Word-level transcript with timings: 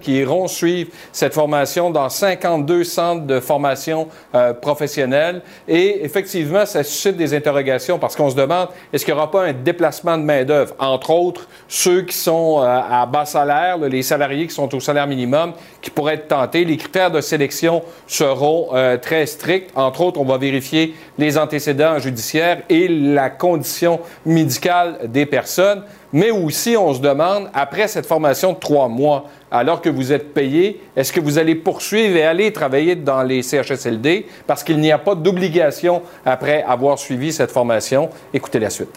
Qui 0.00 0.18
iront 0.18 0.46
suivre 0.46 0.90
cette 1.12 1.34
formation 1.34 1.90
dans 1.90 2.08
52 2.08 2.84
centres 2.84 3.26
de 3.26 3.40
formation 3.40 4.08
euh, 4.34 4.54
professionnelle. 4.54 5.42
Et 5.66 6.04
effectivement, 6.04 6.64
ça 6.64 6.84
suscite 6.84 7.16
des 7.16 7.34
interrogations 7.34 7.98
parce 7.98 8.16
qu'on 8.16 8.30
se 8.30 8.36
demande, 8.36 8.68
est-ce 8.92 9.04
qu'il 9.04 9.14
n'y 9.14 9.18
aura 9.18 9.30
pas 9.30 9.44
un 9.44 9.52
déplacement 9.52 10.16
de 10.16 10.22
main-d'œuvre? 10.22 10.74
Entre 10.78 11.10
autres, 11.10 11.48
ceux 11.68 12.02
qui 12.02 12.16
sont 12.16 12.60
euh, 12.60 12.64
à 12.66 13.04
bas 13.06 13.24
salaire, 13.24 13.78
les 13.78 14.02
salariés 14.02 14.46
qui 14.46 14.54
sont 14.54 14.72
au 14.74 14.80
salaire 14.80 15.06
minimum, 15.06 15.52
qui 15.80 15.90
pourraient 15.90 16.14
être 16.14 16.28
tentés. 16.28 16.64
Les 16.64 16.76
critères 16.76 17.10
de 17.10 17.20
sélection 17.20 17.82
seront 18.06 18.68
euh, 18.74 18.96
très 18.96 19.26
stricts. 19.26 19.70
Entre 19.74 20.02
autres, 20.02 20.20
on 20.20 20.24
va 20.24 20.38
vérifier 20.38 20.94
les 21.18 21.36
antécédents 21.36 21.98
judiciaires 21.98 22.62
et 22.68 22.86
la 22.88 23.28
condition 23.28 24.00
médicale 24.24 25.00
des 25.08 25.26
personnes. 25.26 25.82
Mais 26.12 26.30
aussi, 26.30 26.76
on 26.76 26.92
se 26.92 27.00
demande, 27.00 27.48
après 27.54 27.88
cette 27.88 28.06
formation 28.06 28.52
de 28.52 28.58
trois 28.58 28.88
mois, 28.88 29.24
alors 29.50 29.80
que 29.80 29.88
vous 29.88 30.12
êtes 30.12 30.34
payé, 30.34 30.80
est-ce 30.94 31.12
que 31.12 31.20
vous 31.20 31.38
allez 31.38 31.54
poursuivre 31.54 32.16
et 32.16 32.24
aller 32.24 32.52
travailler 32.52 32.96
dans 32.96 33.22
les 33.22 33.42
CHSLD 33.42 34.26
parce 34.46 34.62
qu'il 34.62 34.78
n'y 34.78 34.92
a 34.92 34.98
pas 34.98 35.14
d'obligation 35.14 36.02
après 36.24 36.62
avoir 36.64 36.98
suivi 36.98 37.32
cette 37.32 37.50
formation? 37.50 38.10
Écoutez 38.34 38.58
la 38.58 38.70
suite. 38.70 38.90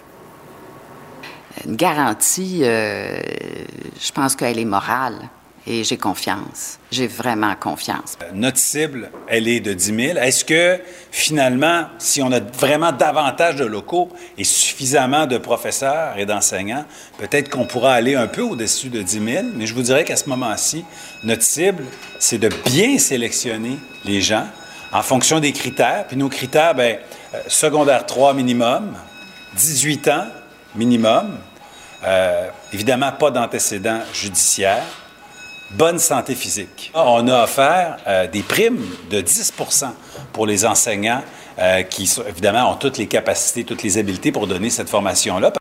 Une 1.64 1.76
garantie, 1.76 2.60
euh, 2.62 3.18
je 3.98 4.12
pense 4.12 4.36
qu'elle 4.36 4.58
est 4.58 4.64
morale 4.66 5.16
et 5.66 5.82
j'ai 5.82 5.96
confiance. 5.96 6.78
J'ai 6.92 7.06
vraiment 7.06 7.54
confiance. 7.56 8.16
Notre 8.32 8.58
cible, 8.58 9.10
elle 9.26 9.48
est 9.48 9.60
de 9.60 9.72
10 9.72 10.06
000. 10.08 10.18
Est-ce 10.18 10.44
que 10.44 10.78
finalement, 11.10 11.86
si 11.98 12.22
on 12.22 12.30
a 12.30 12.40
vraiment 12.40 12.92
davantage 12.92 13.56
de 13.56 13.64
locaux 13.64 14.10
et 14.38 14.44
suffisamment 14.44 15.26
de 15.26 15.38
professeurs 15.38 16.16
et 16.18 16.26
d'enseignants, 16.26 16.84
peut-être 17.18 17.50
qu'on 17.50 17.66
pourra 17.66 17.94
aller 17.94 18.14
un 18.14 18.28
peu 18.28 18.42
au-dessus 18.42 18.88
de 18.88 19.02
10 19.02 19.32
000, 19.32 19.44
mais 19.54 19.66
je 19.66 19.74
vous 19.74 19.82
dirais 19.82 20.04
qu'à 20.04 20.16
ce 20.16 20.28
moment-ci, 20.28 20.84
notre 21.24 21.42
cible, 21.42 21.84
c'est 22.20 22.38
de 22.38 22.48
bien 22.64 22.98
sélectionner 22.98 23.78
les 24.04 24.20
gens 24.20 24.46
en 24.92 25.02
fonction 25.02 25.40
des 25.40 25.52
critères. 25.52 26.06
Puis 26.06 26.16
nos 26.16 26.28
critères, 26.28 26.74
bien, 26.74 26.98
euh, 27.34 27.42
secondaire 27.48 28.06
3 28.06 28.34
minimum, 28.34 28.96
18 29.56 30.08
ans 30.08 30.26
minimum, 30.76 31.38
euh, 32.04 32.48
évidemment 32.72 33.10
pas 33.12 33.30
d'antécédents 33.30 34.00
judiciaires, 34.12 34.84
bonne 35.70 35.98
santé 35.98 36.34
physique. 36.34 36.92
On 36.94 37.28
a 37.28 37.44
offert 37.44 37.98
euh, 38.06 38.26
des 38.26 38.42
primes 38.42 38.84
de 39.10 39.20
10 39.20 39.54
pour 40.32 40.46
les 40.46 40.64
enseignants 40.64 41.22
euh, 41.58 41.82
qui, 41.82 42.10
évidemment, 42.28 42.72
ont 42.72 42.76
toutes 42.76 42.98
les 42.98 43.06
capacités, 43.06 43.64
toutes 43.64 43.82
les 43.82 43.98
habiletés 43.98 44.32
pour 44.32 44.46
donner 44.46 44.70
cette 44.70 44.88
formation-là. 44.88 45.52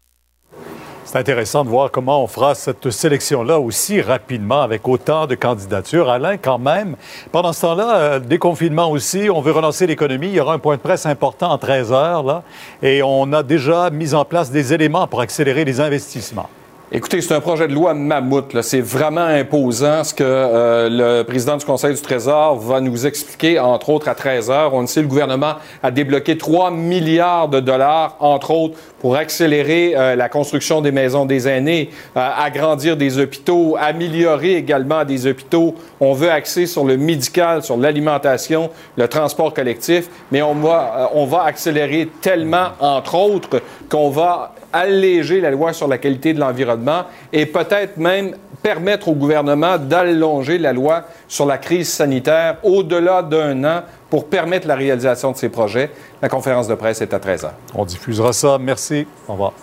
C'est 1.06 1.20
intéressant 1.20 1.64
de 1.64 1.70
voir 1.70 1.92
comment 1.92 2.22
on 2.22 2.28
fera 2.28 2.56
cette 2.56 2.90
sélection-là 2.90 3.60
aussi 3.60 4.02
rapidement 4.02 4.62
avec 4.62 4.86
autant 4.88 5.28
de 5.28 5.36
candidatures. 5.36 6.10
Alain, 6.10 6.36
quand 6.36 6.58
même, 6.58 6.98
pendant 7.32 7.54
ce 7.54 7.62
temps-là, 7.62 7.96
euh, 7.96 8.20
déconfinement 8.20 8.92
aussi, 8.92 9.30
on 9.30 9.40
veut 9.40 9.54
relancer 9.54 9.88
l'économie. 9.88 10.28
Il 10.28 10.34
y 10.34 10.40
aura 10.42 10.54
un 10.54 10.60
point 10.60 10.76
de 10.76 10.82
presse 10.82 11.06
important 11.06 11.52
en 11.52 11.58
13 11.58 11.94
heures, 11.94 12.24
là, 12.24 12.44
et 12.84 13.02
on 13.02 13.32
a 13.32 13.44
déjà 13.44 13.90
mis 13.92 14.14
en 14.14 14.26
place 14.26 14.52
des 14.52 14.74
éléments 14.74 15.08
pour 15.08 15.22
accélérer 15.22 15.64
les 15.64 15.80
investissements. 15.80 16.50
Écoutez, 16.92 17.20
c'est 17.22 17.34
un 17.34 17.42
projet 17.42 17.68
de 17.68 17.74
loi 17.74 17.96
mammouth. 17.96 18.62
C'est 18.62 18.80
vraiment 18.80 19.22
imposant 19.22 20.04
ce 20.04 20.14
que 20.14 20.24
euh, 20.24 20.88
le 20.88 21.24
président 21.24 21.58
du 21.58 21.66
Conseil 21.66 21.96
du 21.96 22.02
Trésor 22.02 22.58
va 22.60 22.80
nous 22.80 23.08
expliquer, 23.08 23.58
entre 23.58 23.90
autres, 23.90 24.08
à 24.08 24.14
13 24.14 24.52
heures. 24.52 24.74
On 24.76 24.86
sait 24.86 25.02
le 25.02 25.08
gouvernement 25.08 25.56
a 25.82 25.90
débloqué 25.90 26.38
3 26.38 26.70
milliards 26.70 27.50
de 27.50 27.60
dollars, 27.60 28.18
entre 28.20 28.52
autres, 28.52 28.78
pour 29.00 29.16
accélérer 29.16 29.94
euh, 29.96 30.16
la 30.16 30.30
construction 30.30 30.82
des 30.82 30.92
maisons 30.92 31.26
des 31.26 31.48
aînés, 31.48 31.90
euh, 32.18 32.30
agrandir 32.38 32.98
des 32.98 33.18
hôpitaux, 33.18 33.76
améliorer 33.80 34.56
également 34.56 35.04
des 35.06 35.26
hôpitaux. 35.26 35.74
On 36.00 36.14
veut 36.14 36.30
axer 36.30 36.68
sur 36.68 36.86
le 36.86 36.98
médical, 36.98 37.64
sur 37.64 37.78
l'alimentation, 37.78 38.70
le 38.96 39.08
transport 39.08 39.56
collectif, 39.56 40.08
mais 40.32 40.44
on 40.44 40.54
va, 40.54 41.10
on 41.16 41.26
va 41.26 41.46
accélérer 41.46 42.10
tellement, 42.22 42.70
entre 42.80 43.16
autres, 43.16 43.62
qu'on 43.90 44.12
va 44.12 44.55
alléger 44.76 45.40
la 45.40 45.52
loi 45.52 45.72
sur 45.72 45.88
la 45.88 45.98
qualité 45.98 46.34
de 46.34 46.40
l'environnement 46.40 47.04
et 47.32 47.46
peut-être 47.46 47.96
même 47.96 48.36
permettre 48.62 49.08
au 49.08 49.14
gouvernement 49.14 49.78
d'allonger 49.78 50.58
la 50.58 50.74
loi 50.74 51.04
sur 51.30 51.46
la 51.46 51.58
crise 51.58 51.88
sanitaire 51.88 52.58
au-delà 52.62 53.24
d'un 53.24 53.64
an 53.64 53.84
pour 54.10 54.26
permettre 54.28 54.68
la 54.68 54.76
réalisation 54.76 55.32
de 55.32 55.38
ces 55.38 55.50
projets. 55.50 55.92
La 56.22 56.28
conférence 56.28 56.68
de 56.68 56.76
presse 56.76 57.02
est 57.02 57.14
à 57.14 57.20
13 57.20 57.44
h. 57.44 57.50
On 57.74 57.86
diffusera 57.86 58.34
ça. 58.34 58.58
Merci. 58.60 59.08
Au 59.30 59.34
revoir. 59.34 59.54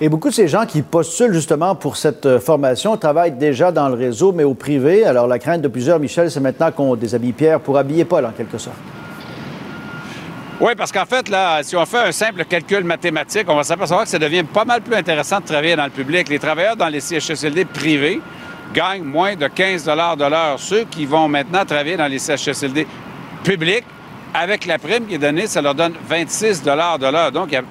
Et 0.00 0.08
beaucoup 0.08 0.28
de 0.28 0.34
ces 0.34 0.46
gens 0.46 0.66
qui 0.66 0.82
postulent 0.82 1.32
justement 1.32 1.74
pour 1.74 1.96
cette 1.96 2.26
euh, 2.26 2.38
formation 2.38 2.98
travaillent 2.98 3.32
déjà 3.32 3.72
dans 3.72 3.88
le 3.88 3.94
réseau, 3.94 4.30
mais 4.30 4.44
au 4.44 4.52
privé. 4.52 5.04
Alors 5.04 5.26
la 5.26 5.38
crainte 5.38 5.62
de 5.62 5.68
plusieurs, 5.68 5.98
Michel, 5.98 6.30
c'est 6.30 6.38
maintenant 6.38 6.70
qu'on 6.70 6.94
déshabille 6.96 7.32
Pierre 7.32 7.60
pour 7.60 7.78
habiller 7.78 8.04
Paul, 8.04 8.26
en 8.26 8.32
quelque 8.32 8.58
sorte. 8.58 8.76
Oui, 10.58 10.72
parce 10.74 10.90
qu'en 10.90 11.04
fait, 11.04 11.28
là, 11.28 11.62
si 11.62 11.76
on 11.76 11.84
fait 11.84 11.98
un 11.98 12.12
simple 12.12 12.46
calcul 12.46 12.82
mathématique, 12.82 13.44
on 13.48 13.56
va 13.56 13.62
s'apercevoir 13.62 14.04
que 14.04 14.10
ça 14.10 14.18
devient 14.18 14.42
pas 14.42 14.64
mal 14.64 14.80
plus 14.80 14.94
intéressant 14.94 15.40
de 15.40 15.44
travailler 15.44 15.76
dans 15.76 15.84
le 15.84 15.90
public. 15.90 16.30
Les 16.30 16.38
travailleurs 16.38 16.76
dans 16.76 16.88
les 16.88 17.00
CHSLD 17.00 17.66
privés 17.66 18.22
gagnent 18.72 19.04
moins 19.04 19.36
de 19.36 19.48
15 19.48 19.84
de 19.84 20.30
l'heure. 20.30 20.58
Ceux 20.58 20.84
qui 20.84 21.04
vont 21.04 21.28
maintenant 21.28 21.66
travailler 21.66 21.98
dans 21.98 22.06
les 22.06 22.18
CHSLD 22.18 22.86
publics, 23.44 23.84
avec 24.32 24.64
la 24.64 24.78
prime 24.78 25.06
qui 25.06 25.16
est 25.16 25.18
donnée, 25.18 25.46
ça 25.46 25.60
leur 25.60 25.74
donne 25.74 25.92
26 26.08 26.62
de 26.62 26.70
l'heure. 26.70 27.32
Donc, 27.32 27.48
il 27.48 27.54
y 27.54 27.58
a 27.58 27.62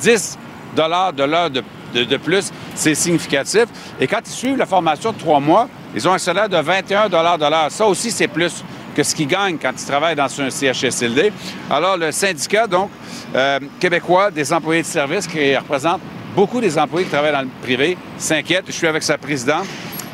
10 0.00 0.38
de 0.74 0.82
l'heure 1.22 1.48
de, 1.48 1.62
de, 1.94 2.16
plus. 2.16 2.50
C'est 2.74 2.96
significatif. 2.96 3.66
Et 4.00 4.08
quand 4.08 4.20
ils 4.26 4.32
suivent 4.32 4.58
la 4.58 4.66
formation 4.66 5.12
de 5.12 5.18
trois 5.18 5.38
mois, 5.38 5.68
ils 5.94 6.08
ont 6.08 6.12
un 6.12 6.18
salaire 6.18 6.48
de 6.48 6.56
21 6.56 7.08
de 7.08 7.48
l'heure. 7.48 7.70
Ça 7.70 7.86
aussi, 7.86 8.10
c'est 8.10 8.26
plus 8.26 8.64
que 8.94 9.02
ce 9.02 9.14
qu'ils 9.14 9.28
gagnent 9.28 9.58
quand 9.58 9.72
ils 9.76 9.86
travaillent 9.86 10.16
dans 10.16 10.40
un 10.40 10.50
CHSLD. 10.50 11.32
Alors, 11.70 11.96
le 11.96 12.12
syndicat, 12.12 12.66
donc, 12.66 12.90
euh, 13.34 13.58
québécois 13.80 14.30
des 14.30 14.52
employés 14.52 14.82
de 14.82 14.86
service, 14.86 15.26
qui 15.26 15.56
représente 15.56 16.00
beaucoup 16.34 16.60
des 16.60 16.78
employés 16.78 17.06
qui 17.06 17.12
travaillent 17.12 17.32
dans 17.32 17.42
le 17.42 17.62
privé, 17.62 17.96
s'inquiète. 18.18 18.64
Je 18.66 18.72
suis 18.72 18.86
avec 18.86 19.02
sa 19.02 19.18
présidente 19.18 19.66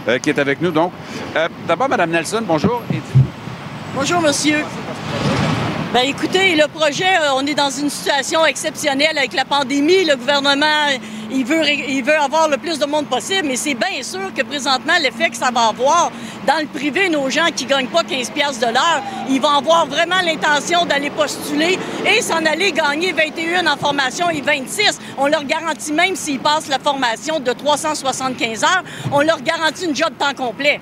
euh, 0.09 0.19
qui 0.19 0.31
est 0.31 0.39
avec 0.39 0.61
nous, 0.61 0.71
donc. 0.71 0.93
Euh, 1.37 1.49
d'abord, 1.67 1.89
Mme 1.89 2.11
Nelson, 2.11 2.43
bonjour. 2.47 2.83
Bonjour, 3.95 4.21
monsieur. 4.21 4.65
Bien, 5.93 6.03
écoutez, 6.03 6.55
le 6.55 6.69
projet, 6.69 7.17
on 7.35 7.47
est 7.47 7.55
dans 7.55 7.71
une 7.71 7.89
situation 7.89 8.45
exceptionnelle 8.45 9.17
avec 9.17 9.33
la 9.33 9.45
pandémie. 9.45 10.05
Le 10.05 10.17
gouvernement 10.17 10.87
il 11.31 11.45
veut, 11.45 12.15
avoir 12.15 12.49
le 12.49 12.57
plus 12.57 12.79
de 12.79 12.87
monde 12.87 13.07
possible, 13.07 13.49
mais 13.49 13.57
c'est 13.57 13.75
bien 13.75 14.03
sûr 14.03 14.33
que 14.35 14.43
présentement, 14.43 14.95
l'effet 15.01 15.31
que 15.31 15.37
ça 15.37 15.51
va 15.51 15.69
avoir 15.69 16.11
dans 16.47 16.59
le 16.61 16.67
privé, 16.67 17.09
nos 17.09 17.29
gens 17.29 17.49
qui 17.55 17.67
gagnent 17.67 17.89
pas 17.89 18.03
15 18.03 18.31
pièces 18.31 18.59
de 18.59 18.67
l'heure, 18.67 19.03
ils 19.29 19.41
vont 19.41 19.51
avoir 19.51 19.87
vraiment 19.87 20.21
l'intention 20.25 20.87
d'aller 20.87 21.11
postuler 21.11 21.79
et 22.07 22.23
s'en 22.23 22.45
aller 22.45 22.73
gagner 22.73 23.13
21 23.13 23.67
en 23.67 23.77
formation 23.77 24.31
et 24.31 24.41
26. 24.41 24.99
On 25.19 25.27
leur 25.27 25.45
garantit 25.45 25.93
même 25.93 26.17
s'ils 26.17 26.41
passent 26.41 26.69
la 26.69 26.79
formation 26.79 27.41
de 27.41 27.53
375 27.53 28.65
heures, 28.65 28.85
on 29.13 29.21
leur 29.21 29.43
garantit 29.43 29.85
une 29.85 29.97
job 29.97 30.11
temps 30.19 30.35
complet. 30.35 30.81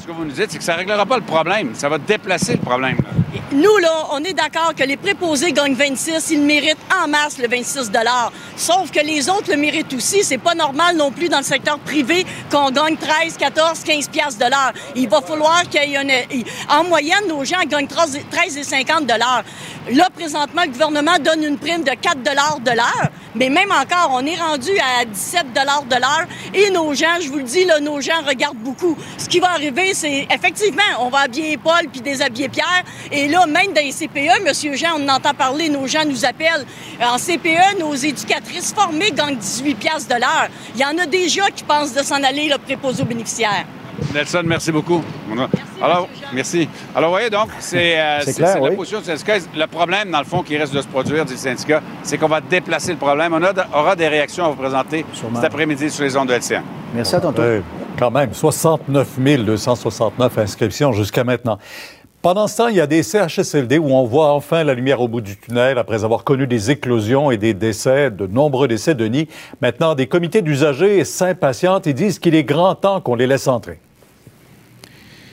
Ce 0.00 0.06
que 0.06 0.12
vous 0.12 0.24
nous 0.24 0.32
dites, 0.32 0.50
c'est 0.50 0.58
que 0.58 0.64
ça 0.64 0.72
ne 0.72 0.78
réglera 0.78 1.04
pas 1.04 1.16
le 1.16 1.22
problème. 1.22 1.74
Ça 1.74 1.88
va 1.88 1.98
déplacer 1.98 2.54
le 2.54 2.60
problème. 2.60 2.96
Nous, 3.52 3.76
là, 3.78 4.06
on 4.12 4.24
est 4.24 4.32
d'accord 4.32 4.74
que 4.74 4.82
les 4.82 4.96
préposés 4.96 5.52
gagnent 5.52 5.74
26, 5.74 6.30
ils 6.30 6.40
méritent 6.40 6.78
en 7.02 7.06
masse 7.06 7.36
le 7.36 7.48
26 7.48 7.90
Sauf 8.56 8.90
que 8.90 9.00
les 9.00 9.28
autres 9.28 9.50
le 9.50 9.58
méritent 9.58 9.92
aussi. 9.92 10.24
C'est 10.24 10.38
pas 10.38 10.54
normal 10.54 10.96
non 10.96 11.10
plus 11.10 11.28
dans 11.28 11.38
le 11.38 11.44
secteur 11.44 11.78
privé 11.78 12.24
qu'on 12.50 12.70
gagne 12.70 12.96
13, 12.96 13.36
14, 13.36 13.80
15 13.84 14.08
piastres 14.08 14.38
de 14.42 14.50
l'heure. 14.50 14.72
Il 14.96 15.06
va 15.06 15.20
falloir 15.20 15.68
qu'il 15.68 15.90
y 15.90 15.96
ait 15.96 16.00
une... 16.00 16.44
En 16.70 16.84
moyenne, 16.84 17.28
nos 17.28 17.44
gens 17.44 17.60
gagnent 17.68 17.86
13,50 17.86 19.04
de 19.04 19.18
l'heure. 19.18 19.44
Là, 19.90 20.08
présentement, 20.14 20.62
le 20.62 20.70
gouvernement 20.70 21.18
donne 21.18 21.44
une 21.44 21.58
prime 21.58 21.82
de 21.82 21.90
4 21.90 22.22
de 22.22 22.70
l'heure, 22.70 23.10
mais 23.34 23.50
même 23.50 23.72
encore, 23.72 24.12
on 24.12 24.24
est 24.24 24.36
rendu 24.36 24.70
à 24.78 25.04
17 25.04 25.52
de 25.52 25.96
l'heure. 25.96 26.26
Et 26.54 26.70
nos 26.70 26.94
gens, 26.94 27.20
je 27.20 27.28
vous 27.28 27.38
le 27.38 27.42
dis, 27.42 27.66
nos 27.82 28.00
gens 28.00 28.22
regardent 28.26 28.58
beaucoup. 28.58 28.96
Ce 29.18 29.28
qui 29.28 29.40
va 29.40 29.50
arriver, 29.50 29.92
c'est 29.92 30.26
effectivement, 30.30 30.82
on 31.00 31.08
va 31.08 31.20
habiller 31.20 31.58
Paul 31.58 31.88
puis 31.90 32.00
déshabiller 32.00 32.48
Pierre. 32.48 32.84
Et 33.10 33.28
là, 33.28 33.41
même 33.46 33.72
dans 33.72 33.80
les 33.80 33.92
CPE, 33.92 34.44
Monsieur 34.46 34.74
Jean, 34.74 34.98
on 34.98 35.08
entend 35.08 35.34
parler, 35.34 35.68
nos 35.68 35.86
gens 35.86 36.04
nous 36.06 36.24
appellent. 36.24 36.66
En 37.00 37.16
CPE, 37.16 37.78
nos 37.80 37.94
éducatrices 37.94 38.72
formées 38.72 39.10
gagnent 39.10 39.36
18 39.36 39.74
piastres 39.74 40.14
de 40.14 40.20
l'heure. 40.20 40.48
Il 40.74 40.80
y 40.80 40.84
en 40.84 40.96
a 40.98 41.06
déjà 41.06 41.50
qui 41.50 41.64
pensent 41.64 41.94
de 41.94 42.02
s'en 42.02 42.22
aller, 42.22 42.48
le 42.48 42.58
préposé 42.58 43.02
aux 43.02 43.06
bénéficiaires. 43.06 43.66
Nelson, 44.14 44.42
merci 44.44 44.72
beaucoup. 44.72 45.02
Merci, 45.28 45.52
Alors, 45.80 46.08
merci. 46.32 46.68
Alors, 46.94 47.10
vous 47.10 47.14
voyez, 47.14 47.30
donc, 47.30 47.48
c'est 47.60 47.98
euh, 47.98 48.20
la 48.38 48.70
position 48.72 49.00
du 49.00 49.04
syndicat. 49.04 49.38
Le 49.54 49.66
problème, 49.66 50.10
dans 50.10 50.18
le 50.18 50.24
fond, 50.24 50.42
qui 50.42 50.56
reste 50.56 50.74
de 50.74 50.80
se 50.80 50.86
produire, 50.86 51.24
du 51.24 51.36
syndicat, 51.36 51.80
c'est 52.02 52.18
qu'on 52.18 52.28
va 52.28 52.40
déplacer 52.40 52.92
le 52.92 52.98
problème. 52.98 53.34
On 53.34 53.78
aura 53.78 53.96
des 53.96 54.08
réactions 54.08 54.46
à 54.46 54.48
vous 54.48 54.56
présenter 54.56 55.04
cet 55.34 55.44
après-midi 55.44 55.90
sur 55.90 56.04
les 56.04 56.16
ondes 56.16 56.28
de 56.28 56.34
LCN. 56.34 56.62
Merci 56.94 57.14
à 57.14 57.20
tour. 57.20 57.34
quand 57.98 58.10
même, 58.10 58.34
69 58.34 59.18
269 59.18 60.38
inscriptions 60.38 60.92
jusqu'à 60.92 61.24
maintenant. 61.24 61.58
Pendant 62.22 62.46
ce 62.46 62.56
temps, 62.56 62.68
il 62.68 62.76
y 62.76 62.80
a 62.80 62.86
des 62.86 63.02
CHSLD 63.02 63.78
où 63.78 63.88
on 63.90 64.04
voit 64.04 64.30
enfin 64.30 64.62
la 64.62 64.74
lumière 64.74 65.00
au 65.00 65.08
bout 65.08 65.20
du 65.20 65.36
tunnel 65.36 65.76
après 65.76 66.04
avoir 66.04 66.22
connu 66.22 66.46
des 66.46 66.70
éclosions 66.70 67.32
et 67.32 67.36
des 67.36 67.52
décès, 67.52 68.12
de 68.12 68.28
nombreux 68.28 68.68
décès 68.68 68.94
de 68.94 69.06
nids. 69.06 69.26
Maintenant, 69.60 69.96
des 69.96 70.06
comités 70.06 70.40
d'usagers 70.40 71.04
s'impatientent 71.04 71.88
et 71.88 71.94
disent 71.94 72.20
qu'il 72.20 72.36
est 72.36 72.44
grand 72.44 72.76
temps 72.76 73.00
qu'on 73.00 73.16
les 73.16 73.26
laisse 73.26 73.48
entrer. 73.48 73.80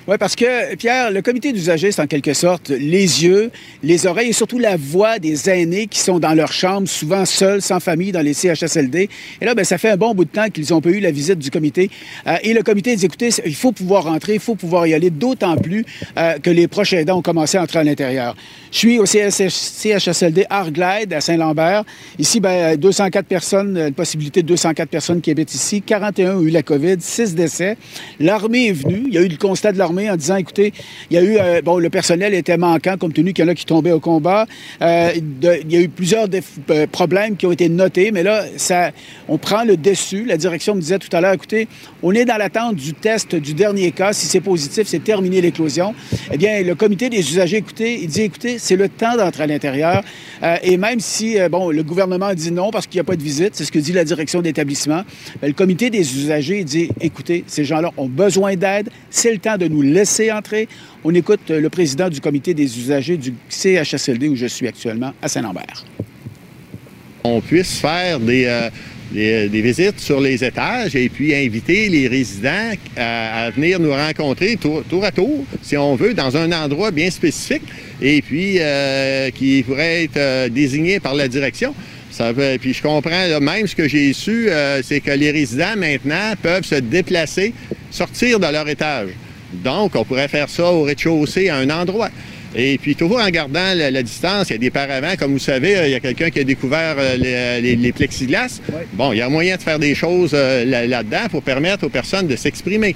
Oui, 0.10 0.16
parce 0.18 0.36
que, 0.36 0.74
Pierre, 0.74 1.12
le 1.12 1.22
comité 1.22 1.52
d'usagers, 1.52 1.92
c'est 1.92 2.02
en 2.02 2.08
quelque 2.08 2.34
sorte 2.34 2.70
les 2.70 3.24
yeux, 3.24 3.52
les 3.84 4.08
oreilles 4.08 4.30
et 4.30 4.34
surtout 4.34 4.58
la 4.58 4.76
voix 4.76 5.20
des 5.20 5.52
aînés 5.52 5.86
qui 5.86 6.00
sont 6.00 6.18
dans 6.18 6.34
leur 6.34 6.52
chambre, 6.52 6.90
souvent 6.90 7.26
seuls, 7.26 7.62
sans 7.62 7.80
famille, 7.80 8.12
dans 8.12 8.24
les 8.24 8.34
CHSLD. 8.34 9.08
Et 9.40 9.46
là, 9.46 9.54
ben, 9.54 9.64
ça 9.64 9.78
fait 9.78 9.92
un 9.92 9.98
bon 9.98 10.16
bout 10.16 10.26
de 10.26 10.32
temps 10.32 10.50
qu'ils 10.50 10.74
ont 10.74 10.82
pas 10.82 10.90
eu 10.90 11.00
la 11.00 11.12
visite 11.12 11.38
du 11.38 11.52
comité. 11.52 11.92
Euh, 12.26 12.38
et 12.42 12.56
le 12.56 12.64
comité 12.64 12.96
dit, 12.96 13.06
écoutez, 13.06 13.30
il 13.46 13.54
faut 13.54 13.72
pouvoir 13.72 14.06
rentrer, 14.06 14.34
il 14.34 14.40
faut 14.40 14.56
pouvoir 14.56 14.88
y 14.88 14.96
aller, 14.96 15.12
d'autant 15.12 15.56
plus 15.58 15.86
euh, 16.18 16.40
que 16.40 16.50
les 16.50 16.68
proches 16.68 16.94
aidants 16.94 17.20
ont 17.20 17.22
commencé 17.22 17.60
à 17.60 17.62
entrer 17.62 17.78
à 17.78 17.84
l'intérieur. 17.84 18.36
Je 18.72 18.78
suis 18.80 18.98
au 18.98 19.06
CHSLD 19.06 20.48
Arglide 20.50 21.14
à 21.14 21.22
Saint-Lambert. 21.22 21.84
Ici, 22.18 22.40
ben, 22.40 22.76
204 22.78 23.28
personnes, 23.28 23.78
une 23.78 23.94
possibilité 23.94 24.42
de 24.42 24.48
204 24.48 24.90
personnes 24.90 25.22
qui 25.22 25.30
habitent 25.30 25.54
ici. 25.54 25.84
41 25.84 26.38
ont 26.38 26.42
eu 26.42 26.50
la 26.50 26.64
COVID, 26.64 26.96
6 27.00 27.36
décès. 27.36 27.78
L'armée 28.20 28.70
est 28.70 28.74
venue. 28.74 29.04
Il 29.06 29.14
y 29.14 29.20
a 29.20 29.22
eu 29.22 29.28
le 29.28 29.38
constat 29.38 29.72
de 29.72 29.78
l'armée 29.78 29.99
en 30.08 30.16
disant, 30.16 30.36
écoutez, 30.36 30.74
il 31.10 31.16
y 31.16 31.18
a 31.18 31.24
eu, 31.24 31.38
euh, 31.40 31.62
bon, 31.64 31.80
le 31.80 31.90
personnel 31.90 32.34
était 32.34 32.58
manquant 32.58 32.96
compte 32.98 33.14
tenu 33.14 33.34
qu'il 33.34 33.44
y 33.44 33.48
en 33.48 33.52
a 33.52 33.56
qui 33.56 33.66
tombaient 33.66 33.92
au 33.92 34.00
combat. 34.00 34.46
Euh, 34.82 35.12
il 35.16 35.72
y 35.72 35.78
a 35.78 35.82
eu 35.82 35.90
plusieurs 35.90 36.28
euh, 36.70 36.88
problèmes 36.88 37.36
qui 37.36 37.46
ont 37.48 37.52
été 37.52 37.70
notés, 37.70 38.12
mais 38.12 38.22
là, 38.22 38.46
ça, 38.58 38.92
on 39.28 39.38
prend 39.38 39.64
le 39.64 39.78
dessus. 39.78 40.26
La 40.26 40.38
direction 40.38 40.76
me 40.76 40.82
disait 40.82 41.00
tout 41.00 41.16
à 41.16 41.22
l'heure, 41.22 41.34
écoutez, 41.34 41.68
on 42.04 42.14
est 42.14 42.26
dans 42.26 42.38
l'attente 42.38 42.76
du 42.76 42.94
test 42.94 43.36
du 43.36 43.54
dernier 43.54 43.92
cas. 43.92 44.14
Si 44.14 44.28
c'est 44.28 44.42
positif, 44.42 44.88
c'est 44.88 45.04
terminé 45.04 45.42
l'éclosion. 45.42 45.96
Eh 46.32 46.38
bien, 46.38 46.62
le 46.62 46.76
comité 46.76 47.10
des 47.10 47.20
usagers, 47.20 47.58
écoutez, 47.58 48.00
il 48.02 48.08
dit, 48.08 48.22
écoutez, 48.22 48.60
c'est 48.60 48.76
le 48.76 48.90
temps 48.90 49.18
d'entrer 49.18 49.44
à 49.44 49.48
l'intérieur. 49.48 50.04
et 50.64 50.78
même 50.78 51.00
si, 51.00 51.38
bon, 51.50 51.72
le 51.72 51.84
gouvernement 51.84 52.34
dit 52.34 52.52
non 52.52 52.70
parce 52.72 52.86
qu'il 52.88 52.98
n'y 52.98 53.02
a 53.02 53.06
pas 53.06 53.16
de 53.16 53.24
visite, 53.24 53.56
c'est 53.56 53.66
ce 53.66 53.72
que 53.72 53.80
dit 53.80 53.94
la 53.94 54.04
direction 54.04 54.42
d'établissement, 54.42 55.04
le 55.42 55.54
comité 55.54 55.90
des 55.90 56.18
usagers 56.18 56.64
dit, 56.64 56.90
écoutez, 57.02 57.44
ces 57.48 57.64
gens-là 57.64 57.92
ont 57.98 58.08
besoin 58.08 58.56
d'aide. 58.56 58.90
C'est 59.10 59.32
le 59.32 59.40
temps 59.40 59.58
de 59.58 59.68
nous 59.68 59.82
laisser 59.90 60.32
entrer. 60.32 60.68
On 61.04 61.14
écoute 61.14 61.50
le 61.50 61.70
président 61.70 62.10
du 62.10 62.22
comité 62.22 62.54
des 62.54 62.80
usagers 62.80 63.18
du 63.18 63.34
CHSLD 63.50 64.30
où 64.30 64.36
je 64.36 64.46
suis 64.46 64.68
actuellement 64.68 65.14
à 65.22 65.28
Saint-Lambert. 65.28 65.86
On 67.24 67.42
puisse 67.42 67.80
faire 67.80 68.20
des, 68.20 68.46
euh, 69.16 69.48
des, 69.48 69.62
visites 69.62 70.00
sur 70.00 70.22
les 70.22 70.44
étages 70.44 70.96
et 70.96 71.10
puis 71.10 71.34
inviter 71.34 71.90
les 71.90 72.08
résidents 72.08 72.72
à, 72.96 73.50
venir 73.50 73.80
nous 73.80 73.92
rencontrer 73.92 74.56
tour, 74.58 75.04
à 75.04 75.12
tour, 75.12 75.44
si 75.62 75.76
on 75.76 75.96
veut, 75.96 76.14
dans 76.14 76.38
un 76.38 76.52
endroit 76.52 76.92
bien 76.92 77.10
spécifique 77.10 77.64
et 78.02 78.22
puis 78.22 78.58
euh, 78.60 79.32
qui 79.32 79.64
pourrait 79.64 80.04
être 80.04 80.18
euh, 80.18 80.50
désigné 80.50 81.00
par 81.00 81.16
la 81.16 81.28
direction. 81.28 81.74
Puis 82.60 82.74
je 82.74 82.82
comprends, 82.82 83.40
même 83.40 83.66
ce 83.66 83.76
que 83.76 83.88
j'ai 83.88 84.12
su, 84.12 84.50
c'est 84.84 85.00
que 85.00 85.12
les 85.12 85.32
résidents 85.32 85.78
maintenant 85.78 86.34
peuvent 86.42 86.66
se 86.66 86.76
déplacer, 86.76 87.54
sortir 87.92 88.42
de 88.42 88.48
leur 88.52 88.68
étage. 88.68 89.12
Donc, 89.54 89.96
on 89.96 90.04
pourrait 90.04 90.28
faire 90.28 90.50
ça 90.50 90.72
au 90.72 90.84
rez-de-chaussée 90.84 91.50
à 91.50 91.58
un 91.58 91.70
endroit. 91.70 92.10
Et 92.56 92.78
puis, 92.80 92.96
toujours 92.96 93.20
en 93.20 93.30
gardant 93.30 93.74
la, 93.76 94.04
distance, 94.04 94.50
il 94.50 94.54
y 94.54 94.56
a 94.56 94.60
des 94.60 94.72
paravents. 94.72 95.16
Comme 95.18 95.34
vous 95.34 95.40
savez, 95.40 95.78
il 95.86 95.92
y 95.92 95.96
a 95.96 96.00
quelqu'un 96.00 96.30
qui 96.30 96.40
a 96.40 96.44
découvert 96.44 96.96
euh, 96.98 97.60
les, 97.60 97.92
plexiglas. 97.92 98.60
Bon, 98.94 99.12
il 99.12 99.20
y 99.20 99.22
a 99.22 99.30
moyen 99.30 99.56
de 99.58 99.62
faire 99.62 99.78
des 99.78 99.94
choses 99.94 100.32
euh, 100.34 100.66
là-dedans 100.88 101.28
pour 101.30 101.44
permettre 101.44 101.86
aux 101.86 101.90
personnes 101.90 102.28
de 102.28 102.36
s'exprimer. 102.36 102.96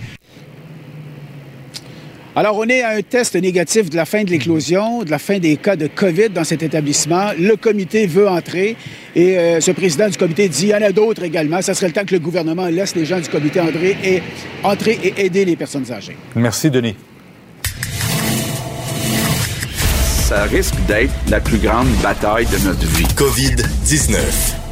Alors, 2.36 2.58
on 2.58 2.68
est 2.68 2.82
à 2.82 2.90
un 2.90 3.02
test 3.04 3.36
négatif 3.36 3.92
de 3.92 3.96
la 3.96 4.06
fin 4.06 4.24
de 4.24 4.32
l'éclosion, 4.32 5.04
de 5.04 5.12
la 5.12 5.20
fin 5.20 5.38
des 5.38 5.56
cas 5.56 5.76
de 5.76 5.86
COVID 5.86 6.30
dans 6.30 6.44
cet 6.44 6.64
établissement. 6.64 7.30
Le 7.38 7.56
comité 7.56 8.08
veut 8.08 8.28
entrer 8.28 8.76
et 9.16 9.38
euh, 9.38 9.62
ce 9.62 9.70
président 9.70 10.10
du 10.10 10.18
comité 10.18 10.50
dit 10.50 10.64
il 10.64 10.70
y 10.70 10.76
en 10.76 10.82
a 10.82 10.92
d'autres 10.92 11.24
également. 11.24 11.62
Ça 11.62 11.76
serait 11.76 11.88
le 11.88 11.94
temps 11.94 12.06
que 12.06 12.14
le 12.14 12.20
gouvernement 12.20 12.66
laisse 12.66 12.96
les 12.96 13.06
gens 13.06 13.20
du 13.20 13.30
comité 13.30 13.62
entrer 13.62 13.96
et, 14.04 14.24
entrer 14.64 14.98
et 15.04 15.26
aider 15.26 15.46
les 15.46 15.56
personnes 15.56 15.92
âgées. 15.92 16.18
Merci, 16.36 16.72
Denis. 16.72 16.96
Ça 20.24 20.46
risque 20.46 20.76
d'être 20.88 21.14
la 21.30 21.40
plus 21.40 21.60
grande 21.60 21.90
bataille 22.02 22.48
de 22.48 22.58
notre 22.66 22.88
vie. 22.88 23.06
COVID-19. 23.16 24.63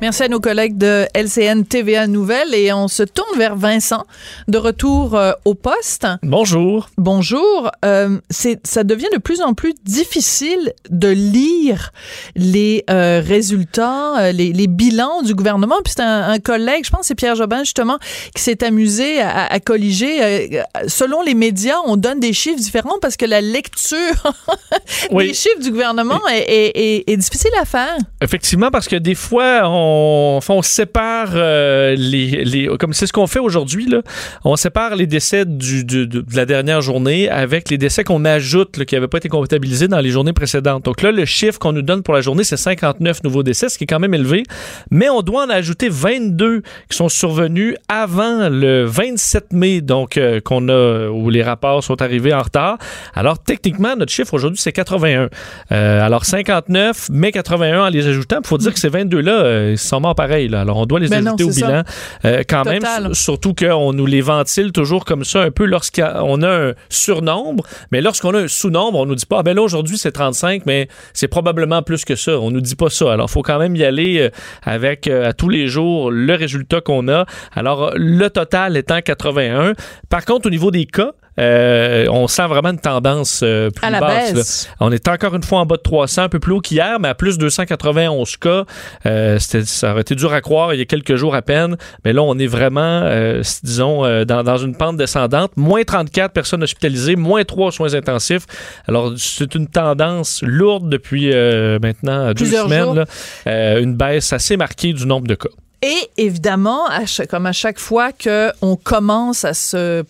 Merci 0.00 0.22
à 0.22 0.28
nos 0.28 0.38
collègues 0.38 0.78
de 0.78 1.06
LCN 1.12 1.64
TVA 1.64 2.06
Nouvelles 2.06 2.54
et 2.54 2.72
on 2.72 2.86
se 2.86 3.02
tourne 3.02 3.36
vers 3.36 3.56
Vincent 3.56 4.06
de 4.46 4.56
retour 4.56 5.16
euh, 5.16 5.32
au 5.44 5.54
poste. 5.54 6.06
Bonjour. 6.22 6.88
Bonjour. 6.96 7.72
Euh, 7.84 8.20
c'est 8.30 8.64
ça 8.64 8.84
devient 8.84 9.08
de 9.12 9.18
plus 9.18 9.40
en 9.40 9.54
plus 9.54 9.74
difficile 9.82 10.72
de 10.88 11.08
lire 11.08 11.92
les 12.36 12.84
euh, 12.88 13.20
résultats, 13.26 14.30
les, 14.30 14.52
les, 14.52 14.66
bilans 14.68 15.22
du 15.22 15.34
gouvernement. 15.34 15.78
Puis 15.84 15.94
c'est 15.96 16.02
un, 16.04 16.30
un, 16.30 16.38
collègue, 16.38 16.84
je 16.84 16.90
pense 16.90 17.06
c'est 17.06 17.16
Pierre 17.16 17.34
Jobin 17.34 17.64
justement, 17.64 17.98
qui 18.36 18.42
s'est 18.42 18.62
amusé 18.62 19.20
à, 19.20 19.46
à 19.46 19.58
colliger. 19.58 20.62
selon 20.86 21.22
les 21.22 21.34
médias, 21.34 21.78
on 21.86 21.96
donne 21.96 22.20
des 22.20 22.32
chiffres 22.32 22.60
différents 22.60 23.00
parce 23.02 23.16
que 23.16 23.26
la 23.26 23.40
lecture 23.40 24.32
des 25.10 25.34
chiffres 25.34 25.60
du 25.60 25.72
gouvernement 25.72 26.20
est, 26.30 26.38
est, 26.38 26.72
est, 26.76 27.10
est 27.10 27.16
difficile 27.16 27.50
à 27.60 27.64
faire. 27.64 27.96
Effectivement, 28.22 28.70
parce 28.70 28.86
que 28.86 28.94
des 28.94 29.16
fois 29.16 29.62
on 29.64 29.87
on, 29.88 30.62
sépare 30.62 31.30
euh, 31.34 31.94
les, 31.96 32.68
Comme 32.78 32.92
c'est 32.92 33.06
ce 33.06 33.12
qu'on 33.12 33.26
fait 33.26 33.38
aujourd'hui. 33.38 33.88
On 34.44 34.56
sépare 34.56 34.96
les 34.96 35.06
décès 35.06 35.44
de 35.44 36.24
la 36.34 36.46
dernière 36.46 36.80
journée 36.80 37.28
avec 37.28 37.70
les 37.70 37.78
décès 37.78 38.04
qu'on 38.04 38.24
ajoute, 38.24 38.84
qui 38.84 38.94
n'avaient 38.94 39.08
pas 39.08 39.18
été 39.18 39.28
comptabilisés 39.28 39.88
dans 39.88 40.00
les 40.00 40.10
journées 40.10 40.32
précédentes. 40.32 40.84
Donc 40.84 41.02
là, 41.02 41.12
le 41.12 41.24
chiffre 41.24 41.58
qu'on 41.58 41.72
nous 41.72 41.82
donne 41.82 42.02
pour 42.02 42.14
la 42.14 42.20
journée, 42.20 42.44
c'est 42.44 42.56
59 42.56 43.24
nouveaux 43.24 43.42
décès, 43.42 43.68
ce 43.68 43.78
qui 43.78 43.84
est 43.84 43.86
quand 43.86 43.98
même 43.98 44.14
élevé. 44.14 44.42
Mais 44.90 45.08
on 45.08 45.22
doit 45.22 45.44
en 45.44 45.50
ajouter 45.50 45.88
22 45.88 46.62
qui 46.88 46.96
sont 46.96 47.08
survenus 47.08 47.74
avant 47.88 48.48
le 48.48 48.84
27 48.84 49.52
mai, 49.52 49.80
donc 49.80 50.16
euh, 50.16 51.08
où 51.08 51.30
les 51.30 51.42
rapports 51.42 51.82
sont 51.82 52.00
arrivés 52.02 52.32
en 52.34 52.42
retard. 52.42 52.78
Alors 53.14 53.38
techniquement, 53.38 53.96
notre 53.96 54.12
chiffre 54.12 54.34
aujourd'hui, 54.34 54.60
c'est 54.60 54.72
81. 54.72 55.28
Euh, 55.72 56.02
alors 56.02 56.24
59, 56.24 57.08
mais 57.10 57.32
81 57.32 57.84
en 57.84 57.88
les 57.88 58.06
ajoutant. 58.06 58.38
Il 58.42 58.46
faut 58.46 58.58
dire 58.58 58.72
que 58.72 58.80
ces 58.80 58.88
22 58.88 59.20
là, 59.20 59.76
sont 59.78 60.00
morts 60.00 60.14
pareil. 60.14 60.52
Alors, 60.54 60.76
on 60.76 60.86
doit 60.86 61.00
les 61.00 61.08
ben 61.08 61.26
ajouter 61.26 61.44
au 61.44 61.50
bilan 61.50 61.82
euh, 62.24 62.42
quand 62.48 62.64
même. 62.64 62.82
Surtout 63.14 63.54
qu'on 63.54 63.92
nous 63.92 64.06
les 64.06 64.20
ventile 64.20 64.72
toujours 64.72 65.04
comme 65.04 65.24
ça 65.24 65.42
un 65.42 65.50
peu 65.50 65.64
lorsqu'on 65.64 66.42
a 66.42 66.48
un 66.48 66.72
surnombre. 66.88 67.64
Mais 67.92 68.00
lorsqu'on 68.00 68.34
a 68.34 68.40
un 68.40 68.48
sous-nombre, 68.48 68.98
on 68.98 69.06
nous 69.06 69.14
dit 69.14 69.26
pas, 69.26 69.38
ah, 69.40 69.42
ben 69.42 69.54
là, 69.54 69.62
aujourd'hui, 69.62 69.98
c'est 69.98 70.12
35, 70.12 70.66
mais 70.66 70.88
c'est 71.12 71.28
probablement 71.28 71.82
plus 71.82 72.04
que 72.04 72.16
ça. 72.16 72.38
On 72.38 72.50
nous 72.50 72.60
dit 72.60 72.76
pas 72.76 72.90
ça. 72.90 73.12
Alors, 73.12 73.28
il 73.28 73.32
faut 73.32 73.42
quand 73.42 73.58
même 73.58 73.76
y 73.76 73.84
aller 73.84 74.18
euh, 74.18 74.30
avec 74.62 75.06
euh, 75.06 75.28
à 75.28 75.32
tous 75.32 75.48
les 75.48 75.66
jours 75.66 76.10
le 76.10 76.34
résultat 76.34 76.80
qu'on 76.80 77.08
a. 77.08 77.26
Alors, 77.54 77.92
le 77.94 78.28
total 78.28 78.76
étant 78.76 79.00
81. 79.00 79.72
Par 80.08 80.24
contre, 80.24 80.46
au 80.46 80.50
niveau 80.50 80.70
des 80.70 80.86
cas, 80.86 81.12
euh, 81.38 82.06
on 82.10 82.26
sent 82.26 82.46
vraiment 82.46 82.70
une 82.70 82.80
tendance 82.80 83.40
euh, 83.42 83.70
plus 83.70 83.90
basse. 83.90 84.68
On 84.80 84.90
est 84.90 85.06
encore 85.08 85.34
une 85.34 85.42
fois 85.42 85.60
en 85.60 85.66
bas 85.66 85.76
de 85.76 85.82
300, 85.82 86.22
un 86.22 86.28
peu 86.28 86.40
plus 86.40 86.52
haut 86.52 86.60
qu'hier, 86.60 86.98
mais 87.00 87.08
à 87.08 87.14
plus 87.14 87.38
de 87.38 87.42
291 87.42 88.36
cas. 88.36 88.64
Euh, 89.06 89.38
ça 89.38 89.92
aurait 89.92 90.00
été 90.00 90.14
dur 90.14 90.32
à 90.32 90.40
croire 90.40 90.74
il 90.74 90.78
y 90.78 90.82
a 90.82 90.84
quelques 90.84 91.16
jours 91.16 91.34
à 91.34 91.42
peine, 91.42 91.76
mais 92.04 92.12
là, 92.12 92.22
on 92.22 92.38
est 92.38 92.46
vraiment, 92.46 93.08
disons, 93.62 94.02
dans, 94.24 94.42
dans, 94.42 94.58
une 94.58 94.76
pente 94.76 94.96
descendante. 94.96 95.52
Moins 95.56 95.84
34 95.84 96.32
personnes 96.32 96.62
hospitalisées, 96.62 97.16
moins 97.16 97.44
3 97.44 97.72
soins 97.72 97.94
intensifs. 97.94 98.46
Alors, 98.86 99.12
c'est 99.16 99.54
une 99.54 99.68
tendance 99.68 100.42
lourde 100.42 100.88
depuis 100.88 101.32
maintenant 101.80 102.32
deux 102.32 102.46
semaines. 102.46 103.04
Là, 103.44 103.78
une 103.78 103.94
baisse 103.94 104.32
assez 104.32 104.56
marquée 104.56 104.92
du 104.92 105.06
nombre 105.06 105.26
de 105.26 105.34
cas. 105.34 105.48
Et 105.82 106.10
évidemment, 106.16 106.86
comme 107.30 107.46
à 107.46 107.52
chaque 107.52 107.78
fois 107.78 108.10
qu'on 108.12 108.76
commence 108.76 109.44
à 109.44 109.54
se 109.54 110.04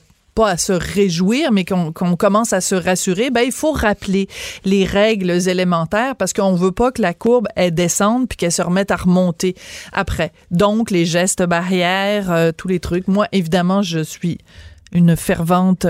à 0.46 0.56
se 0.56 0.72
réjouir, 0.72 1.52
mais 1.52 1.64
qu'on 1.64 1.92
commence 1.92 2.52
à 2.52 2.60
se 2.60 2.74
rassurer, 2.74 3.30
ben, 3.30 3.42
il 3.42 3.52
faut 3.52 3.72
rappeler 3.72 4.28
les 4.64 4.84
règles 4.84 5.48
élémentaires 5.48 6.16
parce 6.16 6.32
qu'on 6.32 6.54
veut 6.54 6.72
pas 6.72 6.92
que 6.92 7.02
la 7.02 7.14
courbe 7.14 7.48
elle 7.56 7.74
descende 7.74 8.28
puis 8.28 8.36
qu'elle 8.36 8.52
se 8.52 8.62
remette 8.62 8.90
à 8.90 8.96
remonter 8.96 9.54
après. 9.92 10.32
Donc, 10.50 10.90
les 10.90 11.04
gestes 11.04 11.42
barrières, 11.42 12.30
euh, 12.30 12.52
tous 12.56 12.68
les 12.68 12.80
trucs. 12.80 13.08
Moi, 13.08 13.26
évidemment, 13.32 13.82
je 13.82 14.00
suis 14.00 14.38
une 14.92 15.16
fervente 15.16 15.86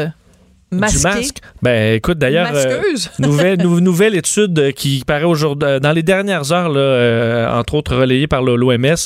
Masqué. 0.70 0.98
Du 0.98 1.02
masque. 1.04 1.36
Ben, 1.62 1.94
écoute, 1.94 2.18
d'ailleurs, 2.18 2.50
euh, 2.52 2.80
nouvelle, 3.18 3.58
nouvelle 3.62 4.14
étude 4.14 4.58
euh, 4.58 4.70
qui 4.70 5.02
paraît 5.06 5.24
aujourd'hui, 5.24 5.66
euh, 5.66 5.80
dans 5.80 5.92
les 5.92 6.02
dernières 6.02 6.52
heures, 6.52 6.68
là, 6.68 7.56
entre 7.58 7.74
autres 7.74 7.96
relayée 7.96 8.26
par 8.26 8.42
l'OMS, 8.42 8.96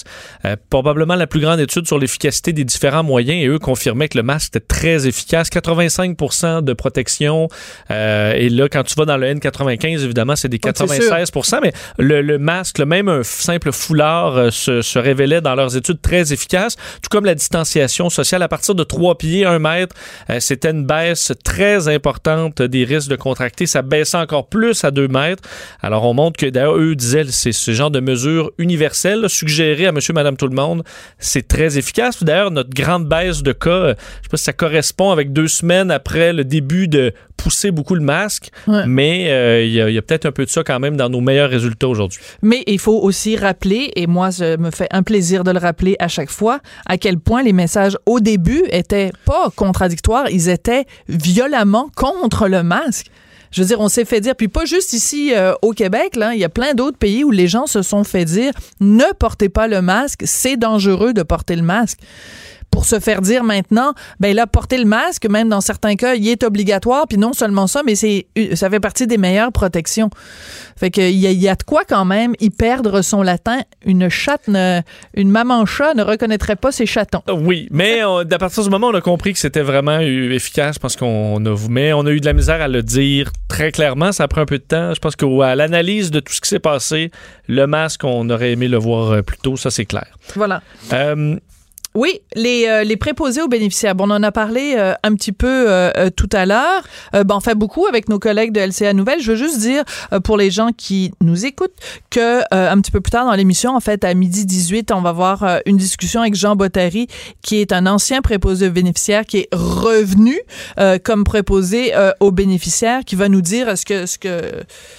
probablement 0.70 1.14
la 1.14 1.26
plus 1.26 1.40
grande 1.40 1.60
étude 1.60 1.86
sur 1.86 1.98
l'efficacité 1.98 2.52
des 2.52 2.64
différents 2.64 3.04
moyens, 3.04 3.42
et 3.42 3.46
eux 3.46 3.58
confirmaient 3.58 4.08
que 4.08 4.18
le 4.18 4.24
masque 4.24 4.56
était 4.56 4.66
très 4.66 5.06
efficace, 5.06 5.50
85% 5.50 6.62
de 6.62 6.72
protection, 6.72 7.48
et 7.90 8.48
là, 8.48 8.68
quand 8.68 8.82
tu 8.82 8.94
vas 8.96 9.04
dans 9.04 9.16
le 9.16 9.32
N95, 9.32 10.04
évidemment, 10.04 10.36
c'est 10.36 10.48
des 10.48 10.58
96% 10.58 11.60
mais 11.62 11.72
le, 11.98 12.38
masque, 12.38 12.78
le 12.78 12.86
même 12.86 13.08
un 13.08 13.22
simple 13.22 13.72
foulard, 13.72 14.52
se, 14.52 14.82
se, 14.82 14.98
révélait 14.98 15.40
dans 15.40 15.54
leurs 15.54 15.76
études 15.76 16.00
très 16.00 16.32
efficace, 16.32 16.76
tout 16.76 17.08
comme 17.10 17.24
la 17.24 17.34
distanciation 17.34 18.10
sociale 18.10 18.42
à 18.42 18.48
partir 18.48 18.74
de 18.74 18.84
3 18.84 19.16
pieds, 19.18 19.44
1 19.44 19.58
mètre, 19.58 19.94
c'était 20.40 20.70
une 20.70 20.84
baisse 20.84 21.32
très 21.44 21.51
très 21.52 21.86
importante 21.88 22.62
des 22.62 22.84
risques 22.84 23.10
de 23.10 23.16
contracter. 23.16 23.66
Ça 23.66 23.82
baissait 23.82 24.16
encore 24.16 24.46
plus 24.48 24.84
à 24.84 24.90
2 24.90 25.06
mètres. 25.06 25.42
Alors, 25.82 26.04
on 26.04 26.14
montre 26.14 26.38
que, 26.38 26.46
d'ailleurs, 26.46 26.78
eux 26.78 26.94
disaient, 26.94 27.26
c'est 27.28 27.52
ce 27.52 27.72
genre 27.72 27.90
de 27.90 28.00
mesure 28.00 28.52
universelle, 28.56 29.28
suggérée 29.28 29.86
à 29.86 29.92
monsieur, 29.92 30.14
madame, 30.14 30.38
tout 30.38 30.48
le 30.48 30.56
monde, 30.56 30.82
c'est 31.18 31.46
très 31.46 31.76
efficace. 31.76 32.24
D'ailleurs, 32.24 32.52
notre 32.52 32.70
grande 32.70 33.06
baisse 33.06 33.42
de 33.42 33.52
cas, 33.52 33.70
euh, 33.70 33.94
je 33.98 34.22
sais 34.22 34.28
pas 34.30 34.36
si 34.38 34.44
ça 34.44 34.54
correspond 34.54 35.10
avec 35.10 35.34
deux 35.34 35.46
semaines 35.46 35.90
après 35.90 36.32
le 36.32 36.44
début 36.44 36.88
de 36.88 37.12
pousser 37.42 37.70
beaucoup 37.70 37.94
le 37.94 38.00
masque, 38.00 38.50
mais 38.86 39.30
euh, 39.30 39.64
il 39.64 39.72
y 39.72 39.98
a, 39.98 40.02
peut-être 40.02 40.26
un 40.26 40.32
peu 40.32 40.44
de 40.44 40.50
ça 40.50 40.62
quand 40.62 40.78
même 40.78 40.96
dans 40.96 41.08
nos 41.08 41.20
meilleurs 41.20 41.50
résultats 41.50 41.88
aujourd'hui. 41.88 42.20
Mais 42.42 42.62
il 42.66 42.78
faut 42.78 43.00
aussi 43.00 43.36
rappeler, 43.36 43.90
et 43.96 44.06
moi, 44.06 44.30
je 44.30 44.56
me 44.56 44.70
fais 44.70 44.88
un 44.92 45.02
plaisir 45.02 45.42
de 45.42 45.50
le 45.50 45.58
rappeler 45.58 45.96
à 45.98 46.08
chaque 46.08 46.30
fois, 46.30 46.60
à 46.86 46.98
quel 46.98 47.18
point 47.18 47.42
les 47.42 47.52
messages 47.52 47.98
au 48.06 48.20
début 48.20 48.62
étaient 48.70 49.10
pas 49.24 49.50
contradictoires, 49.54 50.30
ils 50.30 50.48
étaient 50.48 50.84
violemment 51.08 51.90
contre 51.96 52.48
le 52.48 52.62
masque. 52.62 53.06
Je 53.50 53.60
veux 53.60 53.66
dire, 53.66 53.80
on 53.80 53.88
s'est 53.88 54.06
fait 54.06 54.20
dire, 54.20 54.34
puis 54.34 54.48
pas 54.48 54.64
juste 54.64 54.94
ici 54.94 55.32
euh, 55.34 55.52
au 55.60 55.72
Québec, 55.72 56.16
là, 56.16 56.32
il 56.34 56.40
y 56.40 56.44
a 56.44 56.48
plein 56.48 56.72
d'autres 56.72 56.96
pays 56.96 57.22
où 57.22 57.30
les 57.30 57.48
gens 57.48 57.66
se 57.66 57.82
sont 57.82 58.02
fait 58.02 58.24
dire, 58.24 58.52
ne 58.80 59.04
portez 59.18 59.50
pas 59.50 59.68
le 59.68 59.82
masque, 59.82 60.22
c'est 60.24 60.56
dangereux 60.56 61.12
de 61.12 61.22
porter 61.22 61.56
le 61.56 61.62
masque 61.62 61.98
pour 62.72 62.86
se 62.86 62.98
faire 62.98 63.20
dire 63.20 63.44
maintenant, 63.44 63.92
ben 64.18 64.34
là, 64.34 64.48
porter 64.48 64.78
le 64.78 64.86
masque, 64.86 65.28
même 65.28 65.48
dans 65.48 65.60
certains 65.60 65.94
cas, 65.94 66.14
il 66.14 66.26
est 66.28 66.42
obligatoire. 66.42 67.06
Puis 67.06 67.18
non 67.18 67.32
seulement 67.32 67.68
ça, 67.68 67.82
mais 67.86 67.94
c'est 67.94 68.26
ça 68.54 68.68
fait 68.68 68.80
partie 68.80 69.06
des 69.06 69.18
meilleures 69.18 69.52
protections. 69.52 70.10
Fait 70.76 70.90
que 70.90 71.00
il 71.00 71.18
y, 71.18 71.48
a 71.48 71.54
de 71.54 71.62
quoi 71.62 71.82
quand 71.88 72.04
même 72.04 72.34
y 72.40 72.50
perdre 72.50 73.02
son 73.02 73.22
latin. 73.22 73.60
Une 73.84 74.08
chatte, 74.08 74.48
une 74.48 75.30
maman 75.30 75.64
chat 75.66 75.94
ne 75.94 76.02
reconnaîtrait 76.02 76.56
pas 76.56 76.72
ses 76.72 76.86
chatons. 76.86 77.22
Oui, 77.30 77.68
mais 77.70 78.00
à 78.00 78.38
partir 78.38 78.64
du 78.64 78.70
moment 78.70 78.88
où 78.88 78.90
on 78.90 78.94
a 78.94 79.00
compris 79.00 79.32
que 79.32 79.38
c'était 79.38 79.60
vraiment 79.60 80.00
efficace, 80.00 80.78
parce 80.78 80.96
qu'on 80.96 81.44
a, 81.44 81.56
mais 81.68 81.92
on 81.92 82.06
a 82.06 82.10
eu 82.10 82.20
de 82.20 82.26
la 82.26 82.32
misère 82.32 82.60
à 82.60 82.68
le 82.68 82.82
dire 82.82 83.30
très 83.48 83.70
clairement. 83.70 84.12
Ça 84.12 84.26
pris 84.28 84.40
un 84.40 84.46
peu 84.46 84.58
de 84.58 84.64
temps. 84.64 84.94
Je 84.94 84.98
pense 84.98 85.14
qu'à 85.14 85.54
l'analyse 85.54 86.10
de 86.10 86.20
tout 86.20 86.32
ce 86.32 86.40
qui 86.40 86.48
s'est 86.48 86.58
passé, 86.58 87.10
le 87.48 87.66
masque, 87.66 88.04
on 88.04 88.28
aurait 88.30 88.52
aimé 88.52 88.66
le 88.68 88.78
voir 88.78 89.12
euh, 89.12 89.22
plus 89.22 89.38
tôt. 89.38 89.56
Ça, 89.56 89.70
c'est 89.70 89.84
clair. 89.84 90.06
Voilà. 90.34 90.62
Euh, 90.92 91.36
oui, 91.94 92.20
les, 92.34 92.66
euh, 92.68 92.84
les 92.84 92.96
préposés 92.96 93.42
aux 93.42 93.48
bénéficiaires. 93.48 93.94
Bon, 93.94 94.10
on 94.10 94.14
en 94.14 94.22
a 94.22 94.32
parlé 94.32 94.74
euh, 94.76 94.94
un 95.02 95.14
petit 95.14 95.32
peu 95.32 95.66
euh, 95.68 96.08
tout 96.16 96.28
à 96.32 96.46
l'heure. 96.46 96.82
ben, 97.12 97.26
on 97.30 97.40
fait 97.40 97.54
beaucoup 97.54 97.86
avec 97.86 98.08
nos 98.08 98.18
collègues 98.18 98.52
de 98.52 98.60
LCA 98.60 98.94
Nouvelles. 98.94 99.20
Je 99.20 99.32
veux 99.32 99.36
juste 99.36 99.58
dire 99.58 99.84
pour 100.24 100.36
les 100.36 100.50
gens 100.50 100.70
qui 100.76 101.12
nous 101.20 101.44
écoutent 101.44 101.74
que 102.10 102.42
un 102.50 102.80
petit 102.80 102.90
peu 102.90 103.00
plus 103.00 103.10
tard 103.10 103.26
dans 103.26 103.34
l'émission, 103.34 103.74
en 103.74 103.80
fait, 103.80 104.04
à 104.04 104.14
midi 104.14 104.46
18, 104.46 104.90
on 104.92 105.02
va 105.02 105.10
avoir 105.10 105.60
une 105.66 105.76
discussion 105.76 106.22
avec 106.22 106.34
Jean 106.34 106.56
Bottary, 106.56 107.08
qui 107.42 107.56
est 107.56 107.72
un 107.72 107.86
ancien 107.86 108.22
préposé 108.22 108.68
aux 108.68 108.72
bénéficiaires, 108.72 109.24
qui 109.26 109.38
est 109.38 109.48
revenu 109.52 110.38
comme 111.04 111.24
préposé 111.24 111.92
aux 112.20 112.30
bénéficiaires, 112.30 113.04
qui 113.04 113.16
va 113.16 113.28
nous 113.28 113.42
dire 113.42 113.76
ce 113.76 113.84
que, 113.84 114.06
ce, 114.06 114.18
que, 114.18 114.42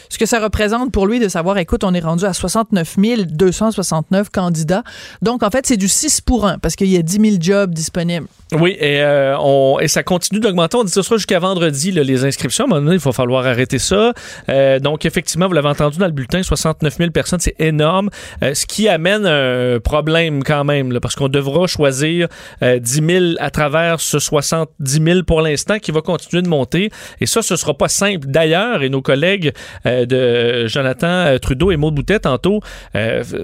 ce 0.09 0.17
que 0.17 0.25
ça 0.25 0.39
représente 0.39 0.91
pour 0.91 1.07
lui 1.07 1.19
de 1.19 1.27
savoir, 1.27 1.57
écoute, 1.57 1.83
on 1.83 1.93
est 1.93 1.99
rendu 1.99 2.25
à 2.25 2.33
69 2.33 2.97
269 3.27 4.29
candidats. 4.29 4.83
Donc, 5.21 5.43
en 5.43 5.49
fait, 5.49 5.65
c'est 5.65 5.77
du 5.77 5.87
6 5.87 6.21
pour 6.21 6.45
1 6.45 6.59
parce 6.59 6.75
il 6.85 6.91
y 6.91 6.97
a 6.97 7.01
10 7.01 7.19
000 7.19 7.35
jobs 7.39 7.73
disponibles. 7.73 8.27
Oui, 8.59 8.75
et, 8.79 9.01
euh, 9.01 9.35
on, 9.39 9.77
ça 9.87 10.03
continue 10.03 10.39
d'augmenter. 10.39 10.77
On 10.77 10.83
dit 10.83 10.91
que 10.91 10.93
ce 10.93 11.01
sera 11.01 11.17
jusqu'à 11.17 11.39
vendredi, 11.39 11.91
les 11.91 12.25
inscriptions. 12.25 12.65
À 12.71 12.79
il 12.79 12.99
va 12.99 13.11
falloir 13.11 13.45
arrêter 13.45 13.79
ça. 13.79 14.13
Euh, 14.49 14.79
donc, 14.79 15.05
effectivement, 15.05 15.47
vous 15.47 15.53
l'avez 15.53 15.69
entendu 15.69 15.97
dans 15.97 16.05
le 16.05 16.11
bulletin, 16.11 16.43
69 16.43 16.97
000 16.97 17.11
personnes, 17.11 17.39
c'est 17.39 17.55
énorme. 17.59 18.09
Euh, 18.43 18.53
ce 18.53 18.65
qui 18.65 18.87
amène 18.87 19.25
un 19.25 19.79
problème 19.79 20.43
quand 20.43 20.63
même, 20.63 20.99
parce 20.99 21.15
qu'on 21.15 21.29
devra 21.29 21.67
choisir 21.67 22.27
10 22.61 22.79
000 22.83 23.25
à 23.39 23.49
travers 23.49 23.99
ce 23.99 24.19
70 24.19 25.03
000 25.03 25.23
pour 25.23 25.41
l'instant 25.41 25.79
qui 25.79 25.91
va 25.91 26.01
continuer 26.01 26.41
de 26.41 26.47
monter. 26.47 26.91
Et 27.21 27.25
ça, 27.25 27.41
ce 27.41 27.55
sera 27.55 27.73
pas 27.73 27.87
simple. 27.87 28.27
D'ailleurs, 28.27 28.83
et 28.83 28.89
nos 28.89 29.01
collègues 29.01 29.53
de 29.85 30.67
Jonathan 30.67 31.37
Trudeau 31.41 31.71
et 31.71 31.77
Maud 31.77 31.95
Boutet, 31.95 32.19
tantôt, 32.19 32.59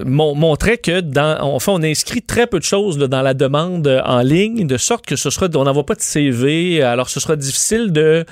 montraient 0.04 0.78
que 0.78 1.00
dans, 1.00 1.38
enfin, 1.40 1.72
on 1.72 1.82
inscrit 1.82 2.22
très 2.22 2.46
peu 2.46 2.58
de 2.58 2.64
choses 2.64 2.98
dans 2.98 3.22
la 3.22 3.29
demande 3.34 4.02
en 4.04 4.20
ligne, 4.20 4.66
de 4.66 4.76
sorte 4.76 5.06
que 5.06 5.16
ce 5.16 5.30
sera, 5.30 5.46
on 5.54 5.64
n'envoie 5.64 5.86
pas 5.86 5.94
de 5.94 6.00
CV, 6.00 6.82
alors 6.82 7.08
ce 7.08 7.20
sera 7.20 7.36
difficile 7.36 7.92
de 7.92 8.24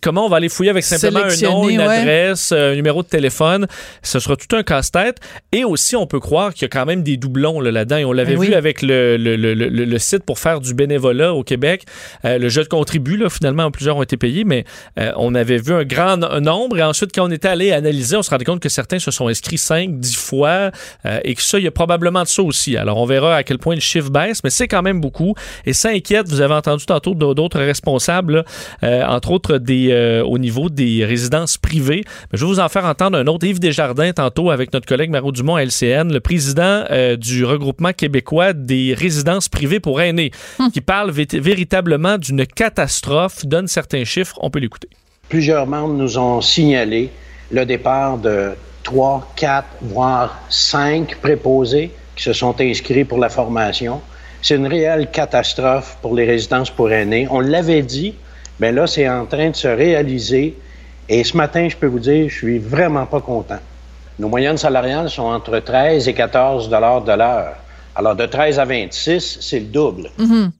comment 0.00 0.26
on 0.26 0.28
va 0.28 0.36
aller 0.36 0.48
fouiller 0.48 0.70
avec 0.70 0.84
simplement 0.84 1.20
un 1.20 1.42
nom, 1.42 1.68
une 1.68 1.80
adresse, 1.80 2.52
un 2.52 2.74
numéro 2.74 3.02
de 3.02 3.08
téléphone. 3.08 3.66
Ce 4.02 4.18
sera 4.18 4.36
tout 4.36 4.54
un 4.56 4.62
casse-tête. 4.62 5.18
Et 5.52 5.64
aussi, 5.64 5.96
on 5.96 6.06
peut 6.06 6.20
croire 6.20 6.54
qu'il 6.54 6.62
y 6.62 6.64
a 6.66 6.68
quand 6.68 6.86
même 6.86 7.02
des 7.02 7.16
doublons 7.16 7.60
là-dedans. 7.60 7.96
Et 7.96 8.04
on 8.04 8.12
l'avait 8.12 8.36
ben 8.36 8.42
vu 8.42 8.54
avec 8.54 8.82
le, 8.82 9.16
le, 9.16 9.36
le, 9.36 9.54
le, 9.54 9.98
site 9.98 10.24
pour 10.24 10.38
faire 10.38 10.60
du 10.60 10.74
bénévolat 10.74 11.34
au 11.34 11.42
Québec. 11.42 11.84
Euh, 12.24 12.38
le 12.38 12.48
jeu 12.48 12.62
de 12.62 12.68
contribue, 12.68 13.16
là, 13.16 13.30
finalement, 13.30 13.70
plusieurs 13.70 13.96
ont 13.96 14.02
été 14.02 14.16
payés, 14.16 14.44
mais 14.44 14.64
euh, 14.98 15.12
on 15.16 15.34
avait 15.34 15.58
vu 15.58 15.72
un 15.72 15.84
grand 15.84 16.16
nombre. 16.16 16.78
Et 16.78 16.82
ensuite, 16.82 17.14
quand 17.14 17.26
on 17.26 17.30
était 17.30 17.48
allé 17.48 17.72
analyser, 17.72 18.16
on 18.16 18.22
se 18.22 18.30
rendait 18.30 18.44
compte 18.44 18.60
que 18.60 18.68
certains 18.68 18.98
se 18.98 19.10
sont 19.10 19.28
inscrits 19.28 19.58
5, 19.58 19.98
10 19.98 20.16
fois 20.16 20.70
euh, 21.04 21.20
et 21.24 21.34
que 21.34 21.42
ça, 21.42 21.58
il 21.58 21.64
y 21.64 21.68
a 21.68 21.70
probablement 21.70 22.22
de 22.22 22.28
ça 22.28 22.42
aussi. 22.42 22.76
Alors, 22.76 22.98
on 22.98 23.06
verra 23.06 23.36
à 23.36 23.42
quel 23.42 23.58
point 23.58 23.74
le 23.74 23.80
chiffre 23.80 24.10
baisse, 24.10 24.42
mais 24.42 24.50
c'est 24.50 24.68
quand 24.68 24.82
même 24.82 25.00
beaucoup. 25.00 25.34
Et 25.64 25.72
ça 25.72 25.90
inquiète, 25.90 26.28
vous 26.28 26.40
avez 26.40 26.54
entendu 26.54 26.86
tantôt 26.86 27.14
d'autres 27.14 27.60
responsables, 27.60 28.44
entre 28.82 29.30
autres 29.30 29.58
des 29.58 29.75
euh, 29.90 30.24
au 30.24 30.38
niveau 30.38 30.68
des 30.68 31.04
résidences 31.04 31.58
privées. 31.58 32.04
je 32.32 32.40
vais 32.40 32.46
vous 32.46 32.60
en 32.60 32.68
faire 32.68 32.84
entendre 32.84 33.18
un 33.18 33.26
autre, 33.26 33.46
Yves 33.46 33.60
Desjardins, 33.60 34.12
tantôt 34.12 34.50
avec 34.50 34.72
notre 34.72 34.86
collègue 34.86 35.10
Mario 35.10 35.32
Dumont 35.32 35.56
à 35.56 35.62
LCN, 35.64 36.12
le 36.12 36.20
président 36.20 36.84
euh, 36.90 37.16
du 37.16 37.44
regroupement 37.44 37.92
québécois 37.92 38.52
des 38.52 38.94
résidences 38.94 39.48
privées 39.48 39.80
pour 39.80 40.00
aînés, 40.00 40.30
hum. 40.58 40.70
qui 40.70 40.80
parle 40.80 41.10
véritablement 41.10 42.18
d'une 42.18 42.46
catastrophe, 42.46 43.46
donne 43.46 43.66
certains 43.66 44.04
chiffres. 44.04 44.36
On 44.40 44.50
peut 44.50 44.58
l'écouter. 44.58 44.88
Plusieurs 45.28 45.66
membres 45.66 45.94
nous 45.94 46.18
ont 46.18 46.40
signalé 46.40 47.10
le 47.50 47.64
départ 47.64 48.18
de 48.18 48.52
trois, 48.82 49.28
quatre, 49.36 49.68
voire 49.82 50.40
cinq 50.48 51.16
préposés 51.20 51.90
qui 52.14 52.22
se 52.22 52.32
sont 52.32 52.60
inscrits 52.60 53.04
pour 53.04 53.18
la 53.18 53.28
formation. 53.28 54.00
C'est 54.42 54.54
une 54.54 54.66
réelle 54.66 55.10
catastrophe 55.10 55.98
pour 56.02 56.14
les 56.14 56.24
résidences 56.24 56.70
pour 56.70 56.92
aînés. 56.92 57.26
On 57.30 57.40
l'avait 57.40 57.82
dit, 57.82 58.14
Bien 58.58 58.72
là, 58.72 58.86
c'est 58.86 59.08
en 59.08 59.26
train 59.26 59.50
de 59.50 59.56
se 59.56 59.68
réaliser. 59.68 60.56
Et 61.08 61.22
ce 61.22 61.36
matin, 61.36 61.68
je 61.68 61.76
peux 61.76 61.86
vous 61.86 61.98
dire, 61.98 62.28
je 62.28 62.34
suis 62.34 62.58
vraiment 62.58 63.06
pas 63.06 63.20
content. 63.20 63.58
Nos 64.18 64.28
moyennes 64.28 64.56
salariales 64.56 65.10
sont 65.10 65.24
entre 65.24 65.58
13 65.58 66.08
et 66.08 66.14
14 66.14 66.68
dollars 66.68 67.02
de 67.02 67.12
l'heure. 67.12 67.56
Alors, 67.94 68.16
de 68.16 68.26
13 68.26 68.58
à 68.58 68.64
26, 68.64 69.38
c'est 69.40 69.60
le 69.60 69.66
double. 69.66 70.10
Mm-hmm. 70.18 70.50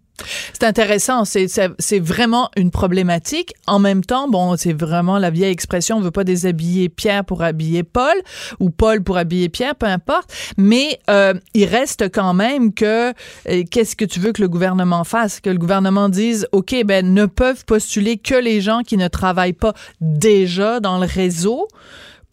C'est 0.53 0.65
intéressant, 0.65 1.25
c'est 1.25 2.01
vraiment 2.01 2.51
une 2.57 2.71
problématique. 2.71 3.55
En 3.67 3.79
même 3.79 4.05
temps, 4.05 4.29
bon, 4.29 4.57
c'est 4.57 4.73
vraiment 4.73 5.19
la 5.19 5.31
vieille 5.31 5.53
expression, 5.53 5.97
on 5.97 6.01
veut 6.01 6.11
pas 6.11 6.25
déshabiller 6.25 6.89
Pierre 6.89 7.25
pour 7.25 7.43
habiller 7.43 7.83
Paul 7.83 8.15
ou 8.61 8.71
Paul 8.71 9.03
pour 9.03 9.17
habiller 9.19 9.49
Pierre, 9.49 9.75
peu 9.75 9.87
importe. 9.87 10.33
Mais 10.57 11.01
euh, 11.11 11.35
il 11.55 11.67
reste 11.67 12.11
quand 12.13 12.35
même 12.35 12.73
que 12.73 13.13
euh, 13.49 13.65
qu'est-ce 13.71 13.97
que 13.97 14.05
tu 14.05 14.21
veux 14.21 14.33
que 14.33 14.43
le 14.43 14.49
gouvernement 14.49 15.05
fasse? 15.05 15.41
Que 15.41 15.51
le 15.51 15.59
gouvernement 15.59 16.09
dise, 16.09 16.47
ok, 16.53 16.75
ben 16.85 17.13
ne 17.13 17.27
peuvent 17.27 17.65
postuler 17.65 18.17
que 18.17 18.35
les 18.35 18.61
gens 18.61 18.83
qui 18.83 18.97
ne 18.97 19.09
travaillent 19.09 19.53
pas 19.53 19.75
déjà 20.01 20.81
dans 20.81 20.99
le 20.99 21.07
réseau 21.07 21.69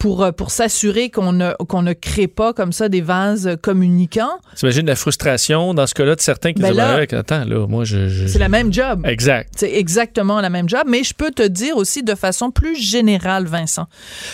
pour, 0.03 0.21
euh, 0.21 0.33
pour 0.33 0.51
s'assurer 0.51 1.09
qu'on 1.09 1.31
ne, 1.31 1.53
qu'on 1.69 1.81
ne 1.81 1.93
crée 1.93 2.27
pas 2.27 2.51
comme 2.51 2.73
ça 2.73 2.89
des 2.89 2.99
vases 2.99 3.55
communicants. 3.61 4.37
T'imagines 4.53 4.85
la 4.85 4.97
frustration 4.97 5.73
dans 5.73 5.87
ce 5.87 5.93
cas-là 5.93 6.15
de 6.15 6.19
certains 6.19 6.51
qui 6.51 6.61
ben 6.61 6.71
disent 6.71 6.77
ben 6.77 7.19
Attends, 7.19 7.45
là, 7.45 7.65
moi, 7.67 7.85
je. 7.85 8.27
C'est 8.27 8.37
la 8.37 8.49
même 8.49 8.73
job. 8.73 9.05
Exact. 9.05 9.53
C'est 9.55 9.71
exactement 9.71 10.41
la 10.41 10.49
même 10.49 10.67
job. 10.67 10.81
Mais 10.87 11.05
je 11.05 11.13
peux 11.13 11.31
te 11.31 11.47
dire 11.47 11.77
aussi 11.77 12.03
de 12.03 12.15
façon 12.15 12.51
plus 12.51 12.75
générale, 12.75 13.45
Vincent, 13.45 13.87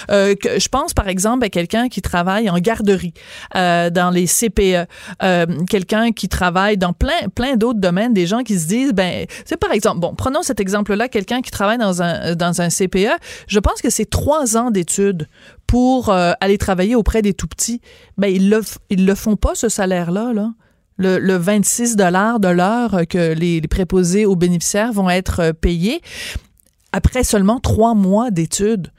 euh, 0.10 0.34
que 0.34 0.60
je 0.60 0.68
pense 0.70 0.96
par 0.96 1.08
exemple 1.08 1.46
à 1.46 1.50
quelqu'un 1.50 1.88
qui 1.88 2.02
travaille 2.02 2.50
en 2.50 2.58
garderie, 2.58 3.14
euh, 3.56 3.92
dans 3.92 4.10
les 4.10 4.26
CPE, 4.26 4.88
euh, 5.22 5.46
quelqu'un 5.70 6.12
qui 6.14 6.30
travaille 6.30 6.78
dans 6.78 6.94
plein, 6.94 7.30
plein 7.36 7.58
d'autres 7.58 7.80
domaines, 7.80 8.16
des 8.16 8.26
gens 8.26 8.42
qui 8.42 8.58
se 8.58 8.68
disent 8.68 8.94
ben, 8.94 9.28
c'est 9.46 9.58
par 9.58 9.72
exemple, 9.72 10.00
bon, 10.00 10.16
prenons 10.16 10.42
cet 10.42 10.60
exemple-là, 10.60 11.10
quelqu'un 11.10 11.44
qui 11.44 11.52
travaille 11.52 11.78
dans 11.78 12.02
un, 12.02 12.34
dans 12.34 12.60
un 12.60 12.70
CPE, 12.70 13.20
je 13.46 13.60
pense 13.60 13.84
que 13.84 13.92
c'est 13.92 14.10
trois 14.10 14.58
ans 14.58 14.72
d'études 14.72 15.28
pour 15.70 16.10
euh, 16.10 16.32
aller 16.42 16.58
travailler 16.58 16.96
auprès 16.96 17.22
des 17.22 17.36
tout 17.36 17.46
petits, 17.46 17.80
ben 18.18 18.28
ils 18.28 18.50
le 18.50 18.62
ils 18.90 19.06
le 19.06 19.14
font 19.14 19.36
pas 19.36 19.54
ce 19.54 19.70
salaire-là 19.70 20.34
là. 20.34 20.52
Le, 20.98 21.20
le 21.20 21.36
26 21.36 21.96
dollars 21.96 22.40
de 22.40 22.48
l'heure 22.48 23.02
que 23.08 23.34
les, 23.34 23.62
préposés 23.62 24.26
aux 24.26 24.36
bénéficiaires 24.36 24.92
vont 24.92 25.12
être 25.12 25.40
euh, 25.42 25.54
payés 25.54 26.02
après 26.92 27.24
seulement 27.24 27.60
trois 27.60 27.94
mois 27.94 28.32
d'études. 28.32 28.92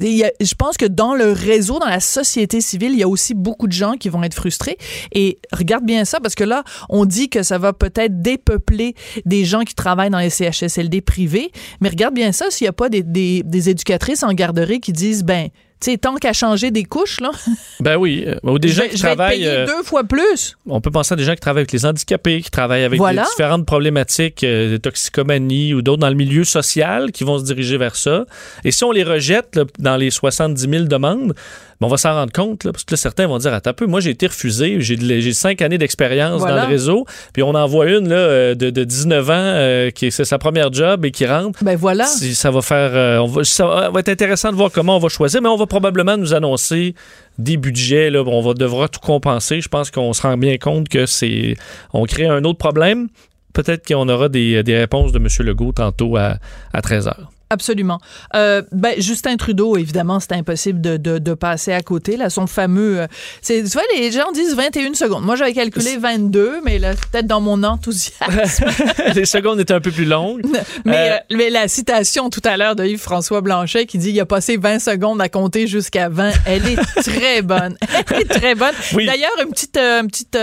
je 0.00 0.54
pense 0.54 0.78
que 0.78 0.86
dans 0.86 1.14
le 1.14 1.32
réseau, 1.32 1.78
dans 1.78 1.86
la 1.86 2.00
société 2.00 2.62
civile, 2.62 2.92
il 2.92 2.98
y 2.98 3.02
a 3.02 3.08
aussi 3.08 3.34
beaucoup 3.34 3.66
de 3.66 3.72
gens 3.72 3.92
qui 3.92 4.08
vont 4.08 4.22
être 4.22 4.34
frustrés. 4.34 4.78
Et 5.12 5.38
regarde 5.52 5.84
bien 5.84 6.06
ça, 6.06 6.18
parce 6.18 6.34
que 6.34 6.44
là, 6.44 6.64
on 6.88 7.04
dit 7.04 7.28
que 7.28 7.42
ça 7.42 7.58
va 7.58 7.74
peut-être 7.74 8.22
dépeupler 8.22 8.94
des 9.26 9.44
gens 9.44 9.64
qui 9.64 9.74
travaillent 9.74 10.10
dans 10.10 10.18
les 10.18 10.30
CHSLD 10.30 11.02
privés. 11.02 11.52
Mais 11.82 11.90
regarde 11.90 12.14
bien 12.14 12.32
ça, 12.32 12.50
s'il 12.50 12.64
n'y 12.64 12.70
a 12.70 12.72
pas 12.72 12.88
des, 12.88 13.02
des, 13.02 13.42
des 13.42 13.68
éducatrices 13.68 14.22
en 14.22 14.32
garderie 14.32 14.80
qui 14.80 14.92
disent, 14.92 15.22
ben, 15.22 15.50
Tu 15.78 15.90
sais, 15.90 15.98
tant 15.98 16.14
qu'à 16.14 16.32
changer 16.32 16.70
des 16.70 16.84
couches, 16.84 17.20
là. 17.20 17.30
Ben 17.80 17.96
oui. 17.96 18.24
euh, 18.26 18.36
Ou 18.44 18.58
des 18.58 18.68
je 18.68 18.74
gens 18.74 18.88
qui 18.88 18.96
je 18.96 19.02
vais 19.02 19.08
être 19.10 19.16
travaillent. 19.16 19.38
payé 19.40 19.48
euh, 19.50 19.66
deux 19.66 19.82
fois 19.82 20.04
plus. 20.04 20.56
on 20.66 20.80
peut 20.80 20.90
penser 20.90 21.12
à 21.12 21.16
des 21.16 21.24
gens 21.24 21.34
qui 21.34 21.40
travaillent 21.40 21.60
avec 21.62 21.72
les 21.72 21.84
handicapés, 21.84 22.40
qui 22.40 22.50
travaillent 22.50 22.84
avec 22.84 22.98
Voilà. 22.98 23.22
des 23.24 23.28
différentes 23.28 23.66
problématiques 23.66 24.42
euh, 24.42 24.72
de 24.72 24.76
toxicomanie 24.78 25.74
ou 25.74 25.82
d'autres 25.82 26.00
dans 26.00 26.08
le 26.08 26.14
milieu 26.14 26.44
social 26.44 27.12
qui 27.12 27.24
vont 27.24 27.38
se 27.38 27.44
diriger 27.44 27.76
vers 27.76 27.94
ça. 27.96 28.24
Et 28.64 28.70
si 28.70 28.84
on 28.84 28.90
les 28.92 29.04
rejette 29.04 29.54
là, 29.56 29.64
dans 29.78 29.96
les 29.96 30.10
70 30.10 30.60
000 30.68 30.84
demandes, 30.84 31.34
ben, 31.78 31.88
on 31.88 31.90
va 31.90 31.98
s'en 31.98 32.14
rendre 32.14 32.32
compte, 32.32 32.64
là, 32.64 32.72
parce 32.72 32.84
que 32.84 32.94
là, 32.94 32.96
certains 32.96 33.26
vont 33.26 33.36
dire 33.36 33.52
Attends 33.52 33.68
un 33.70 33.74
peu, 33.74 33.84
moi 33.84 34.00
j'ai 34.00 34.08
été 34.10 34.26
refusé, 34.28 34.80
j'ai 34.80 35.32
cinq 35.34 35.60
années 35.60 35.76
d'expérience 35.76 36.40
Voilà. 36.40 36.56
dans 36.56 36.62
le 36.62 36.68
réseau, 36.68 37.04
puis 37.34 37.42
on 37.42 37.50
en 37.54 37.66
voit 37.66 37.90
une 37.90 38.08
là, 38.08 38.54
de, 38.54 38.70
de 38.70 38.84
19 38.84 39.30
ans 39.30 39.90
qui 39.94 40.10
c'est 40.10 40.24
sa 40.24 40.38
première 40.38 40.72
job 40.72 41.04
et 41.04 41.10
qui 41.10 41.26
rentre. 41.26 41.62
Ben 41.62 41.76
voilà. 41.76 42.06
Si 42.06 42.34
ça 42.34 42.50
va 42.50 42.62
faire. 42.62 43.22
on 43.22 43.26
va, 43.26 43.44
ça 43.44 43.90
va 43.90 44.00
être 44.00 44.08
intéressant 44.08 44.50
de 44.52 44.56
voir 44.56 44.70
comment 44.72 44.96
on 44.96 45.00
va 45.00 45.10
choisir, 45.10 45.42
mais 45.42 45.50
on 45.50 45.56
va 45.56 45.66
probablement 45.76 46.16
nous 46.16 46.32
annoncer 46.32 46.94
des 47.36 47.58
budgets. 47.58 48.08
Là, 48.08 48.22
on 48.22 48.40
va 48.40 48.54
devra 48.54 48.88
tout 48.88 49.00
compenser. 49.00 49.60
Je 49.60 49.68
pense 49.68 49.90
qu'on 49.90 50.14
se 50.14 50.22
rend 50.22 50.38
bien 50.38 50.56
compte 50.56 50.88
que 50.88 51.04
c'est. 51.04 51.54
On 51.92 52.04
crée 52.06 52.26
un 52.26 52.44
autre 52.44 52.58
problème. 52.58 53.08
Peut-être 53.52 53.86
qu'on 53.86 54.08
aura 54.08 54.30
des, 54.30 54.62
réponses 54.66 55.12
de 55.12 55.18
M. 55.18 55.28
Legault 55.46 55.72
tantôt 55.72 56.16
à, 56.16 56.38
à 56.72 56.80
13h. 56.80 57.14
Absolument. 57.48 58.00
Euh, 58.34 58.62
ben, 58.72 58.94
Justin 59.00 59.36
Trudeau, 59.36 59.76
évidemment, 59.76 60.18
c'est 60.18 60.32
impossible 60.32 60.80
de, 60.80 60.96
de, 60.96 61.18
de 61.18 61.34
passer 61.34 61.72
à 61.72 61.80
côté. 61.80 62.16
Là, 62.16 62.28
son 62.28 62.48
fameux. 62.48 63.00
euh, 63.02 63.06
c'est, 63.40 63.62
tu 63.62 63.68
vois, 63.70 63.82
les 63.94 64.10
gens 64.10 64.32
disent 64.32 64.56
21 64.56 64.94
secondes. 64.94 65.24
Moi, 65.24 65.36
j'avais 65.36 65.52
calculé 65.52 65.96
22, 65.96 66.60
mais 66.64 66.80
là, 66.80 66.94
c'est 66.94 67.08
peut-être 67.08 67.26
dans 67.28 67.40
mon 67.40 67.62
enthousiasme. 67.62 68.72
les 69.14 69.24
secondes 69.26 69.60
étaient 69.60 69.74
un 69.74 69.80
peu 69.80 69.92
plus 69.92 70.06
longues. 70.06 70.42
mais, 70.84 71.10
Euh, 71.12 71.16
mais 71.36 71.50
la 71.50 71.68
citation 71.68 72.30
tout 72.30 72.40
à 72.44 72.56
l'heure 72.56 72.74
de 72.74 72.84
Yves-François 72.84 73.40
Blanchet 73.42 73.86
qui 73.86 73.98
dit 73.98 74.10
il 74.10 74.18
a 74.20 74.26
passé 74.26 74.56
20 74.56 74.80
secondes 74.80 75.20
à 75.22 75.28
compter 75.28 75.68
jusqu'à 75.68 76.08
20, 76.08 76.32
elle 76.46 76.66
est 76.66 76.76
très 77.04 77.42
bonne. 77.42 77.76
Elle 78.10 78.22
est 78.22 78.24
très 78.28 78.54
bonne. 78.56 78.74
Oui. 78.94 79.06
D'ailleurs, 79.06 79.30
une 79.44 79.50
petite, 79.50 79.76
une 79.78 80.08
petite 80.08 80.36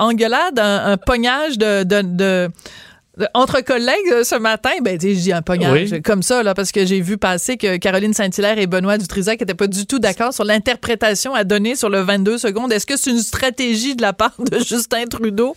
engueulade, 0.00 0.58
un, 0.58 0.92
un 0.92 0.96
pognage 0.96 1.58
de- 1.58 2.48
entre 3.34 3.60
collègues 3.62 3.96
euh, 4.12 4.24
ce 4.24 4.34
matin, 4.36 4.70
ben 4.82 4.98
je 5.00 5.08
dis 5.08 5.32
un 5.32 5.42
pognage 5.42 5.90
Oui. 5.92 6.02
comme 6.02 6.22
ça 6.22 6.42
là 6.42 6.54
parce 6.54 6.72
que 6.72 6.84
j'ai 6.86 7.00
vu 7.00 7.18
passer 7.18 7.56
que 7.56 7.76
Caroline 7.76 8.14
Saint-Hilaire 8.14 8.58
et 8.58 8.66
Benoît 8.66 8.98
Dutrisac 8.98 9.40
n'étaient 9.40 9.54
pas 9.54 9.66
du 9.66 9.86
tout 9.86 9.98
d'accord 9.98 10.32
sur 10.32 10.44
l'interprétation 10.44 11.34
à 11.34 11.44
donner 11.44 11.74
sur 11.76 11.88
le 11.88 12.00
22 12.00 12.38
secondes. 12.38 12.72
Est-ce 12.72 12.86
que 12.86 12.96
c'est 12.96 13.10
une 13.10 13.20
stratégie 13.20 13.96
de 13.96 14.02
la 14.02 14.12
part 14.12 14.34
de 14.38 14.58
Justin 14.58 15.04
Trudeau? 15.06 15.54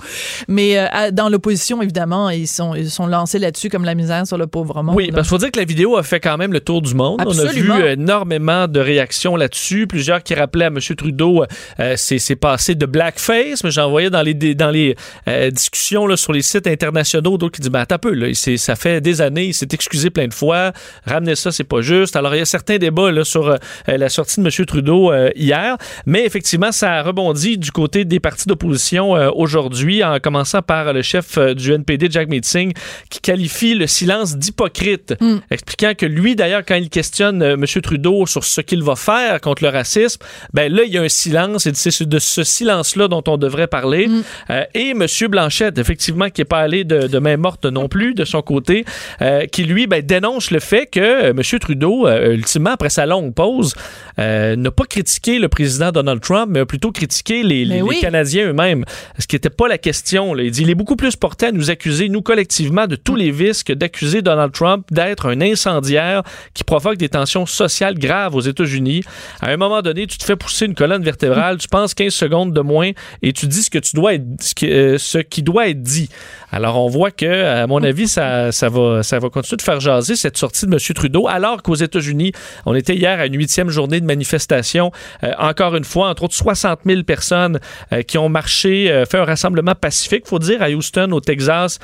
Mais 0.48 0.78
euh, 0.78 1.12
dans 1.12 1.30
l'opposition 1.30 1.82
évidemment, 1.82 2.30
ils 2.30 2.48
sont 2.48 2.76
ils 2.76 2.90
sont 2.90 3.08
lancés 3.08 3.40
là-dessus 3.40 3.70
comme 3.70 3.86
la 3.86 3.96
misère 3.96 4.26
sur 4.26 4.38
le 4.38 4.48
pauvre 4.48 4.82
monde. 4.84 4.96
Oui, 4.96 5.12
parce 5.12 5.28
qu'il 5.28 5.30
faut 5.30 5.38
dire 5.38 5.52
que 5.52 5.60
la 5.60 5.66
vidéo 5.66 5.98
a 5.98 6.04
fait 6.04 6.20
quand 6.20 6.38
même 6.38 6.54
le 6.54 6.60
tour 6.60 6.82
du 6.82 6.94
monde. 6.96 7.22
Absolument. 7.22 7.76
On 7.76 7.78
a 7.78 7.82
vu 7.82 7.92
énormément 7.92 8.68
de 8.68 8.80
réactions 8.80 9.36
là-dessus. 9.36 9.88
Plusieurs 9.88 10.24
qui 10.24 10.34
rappelaient 10.36 10.66
à 10.66 10.70
M. 10.70 10.80
Trudeau, 10.98 11.44
euh, 11.80 11.94
c'est 11.98 12.36
passé 12.36 12.76
de 12.76 12.86
blackface, 12.86 13.64
mais 13.64 13.72
j'en 13.72 13.90
voyais 13.90 14.10
dans 14.10 14.22
les, 14.22 14.34
dans 14.34 14.72
les 14.72 14.96
euh, 15.28 15.50
discussions 15.52 16.08
là, 16.08 16.18
sur 16.18 16.34
les 16.34 16.42
sites 16.42 16.68
internationaux, 16.68 17.38
qui 17.52 17.62
disent, 17.62 17.72
ben, 17.72 17.80
attends 17.80 17.96
un 17.96 18.00
peu, 18.00 18.14
là, 18.14 18.28
ça 18.34 18.76
fait 18.76 19.02
des 19.02 19.22
années, 19.22 19.46
il 19.46 19.54
s'est 19.54 19.68
excusé 19.72 20.10
plein 20.10 20.28
de 20.28 20.34
fois, 20.34 20.72
ramener 21.06 21.36
ça, 21.36 21.52
c'est 21.52 21.64
pas 21.64 21.82
juste. 21.82 22.16
Alors, 22.16 22.34
il 22.36 22.40
y 22.40 22.42
a 22.42 22.46
certains 22.46 22.78
débats 22.78 23.12
là, 23.12 23.24
sur 23.24 23.50
euh, 23.50 23.58
la 23.88 24.10
sortie 24.10 24.42
de 24.42 24.46
M. 24.46 24.66
Trudeau 24.66 25.12
euh, 25.12 25.30
hier, 25.36 25.78
mais 26.06 26.26
effectivement, 26.26 26.72
ça 26.72 26.94
a 26.94 27.04
rebondi 27.04 27.58
du 27.58 27.72
côté 27.72 28.06
des 28.06 28.20
partis 28.20 28.48
d'opposition 28.48 29.16
euh, 29.16 29.30
aujourd'hui, 29.34 30.04
en 30.04 30.20
commençant 30.20 30.62
par 30.62 30.94
le 30.94 31.02
chef 31.02 31.38
du 31.38 31.74
NPD, 31.74 32.08
Jack 32.10 32.30
Meeting, 32.30 32.74
qui 33.10 33.20
qualifie 33.20 33.76
le 33.76 33.88
silence 33.88 34.38
d'hypocrite, 34.38 35.14
expliquant 35.50 35.94
que 35.98 36.06
lui, 36.06 36.36
d'ailleurs, 36.36 36.64
quand 36.66 36.76
il 36.76 36.90
questionne 36.90 37.42
M. 37.44 37.66
Trudeau 37.84 38.26
sur 38.26 38.44
ce 38.44 38.62
qu'il 38.62 38.84
va 38.84 38.96
faire 38.96 39.42
contre 39.42 39.64
le 39.64 39.70
racisme, 39.70 40.22
ben 40.54 40.72
là, 40.72 40.84
il 40.86 40.94
y 40.94 40.98
a 40.98 41.02
un 41.02 41.10
silence 41.10 41.66
et 41.66 41.74
c'est 41.74 42.08
de 42.08 42.20
ce 42.20 42.44
silence-là 42.44 43.08
dont 43.08 43.24
on 43.28 43.38
devrait 43.38 43.68
parler. 43.68 44.08
Euh, 44.50 44.64
et 44.74 44.92
M. 44.92 45.06
Blanchette, 45.30 45.78
effectivement, 45.78 46.30
qui 46.30 46.42
n'est 46.42 46.46
pas 46.46 46.60
allé 46.60 46.84
de, 46.84 47.08
de 47.08 47.20
main 47.20 47.38
morte 47.42 47.66
non 47.66 47.90
plus 47.90 48.14
de 48.14 48.24
son 48.24 48.42
côté, 48.42 48.86
euh, 49.22 49.46
qui 49.48 49.64
lui 49.66 49.88
ben, 49.88 50.02
dénonce 50.02 50.52
le 50.52 50.60
fait 50.60 50.86
que 50.86 51.00
euh, 51.00 51.30
M. 51.32 51.42
Trudeau, 51.60 52.08
euh, 52.08 52.34
ultimement, 52.34 52.70
après 52.72 52.90
sa 52.90 53.06
longue 53.06 53.34
pause, 53.34 53.74
n'a 54.18 54.72
pas 54.72 54.86
critiqué 54.86 55.40
le 55.40 55.50
président 55.50 55.92
Donald 55.92 56.22
Trump, 56.22 56.48
mais 56.52 56.60
a 56.60 56.66
plutôt 56.66 56.92
critiqué 56.92 57.44
les, 57.44 57.66
les- 57.66 57.76
Mais 57.76 57.82
oui. 57.82 57.96
les 57.96 58.02
Canadiens 58.02 58.48
eux-mêmes. 58.50 58.86
Ce 59.20 59.26
qui 59.28 59.36
n'était 59.36 59.50
pas 59.50 59.68
la 59.68 59.78
question. 59.78 60.34
là. 60.34 60.44
Il 60.44 60.52
dit 60.52 60.62
il 60.62 60.70
est 60.70 60.76
beaucoup 60.76 60.96
plus 60.96 61.16
porté 61.16 61.48
à 61.48 61.52
nous 61.52 61.70
accuser, 61.72 62.08
nous 62.10 62.22
collectivement, 62.22 62.86
de 62.88 62.96
tous 62.96 63.16
les 63.16 63.32
vices 63.32 63.64
que 63.64 63.74
d'accuser 63.74 64.22
Donald 64.22 64.52
Trump 64.52 64.86
d'être 64.92 65.28
un 65.28 65.42
incendiaire 65.42 66.24
qui 66.54 66.64
provoque 66.64 66.98
des 66.98 67.10
tensions 67.10 67.46
sociales 67.46 67.98
graves 67.98 68.36
aux 68.36 68.42
États-Unis. 68.42 69.02
À 69.42 69.50
un 69.50 69.58
moment 69.58 69.82
donné, 69.82 70.06
tu 70.08 70.18
te 70.18 70.24
fais 70.24 70.36
pousser 70.36 70.66
une 70.66 70.76
colonne 70.76 71.04
vertébrale, 71.04 71.58
tu 71.58 71.68
penses 71.68 71.94
15 71.94 72.14
secondes 72.14 72.54
de 72.54 72.62
moins 72.62 72.92
et 73.24 73.34
tu 73.34 73.48
dis 73.48 73.64
ce 73.64 73.70
que 73.70 73.80
tu 73.80 73.96
dois 73.96 74.14
être, 74.16 74.24
ce 74.40 74.54
qui, 74.54 74.70
euh, 74.72 74.98
ce 74.98 75.18
qui 75.18 75.42
doit 75.42 75.68
être 75.70 75.82
dit. 75.82 76.10
Alors, 76.52 76.84
on 76.84 76.88
voit 76.90 77.12
que, 77.12 77.46
à 77.46 77.68
mon 77.68 77.82
avis, 77.84 78.08
ça, 78.08 78.52
ça, 78.52 78.70
va, 78.70 79.04
ça 79.04 79.20
va 79.20 79.30
continuer 79.30 79.58
de 79.58 79.62
faire 79.62 79.80
jaser 79.80 80.16
cette 80.16 80.38
sortie 80.38 80.66
de 80.66 80.74
M. 80.74 80.80
Trudeau, 80.96 81.28
alors 81.28 81.64
qu'aux 81.64 81.76
États-Unis, 81.76 82.34
on 82.66 82.76
était 82.76 82.96
hier 82.96 83.20
à 83.20 83.26
une 83.26 83.38
huitième 83.38 83.70
journée 83.70 84.00
de 84.02 84.06
manifestation. 84.06 84.92
Euh, 85.24 85.32
encore 85.40 85.76
une 85.76 85.84
fois, 85.84 86.10
entre 86.10 86.24
autres 86.24 86.36
60 86.36 86.80
000 86.86 87.04
personnes 87.04 87.60
euh, 87.94 88.02
qui 88.02 88.18
ont 88.18 88.30
marché, 88.30 88.92
euh, 88.92 89.06
fait 89.06 89.18
un 89.18 89.24
rassemblement 89.26 89.76
pacifique, 89.76 90.28
faut 90.28 90.40
dire, 90.40 90.62
à 90.62 90.70
Houston, 90.70 91.10
au 91.12 91.22
Texas, 91.22 91.80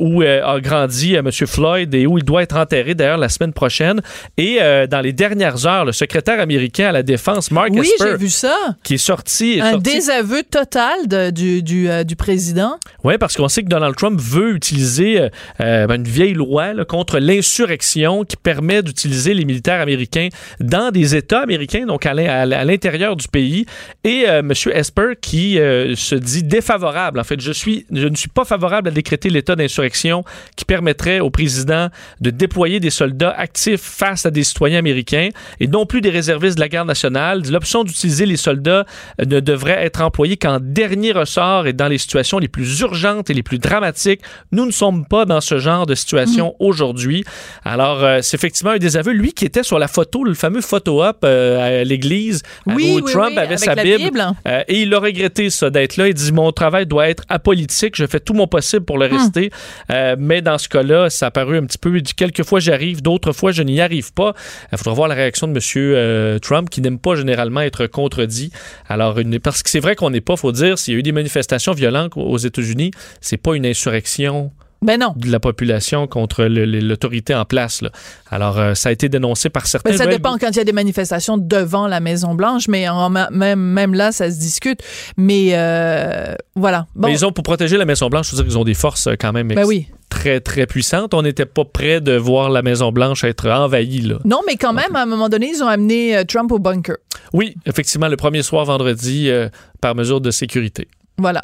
où 0.00 0.22
a 0.22 0.60
grandi 0.60 1.14
M. 1.14 1.30
Floyd 1.30 1.94
et 1.94 2.06
où 2.06 2.18
il 2.18 2.24
doit 2.24 2.42
être 2.42 2.56
enterré 2.56 2.94
d'ailleurs 2.94 3.18
la 3.18 3.28
semaine 3.28 3.52
prochaine. 3.52 4.00
Et 4.36 4.58
dans 4.90 5.00
les 5.00 5.12
dernières 5.12 5.66
heures, 5.66 5.84
le 5.84 5.92
secrétaire 5.92 6.40
américain 6.40 6.88
à 6.88 6.92
la 6.92 7.02
défense, 7.02 7.50
Mark 7.50 7.68
oui, 7.72 7.80
Esper, 7.98 8.16
vu 8.16 8.30
ça. 8.30 8.56
qui 8.82 8.94
est 8.94 8.98
sorti. 8.98 9.58
est 9.58 9.60
Un 9.60 9.72
sorti- 9.72 9.94
désaveu 9.94 10.42
total 10.42 11.06
de- 11.06 11.30
du, 11.30 11.62
du, 11.62 11.88
du 12.04 12.16
président. 12.16 12.78
Oui, 13.02 13.18
parce 13.18 13.36
qu'on 13.36 13.48
sait 13.48 13.62
que 13.62 13.68
Donald 13.74 13.96
Trump 13.96 14.20
veut 14.20 14.54
utiliser 14.54 15.20
euh, 15.60 15.86
ben, 15.88 15.96
une 15.96 16.04
vieille 16.04 16.34
loi 16.34 16.84
contre 16.84 17.18
l'insurrection 17.18 18.24
qui 18.24 18.36
permet 18.36 18.84
d'utiliser 18.84 19.34
les 19.34 19.44
militaires 19.44 19.80
américains 19.80 20.28
dans 20.60 20.92
des 20.92 21.16
États 21.16 21.40
américains, 21.40 21.84
donc 21.84 22.06
à 22.06 22.14
l'intérieur 22.14 23.16
du 23.16 23.26
pays. 23.26 23.66
Et 24.04 24.26
euh, 24.28 24.38
M. 24.38 24.52
Esper 24.72 25.14
qui 25.20 25.58
euh, 25.58 25.96
se 25.96 26.14
dit 26.14 26.44
défavorable. 26.44 27.18
En 27.18 27.24
fait, 27.24 27.40
je, 27.40 27.50
suis, 27.50 27.84
je 27.90 28.06
ne 28.06 28.14
suis 28.14 28.28
pas 28.28 28.44
favorable 28.44 28.90
à 28.90 28.92
décréter 28.92 29.28
l'état 29.28 29.56
d'insurrection 29.56 30.22
qui 30.54 30.64
permettrait 30.64 31.18
au 31.18 31.30
président 31.30 31.88
de 32.20 32.30
déployer 32.30 32.78
des 32.78 32.90
soldats 32.90 33.34
actifs 33.36 33.80
face 33.80 34.24
à 34.24 34.30
des 34.30 34.44
citoyens 34.44 34.78
américains 34.78 35.30
et 35.58 35.66
non 35.66 35.84
plus 35.84 36.00
des 36.00 36.10
réservistes 36.10 36.58
de 36.58 36.60
la 36.60 36.68
garde 36.68 36.86
nationale. 36.86 37.42
L'option 37.50 37.82
d'utiliser 37.82 38.24
les 38.24 38.36
soldats 38.36 38.84
ne 39.18 39.40
devrait 39.40 39.84
être 39.84 40.00
employée 40.00 40.36
qu'en 40.36 40.60
dernier 40.60 41.10
ressort 41.10 41.66
et 41.66 41.72
dans 41.72 41.88
les 41.88 41.98
situations 41.98 42.38
les 42.38 42.46
plus 42.46 42.78
urgentes 42.78 43.30
et 43.30 43.34
les 43.34 43.42
plus 43.42 43.58
dramatiques. 43.68 44.20
Nous 44.52 44.66
ne 44.66 44.70
sommes 44.70 45.06
pas 45.06 45.24
dans 45.24 45.40
ce 45.40 45.58
genre 45.58 45.86
de 45.86 45.94
situation 45.94 46.54
aujourd'hui. 46.58 47.24
Alors, 47.64 48.02
euh, 48.04 48.18
c'est 48.22 48.36
effectivement 48.36 48.72
un 48.72 48.78
désaveu. 48.78 49.12
Lui 49.12 49.32
qui 49.32 49.44
était 49.44 49.62
sur 49.62 49.78
la 49.78 49.88
photo, 49.88 50.24
le 50.24 50.34
fameux 50.34 50.60
photo-op 50.60 51.18
euh, 51.24 51.80
à 51.80 51.84
l'église, 51.84 52.42
Oui, 52.66 52.92
où 53.00 53.04
oui, 53.04 53.12
Trump 53.12 53.32
oui, 53.32 53.38
avait 53.38 53.56
sa 53.56 53.74
Bible. 53.74 54.04
Bible. 54.04 54.24
Euh, 54.46 54.62
et 54.68 54.82
il 54.82 54.94
a 54.94 54.98
regretté 54.98 55.50
ça 55.50 55.70
d'être 55.70 55.96
là. 55.96 56.08
Il 56.08 56.14
dit 56.14 56.32
Mon 56.32 56.52
travail 56.52 56.86
doit 56.86 57.08
être 57.08 57.24
apolitique. 57.28 57.96
Je 57.96 58.06
fais 58.06 58.20
tout 58.20 58.34
mon 58.34 58.46
possible 58.46 58.84
pour 58.84 58.98
le 58.98 59.06
rester. 59.06 59.50
Euh, 59.90 60.16
mais 60.18 60.42
dans 60.42 60.58
ce 60.58 60.68
cas-là, 60.68 61.10
ça 61.10 61.26
a 61.26 61.30
paru 61.30 61.56
un 61.58 61.64
petit 61.64 61.78
peu. 61.78 61.96
Il 61.96 62.02
dit 62.02 62.14
Quelques 62.14 62.44
fois 62.44 62.60
j'arrive, 62.60 63.02
d'autres 63.02 63.32
fois 63.32 63.52
je 63.52 63.62
n'y 63.62 63.80
arrive 63.80 64.12
pas. 64.12 64.34
Il 64.72 64.78
faudra 64.78 64.92
voir 64.94 65.08
la 65.08 65.14
réaction 65.14 65.48
de 65.48 65.52
M. 65.54 66.38
Trump 66.40 66.70
qui 66.70 66.80
n'aime 66.80 66.98
pas 66.98 67.14
généralement 67.14 67.60
être 67.62 67.86
contredit. 67.86 68.50
Alors, 68.88 69.18
une- 69.18 69.38
parce 69.40 69.62
que 69.62 69.70
c'est 69.70 69.80
vrai 69.80 69.96
qu'on 69.96 70.10
n'est 70.10 70.20
pas, 70.20 70.36
faut 70.36 70.52
dire, 70.52 70.78
s'il 70.78 70.94
y 70.94 70.96
a 70.96 71.00
eu 71.00 71.02
des 71.02 71.12
manifestations 71.12 71.72
violentes 71.72 72.12
aux 72.16 72.36
États-Unis, 72.38 72.90
c'est 73.20 73.36
pas 73.36 73.53
une 73.54 73.66
insurrection 73.66 74.50
Ben 74.82 75.00
non. 75.00 75.14
de 75.16 75.30
la 75.30 75.40
population 75.40 76.06
contre 76.06 76.44
l'autorité 76.44 77.34
en 77.34 77.44
place. 77.44 77.80
là. 77.82 77.90
Alors, 78.30 78.58
euh, 78.58 78.74
ça 78.74 78.90
a 78.90 78.92
été 78.92 79.08
dénoncé 79.08 79.48
par 79.48 79.66
certains. 79.66 79.90
Ben, 79.90 79.96
ça 79.96 80.06
dépend 80.06 80.36
quand 80.38 80.50
il 80.50 80.56
y 80.56 80.60
a 80.60 80.64
des 80.64 80.72
manifestations 80.72 81.38
devant 81.38 81.86
la 81.88 82.00
Maison 82.00 82.34
Blanche, 82.34 82.68
mais 82.68 82.88
en 82.88 83.08
même, 83.10 83.58
même 83.60 83.94
là, 83.94 84.12
ça 84.12 84.30
se 84.30 84.38
discute. 84.38 84.80
Mais 85.16 85.50
euh, 85.54 86.34
voilà. 86.54 86.86
Bon, 86.94 87.08
Mais 87.08 87.14
ils 87.14 87.24
ont, 87.24 87.32
pour 87.32 87.44
protéger 87.44 87.76
la 87.78 87.84
Maison-Blanche, 87.86 88.26
je 88.30 88.36
veux 88.36 88.42
dire 88.42 88.50
qu'ils 88.50 88.58
ont 88.58 88.64
des 88.64 88.74
forces 88.74 89.06
euh, 89.06 89.14
quand 89.18 89.32
même 89.32 89.48
Ben 89.48 89.64
oui. 89.64 89.86
très, 90.10 90.40
très 90.40 90.66
puissantes. 90.66 91.14
On 91.14 91.22
n'était 91.22 91.46
pas 91.46 91.64
près 91.64 92.00
de 92.02 92.16
voir 92.16 92.50
la 92.50 92.60
Maison-Blanche 92.62 93.24
être 93.24 93.48
envahie. 93.48 94.00
Là. 94.02 94.16
non, 94.24 94.40
mais 94.46 94.56
quand 94.56 94.72
même, 94.74 94.94
à 94.94 95.02
un 95.02 95.06
moment 95.06 95.28
donné, 95.30 95.50
ils 95.54 95.62
ont 95.62 95.68
amené 95.68 96.22
Trump 96.28 96.52
au 96.52 96.58
bunker. 96.58 96.96
Oui, 97.32 97.54
effectivement, 97.66 98.08
le 98.08 98.16
premier 98.16 98.42
soir 98.42 98.64
vendredi, 98.66 99.30
euh, 99.30 99.48
par 99.80 99.94
mesure 99.94 100.20
de 100.20 100.30
sécurité. 100.30 100.88
Voilà. 101.18 101.42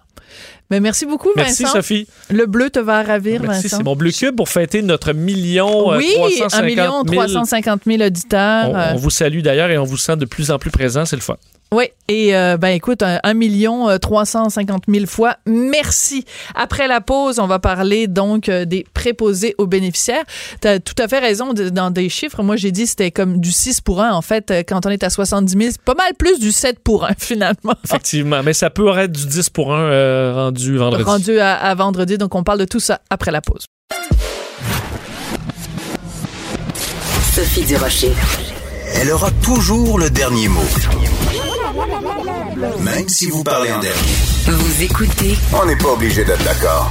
Ben, 0.71 0.81
merci 0.81 1.05
beaucoup, 1.07 1.31
Merci, 1.37 1.65
Vincent. 1.65 1.75
Sophie. 1.77 2.07
Le 2.31 2.47
bleu 2.47 2.71
te 2.71 2.79
va 2.79 3.03
ravir, 3.03 3.41
Merci, 3.43 3.63
Vincent. 3.65 3.77
c'est 3.79 3.83
mon 3.83 3.97
bleu 3.97 4.13
cube 4.13 4.37
pour 4.37 4.49
fêter 4.49 4.83
notre 4.83 5.13
million 5.13 5.93
euh, 5.93 5.97
Oui, 5.99 6.13
350 6.15 6.55
1 6.55 6.63
million 6.63 6.93
000. 7.05 7.05
350 7.27 7.81
000 7.87 8.03
auditeurs. 8.03 8.71
On, 8.71 8.75
Euh, 8.77 8.91
on 8.95 8.97
vous 8.97 9.11
salue 9.11 9.41
d'ailleurs 9.41 9.71
et 9.71 9.79
on 9.79 9.85
vous 9.85 9.97
sent 9.97 10.17
de 10.17 10.25
plus 10.27 10.51
en 10.51 10.59
plus 10.59 10.71
présent, 10.71 11.05
c'est 11.05 11.17
le 11.17 11.23
fun. 11.23 11.37
Oui, 11.73 11.85
et 12.09 12.35
euh, 12.37 12.57
ben 12.57 12.71
écoute, 12.71 13.01
un, 13.05 13.21
un 13.23 13.33
million 13.33 13.89
euh, 13.89 13.97
350 13.99 14.85
000 14.89 15.07
fois, 15.07 15.37
merci. 15.47 16.25
Après 16.57 16.89
la 16.89 17.01
pause, 17.01 17.39
on 17.39 17.47
va 17.47 17.61
parler 17.61 18.09
donc 18.09 18.49
euh, 18.49 18.65
des 18.65 18.85
préposés 18.93 19.55
aux 19.57 19.69
bénéficiaires. 19.69 20.25
Tu 20.61 20.67
as 20.67 20.81
tout 20.81 20.97
à 20.99 21.07
fait 21.07 21.21
raison 21.21 21.53
de- 21.53 21.69
dans 21.69 21.93
des 21.93 22.09
chiffres. 22.09 22.43
Moi, 22.43 22.57
j'ai 22.57 22.73
dit 22.73 22.89
c'était 22.89 23.13
comme 23.13 23.39
du 23.39 23.53
6 23.53 23.83
pour 23.83 24.03
1. 24.03 24.11
En 24.11 24.21
fait, 24.21 24.51
euh, 24.51 24.63
quand 24.67 24.85
on 24.85 24.91
est 24.91 25.05
à 25.05 25.11
70 25.11 25.53
000, 25.57 25.71
c'est 25.71 25.81
pas 25.83 25.95
mal 25.95 26.13
plus 26.19 26.41
du 26.41 26.51
7 26.51 26.81
pour 26.81 27.05
1 27.05 27.11
finalement. 27.19 27.77
Effectivement, 27.85 28.43
mais 28.43 28.53
ça 28.53 28.69
peut 28.71 28.89
être 28.99 29.13
du 29.13 29.27
10 29.27 29.51
pour 29.51 29.73
1 29.73 30.33
rendu 30.33 30.60
vendredi. 30.68 31.05
Rendu 31.05 31.38
à, 31.40 31.55
à 31.55 31.75
vendredi, 31.75 32.18
donc 32.18 32.35
on 32.35 32.42
parle 32.42 32.59
de 32.59 32.64
tout 32.64 32.81
ça 32.81 33.01
après 33.11 33.31
la 33.31 33.40
pause. 33.40 33.66
Sophie 37.35 37.64
Durocher. 37.64 38.12
Elle 38.94 39.11
aura 39.12 39.31
toujours 39.42 39.99
le 39.99 40.11
dernier 40.11 40.49
mot. 40.49 40.61
Même 42.81 43.09
si 43.09 43.31
vous 43.31 43.44
parlez 43.44 43.73
en 43.73 43.79
dernier. 43.79 43.96
Vous 44.46 44.83
écoutez 44.83 45.38
On 45.53 45.64
n'est 45.66 45.77
pas 45.77 45.92
obligé 45.92 46.25
d'être 46.25 46.42
d'accord. 46.44 46.90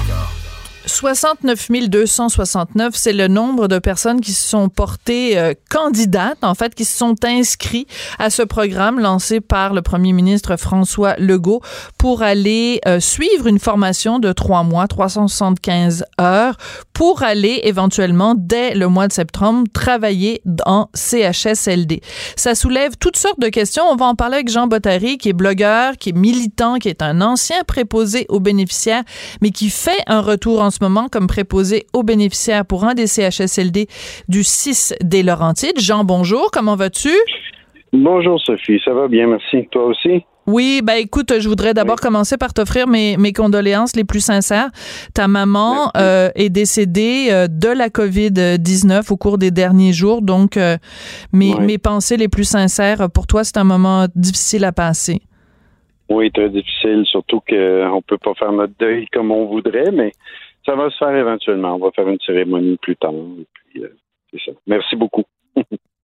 69 0.89 1.69
269, 1.87 2.95
c'est 2.95 3.13
le 3.13 3.27
nombre 3.27 3.67
de 3.67 3.79
personnes 3.79 4.21
qui 4.21 4.33
se 4.33 4.47
sont 4.47 4.69
portées 4.69 5.37
euh, 5.37 5.53
candidates, 5.69 6.43
en 6.43 6.55
fait, 6.55 6.73
qui 6.75 6.85
se 6.85 6.97
sont 6.97 7.15
inscrits 7.23 7.87
à 8.17 8.29
ce 8.29 8.41
programme 8.41 8.99
lancé 8.99 9.39
par 9.39 9.73
le 9.73 9.81
premier 9.81 10.13
ministre 10.13 10.57
François 10.57 11.15
Legault 11.17 11.61
pour 11.97 12.23
aller 12.23 12.81
euh, 12.87 12.99
suivre 12.99 13.47
une 13.47 13.59
formation 13.59 14.19
de 14.19 14.31
trois 14.31 14.63
mois, 14.63 14.87
375 14.87 16.05
heures, 16.19 16.57
pour 16.93 17.23
aller 17.23 17.61
éventuellement, 17.63 18.35
dès 18.35 18.73
le 18.73 18.87
mois 18.87 19.07
de 19.07 19.13
septembre, 19.13 19.67
travailler 19.71 20.41
en 20.65 20.89
CHSLD. 20.93 22.01
Ça 22.35 22.55
soulève 22.55 22.97
toutes 22.99 23.17
sortes 23.17 23.39
de 23.39 23.49
questions. 23.49 23.83
On 23.89 23.95
va 23.95 24.05
en 24.05 24.15
parler 24.15 24.35
avec 24.35 24.49
Jean 24.49 24.67
Bottary, 24.67 25.17
qui 25.17 25.29
est 25.29 25.33
blogueur, 25.33 25.97
qui 25.97 26.09
est 26.09 26.17
militant, 26.17 26.75
qui 26.75 26.89
est 26.89 27.01
un 27.01 27.21
ancien 27.21 27.63
préposé 27.65 28.25
aux 28.29 28.39
bénéficiaires, 28.39 29.03
mais 29.41 29.51
qui 29.51 29.69
fait 29.69 30.01
un 30.07 30.21
retour 30.21 30.61
en 30.61 30.71
ce 30.71 30.78
moment 30.81 31.07
comme 31.11 31.27
préposé 31.27 31.85
aux 31.93 32.03
bénéficiaires 32.03 32.65
pour 32.65 32.83
un 32.85 32.93
des 32.93 33.07
CHSLD 33.07 33.87
du 34.27 34.43
6 34.43 34.95
des 35.03 35.23
Laurentides. 35.23 35.79
Jean, 35.79 36.03
bonjour, 36.03 36.49
comment 36.51 36.75
vas-tu? 36.75 37.11
Bonjour 37.91 38.39
Sophie, 38.39 38.79
ça 38.85 38.93
va 38.93 39.07
bien, 39.07 39.27
merci. 39.27 39.67
Toi 39.71 39.85
aussi? 39.85 40.23
Oui, 40.51 40.81
ben 40.83 40.95
écoute, 40.95 41.31
je 41.39 41.47
voudrais 41.47 41.75
d'abord 41.75 41.97
commencer 41.97 42.35
par 42.35 42.55
t'offrir 42.55 42.87
mes, 42.87 43.17
mes 43.17 43.33
condoléances 43.33 43.95
les 43.95 44.03
plus 44.03 44.19
sincères. 44.19 44.69
Ta 45.13 45.27
maman 45.27 45.91
euh, 45.95 46.29
est 46.33 46.49
décédée 46.49 47.27
euh, 47.29 47.45
de 47.47 47.67
la 47.67 47.89
COVID-19 47.89 49.13
au 49.13 49.17
cours 49.17 49.37
des 49.37 49.51
derniers 49.51 49.93
jours, 49.93 50.23
donc 50.23 50.57
euh, 50.57 50.77
mes, 51.31 51.53
mes 51.59 51.77
pensées 51.77 52.17
les 52.17 52.29
plus 52.29 52.45
sincères 52.45 53.11
pour 53.13 53.27
toi, 53.27 53.43
c'est 53.43 53.57
un 53.57 53.63
moment 53.63 54.07
difficile 54.15 54.65
à 54.65 54.71
passer. 54.71 55.21
Oui, 56.09 56.31
très 56.31 56.49
difficile, 56.49 57.03
surtout 57.05 57.41
qu'on 57.47 58.01
peut 58.07 58.17
pas 58.17 58.33
faire 58.33 58.51
notre 58.51 58.73
deuil 58.79 59.05
comme 59.13 59.31
on 59.31 59.45
voudrait, 59.45 59.91
mais 59.91 60.13
ça 60.65 60.75
va 60.75 60.89
se 60.89 60.97
faire 60.97 61.15
éventuellement. 61.15 61.75
On 61.75 61.79
va 61.79 61.91
faire 61.91 62.07
une 62.07 62.19
cérémonie 62.25 62.77
plus 62.81 62.95
tard. 62.95 63.11
et 63.13 63.47
puis, 63.53 63.83
euh, 63.83 63.95
c'est 64.31 64.39
ça. 64.45 64.51
Merci 64.67 64.95
beaucoup. 64.95 65.23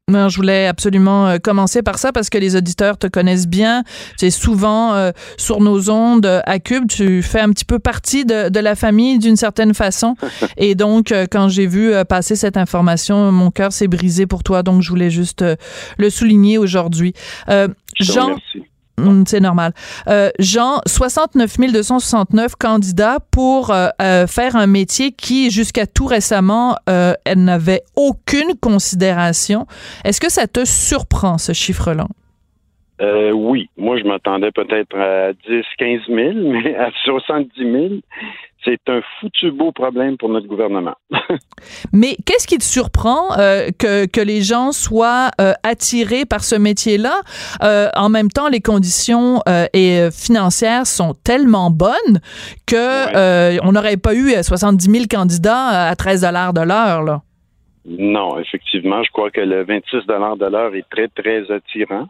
Non, 0.08 0.30
je 0.30 0.38
voulais 0.38 0.68
absolument 0.68 1.28
euh, 1.28 1.38
commencer 1.38 1.84
par 1.84 1.98
ça 1.98 2.12
parce 2.12 2.30
que 2.30 2.38
les 2.38 2.56
auditeurs 2.56 2.98
te 2.98 3.08
connaissent 3.08 3.48
bien. 3.48 3.84
Tu 4.18 4.26
es 4.26 4.30
souvent 4.30 4.94
euh, 4.94 5.12
sur 5.38 5.62
nos 5.62 5.90
ondes 5.90 6.42
à 6.46 6.60
Cube. 6.60 6.88
Tu 6.88 7.22
fais 7.22 7.40
un 7.40 7.50
petit 7.50 7.66
peu 7.66 7.80
partie 7.80 8.26
de, 8.26 8.50
de 8.50 8.60
la 8.60 8.76
famille 8.76 9.20
d'une 9.20 9.36
certaine 9.36 9.74
façon. 9.74 10.16
Et 10.58 10.76
donc, 10.76 11.14
quand 11.32 11.50
j'ai 11.50 11.68
vu 11.68 11.94
passer 12.08 12.36
cette 12.36 12.58
information, 12.58 13.32
mon 13.32 13.52
cœur 13.52 13.72
s'est 13.72 13.88
brisé 13.88 14.26
pour 14.26 14.44
toi. 14.44 14.64
Donc, 14.64 14.82
je 14.82 14.90
voulais 14.90 15.10
juste 15.10 15.44
le 15.98 16.10
souligner 16.10 16.58
aujourd'hui. 16.58 17.14
Euh, 17.50 17.68
Jean, 18.00 18.26
remercie. 18.26 18.64
Hum, 18.98 19.26
c'est 19.28 19.42
normal. 19.42 19.74
Euh, 20.08 20.30
Jean, 20.40 20.80
69 20.86 21.58
269 21.74 22.56
candidats 22.56 23.18
pour 23.32 23.72
euh, 23.72 23.90
euh, 24.02 24.26
faire 24.26 24.56
un 24.56 24.68
métier 24.68 25.12
qui, 25.12 25.52
jusqu'à 25.52 25.86
tout 25.86 26.06
récemment, 26.06 26.78
euh, 26.90 27.14
elle 27.26 27.44
n'avait 27.44 27.82
aucune 27.96 28.56
considération. 28.62 29.68
Est-ce 30.06 30.22
que 30.22 30.32
ça 30.32 30.48
te 30.48 30.64
surprend, 30.64 31.38
ce 31.38 31.52
chiffre-là? 31.52 32.08
Euh, 33.02 33.32
oui, 33.32 33.70
moi 33.76 33.98
je 33.98 34.06
m'attendais 34.06 34.52
peut-être 34.52 34.98
à 34.98 35.34
10, 35.34 35.64
15 35.78 36.00
000, 36.08 36.32
mais 36.64 36.76
à 36.78 36.92
70 37.04 37.50
000, 37.58 37.88
c'est 38.66 38.82
un 38.90 39.02
foutu 39.20 39.52
beau 39.52 39.72
problème 39.72 40.18
pour 40.18 40.30
notre 40.30 40.48
gouvernement. 40.48 40.96
Mais 41.94 42.18
qu'est-ce 42.26 42.48
qui 42.48 42.58
te 42.58 42.64
surprend 42.64 43.38
euh, 43.38 43.70
que, 43.78 44.06
que 44.08 44.20
les 44.20 44.42
gens 44.42 44.72
soient 44.72 45.30
euh, 45.40 45.54
attirés 45.64 46.26
par 46.26 46.44
ce 46.44 46.56
métier-là? 46.56 47.22
Euh, 47.64 47.90
en 47.96 48.10
même 48.10 48.30
temps, 48.30 48.50
les 48.50 48.62
conditions 48.62 49.42
et, 49.74 50.10
financières 50.12 50.88
sont 50.88 51.14
tellement 51.24 51.70
bonnes 51.70 52.20
que 52.66 52.76
euh, 52.76 53.58
on 53.64 53.72
n'aurait 53.72 53.98
pas 53.98 54.16
eu 54.16 54.32
70 54.42 54.90
000 54.90 55.06
candidats 55.10 55.90
à 55.90 55.96
13 55.96 56.22
de 56.22 56.68
l'heure. 56.68 57.22
Non, 57.86 58.40
effectivement, 58.40 59.04
je 59.04 59.12
crois 59.12 59.30
que 59.30 59.42
le 59.42 59.64
26 59.64 60.08
de 60.08 60.46
l'heure 60.46 60.74
est 60.74 60.86
très, 60.90 61.08
très 61.08 61.52
attirant. 61.52 62.08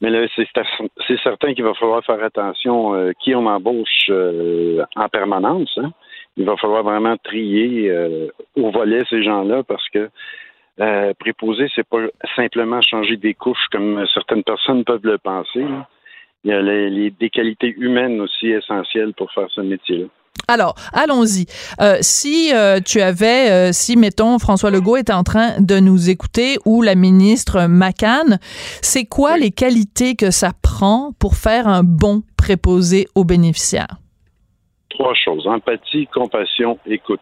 Mais 0.00 0.10
là, 0.10 0.26
c'est 0.36 1.18
certain 1.22 1.54
qu'il 1.54 1.64
va 1.64 1.74
falloir 1.74 2.04
faire 2.04 2.22
attention 2.22 2.94
euh, 2.94 3.12
qui 3.20 3.34
on 3.34 3.46
embauche 3.46 4.06
euh, 4.10 4.84
en 4.96 5.08
permanence. 5.08 5.72
hein. 5.78 5.92
Il 6.36 6.44
va 6.44 6.56
falloir 6.56 6.82
vraiment 6.82 7.16
trier 7.16 7.90
euh, 7.90 8.26
au 8.56 8.70
volet 8.70 9.02
ces 9.08 9.22
gens-là 9.22 9.62
parce 9.62 9.88
que 9.90 10.10
euh, 10.80 11.14
préposer, 11.18 11.68
c'est 11.74 11.86
pas 11.88 12.02
simplement 12.34 12.80
changer 12.82 13.16
des 13.16 13.34
couches 13.34 13.66
comme 13.70 14.04
certaines 14.12 14.42
personnes 14.42 14.84
peuvent 14.84 15.04
le 15.06 15.18
penser. 15.18 15.64
Il 16.42 16.50
y 16.50 16.52
a 16.52 16.60
les- 16.60 16.90
les- 16.90 17.10
des 17.12 17.30
qualités 17.30 17.72
humaines 17.78 18.20
aussi 18.20 18.48
essentielles 18.48 19.14
pour 19.14 19.32
faire 19.32 19.48
ce 19.50 19.60
métier-là. 19.60 20.06
Alors, 20.48 20.74
allons-y. 20.92 21.46
Euh, 21.80 21.96
si 22.00 22.52
euh, 22.52 22.80
tu 22.80 23.00
avais, 23.00 23.50
euh, 23.50 23.72
si, 23.72 23.96
mettons, 23.96 24.38
François 24.38 24.70
Legault 24.70 24.96
est 24.96 25.10
en 25.10 25.22
train 25.22 25.60
de 25.60 25.78
nous 25.78 26.10
écouter 26.10 26.58
ou 26.66 26.82
la 26.82 26.94
ministre 26.94 27.66
Macan, 27.66 28.38
c'est 28.82 29.06
quoi 29.06 29.38
les 29.38 29.50
qualités 29.50 30.16
que 30.16 30.30
ça 30.30 30.50
prend 30.62 31.12
pour 31.18 31.34
faire 31.34 31.66
un 31.66 31.82
bon 31.82 32.22
préposé 32.36 33.06
aux 33.14 33.24
bénéficiaires? 33.24 33.96
Trois 34.90 35.14
choses. 35.14 35.46
Empathie, 35.46 36.06
compassion, 36.08 36.78
écoute. 36.86 37.20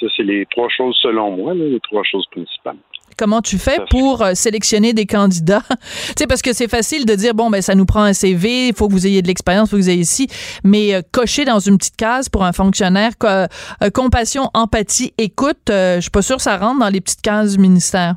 Ça, 0.00 0.06
c'est 0.16 0.24
les 0.24 0.46
trois 0.46 0.68
choses, 0.68 0.98
selon 1.02 1.36
moi, 1.36 1.54
là, 1.54 1.64
les 1.64 1.80
trois 1.80 2.02
choses 2.04 2.26
principales. 2.30 2.78
Comment 3.16 3.40
tu 3.40 3.58
fais 3.58 3.78
pour 3.90 4.22
euh, 4.22 4.34
sélectionner 4.34 4.92
des 4.92 5.06
candidats? 5.06 5.62
tu 5.70 6.12
sais, 6.18 6.26
parce 6.26 6.42
que 6.42 6.52
c'est 6.52 6.68
facile 6.68 7.06
de 7.06 7.14
dire, 7.14 7.34
bon, 7.34 7.50
ben, 7.50 7.62
ça 7.62 7.74
nous 7.74 7.86
prend 7.86 8.02
un 8.02 8.12
CV, 8.12 8.68
il 8.68 8.74
faut 8.74 8.88
que 8.88 8.92
vous 8.92 9.06
ayez 9.06 9.22
de 9.22 9.26
l'expérience, 9.26 9.68
il 9.68 9.70
faut 9.70 9.76
que 9.76 9.82
vous 9.82 9.90
ayez 9.90 10.00
ici, 10.00 10.28
mais 10.64 10.94
euh, 10.94 11.02
cocher 11.12 11.44
dans 11.44 11.58
une 11.58 11.78
petite 11.78 11.96
case 11.96 12.28
pour 12.28 12.44
un 12.44 12.52
fonctionnaire, 12.52 13.12
euh, 13.24 13.46
compassion, 13.94 14.50
empathie, 14.54 15.12
écoute, 15.18 15.70
euh, 15.70 15.96
je 15.96 16.02
suis 16.02 16.10
pas 16.10 16.22
sûre 16.22 16.36
que 16.36 16.42
ça 16.42 16.56
rentre 16.56 16.80
dans 16.80 16.88
les 16.88 17.00
petites 17.00 17.22
cases 17.22 17.56
du 17.56 17.62
ministère. 17.62 18.14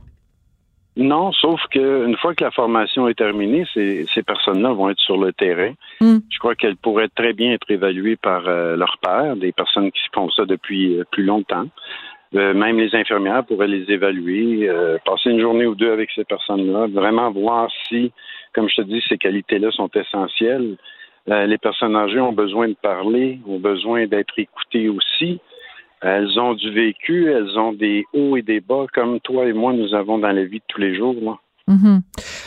Non, 0.98 1.34
sauf 1.34 1.60
que 1.72 2.08
une 2.08 2.16
fois 2.16 2.34
que 2.34 2.44
la 2.44 2.52
formation 2.52 3.10
est 3.10 3.16
terminée, 3.16 3.66
ces, 3.74 4.06
ces 4.14 4.24
personnes-là 4.24 4.72
vont 4.72 4.90
être 4.90 5.00
sur 5.00 5.18
le 5.18 5.34
terrain. 5.34 5.74
Mm. 6.00 6.18
Je 6.30 6.40
crois 6.40 6.56
qu'elles 6.56 6.78
pourraient 6.78 7.10
très 7.10 7.34
bien 7.34 7.52
être 7.52 7.70
évaluées 7.70 8.16
par 8.16 8.48
euh, 8.48 8.78
leur 8.78 8.98
père, 9.02 9.36
des 9.36 9.52
personnes 9.52 9.92
qui 9.92 10.00
font 10.14 10.30
ça 10.30 10.46
depuis 10.46 10.98
euh, 10.98 11.04
plus 11.12 11.24
longtemps. 11.24 11.66
Euh, 12.36 12.54
même 12.54 12.78
les 12.78 12.94
infirmières 12.96 13.46
pourraient 13.46 13.68
les 13.68 13.90
évaluer, 13.90 14.68
euh, 14.68 14.98
passer 15.06 15.30
une 15.30 15.40
journée 15.40 15.66
ou 15.66 15.76
deux 15.76 15.92
avec 15.92 16.10
ces 16.16 16.26
personnes-là, 16.26 16.88
vraiment 16.88 17.32
voir 17.32 17.70
si, 17.88 18.12
comme 18.54 18.68
je 18.68 18.76
te 18.76 18.82
dis, 18.82 19.02
ces 19.08 19.18
qualités-là 19.18 19.72
sont 19.72 19.90
essentielles. 19.96 20.76
Euh, 21.30 21.46
les 21.46 21.58
personnes 21.58 21.96
âgées 21.96 22.20
ont 22.20 22.34
besoin 22.34 22.68
de 22.68 22.76
parler, 22.82 23.40
ont 23.48 23.60
besoin 23.60 24.06
d'être 24.06 24.38
écoutées 24.38 24.90
aussi. 24.90 25.40
Elles 26.02 26.38
ont 26.40 26.54
du 26.54 26.72
vécu, 26.72 27.32
elles 27.32 27.58
ont 27.58 27.74
des 27.74 28.06
hauts 28.14 28.36
et 28.36 28.42
des 28.42 28.60
bas, 28.60 28.86
comme 28.94 29.20
toi 29.22 29.46
et 29.46 29.54
moi, 29.54 29.74
nous 29.74 29.94
avons 29.94 30.18
dans 30.18 30.32
la 30.32 30.44
vie 30.44 30.60
de 30.60 30.66
tous 30.68 30.82
les 30.82 30.96
jours. 30.96 31.16
là. 31.22 31.38
Mhm. 31.68 32.02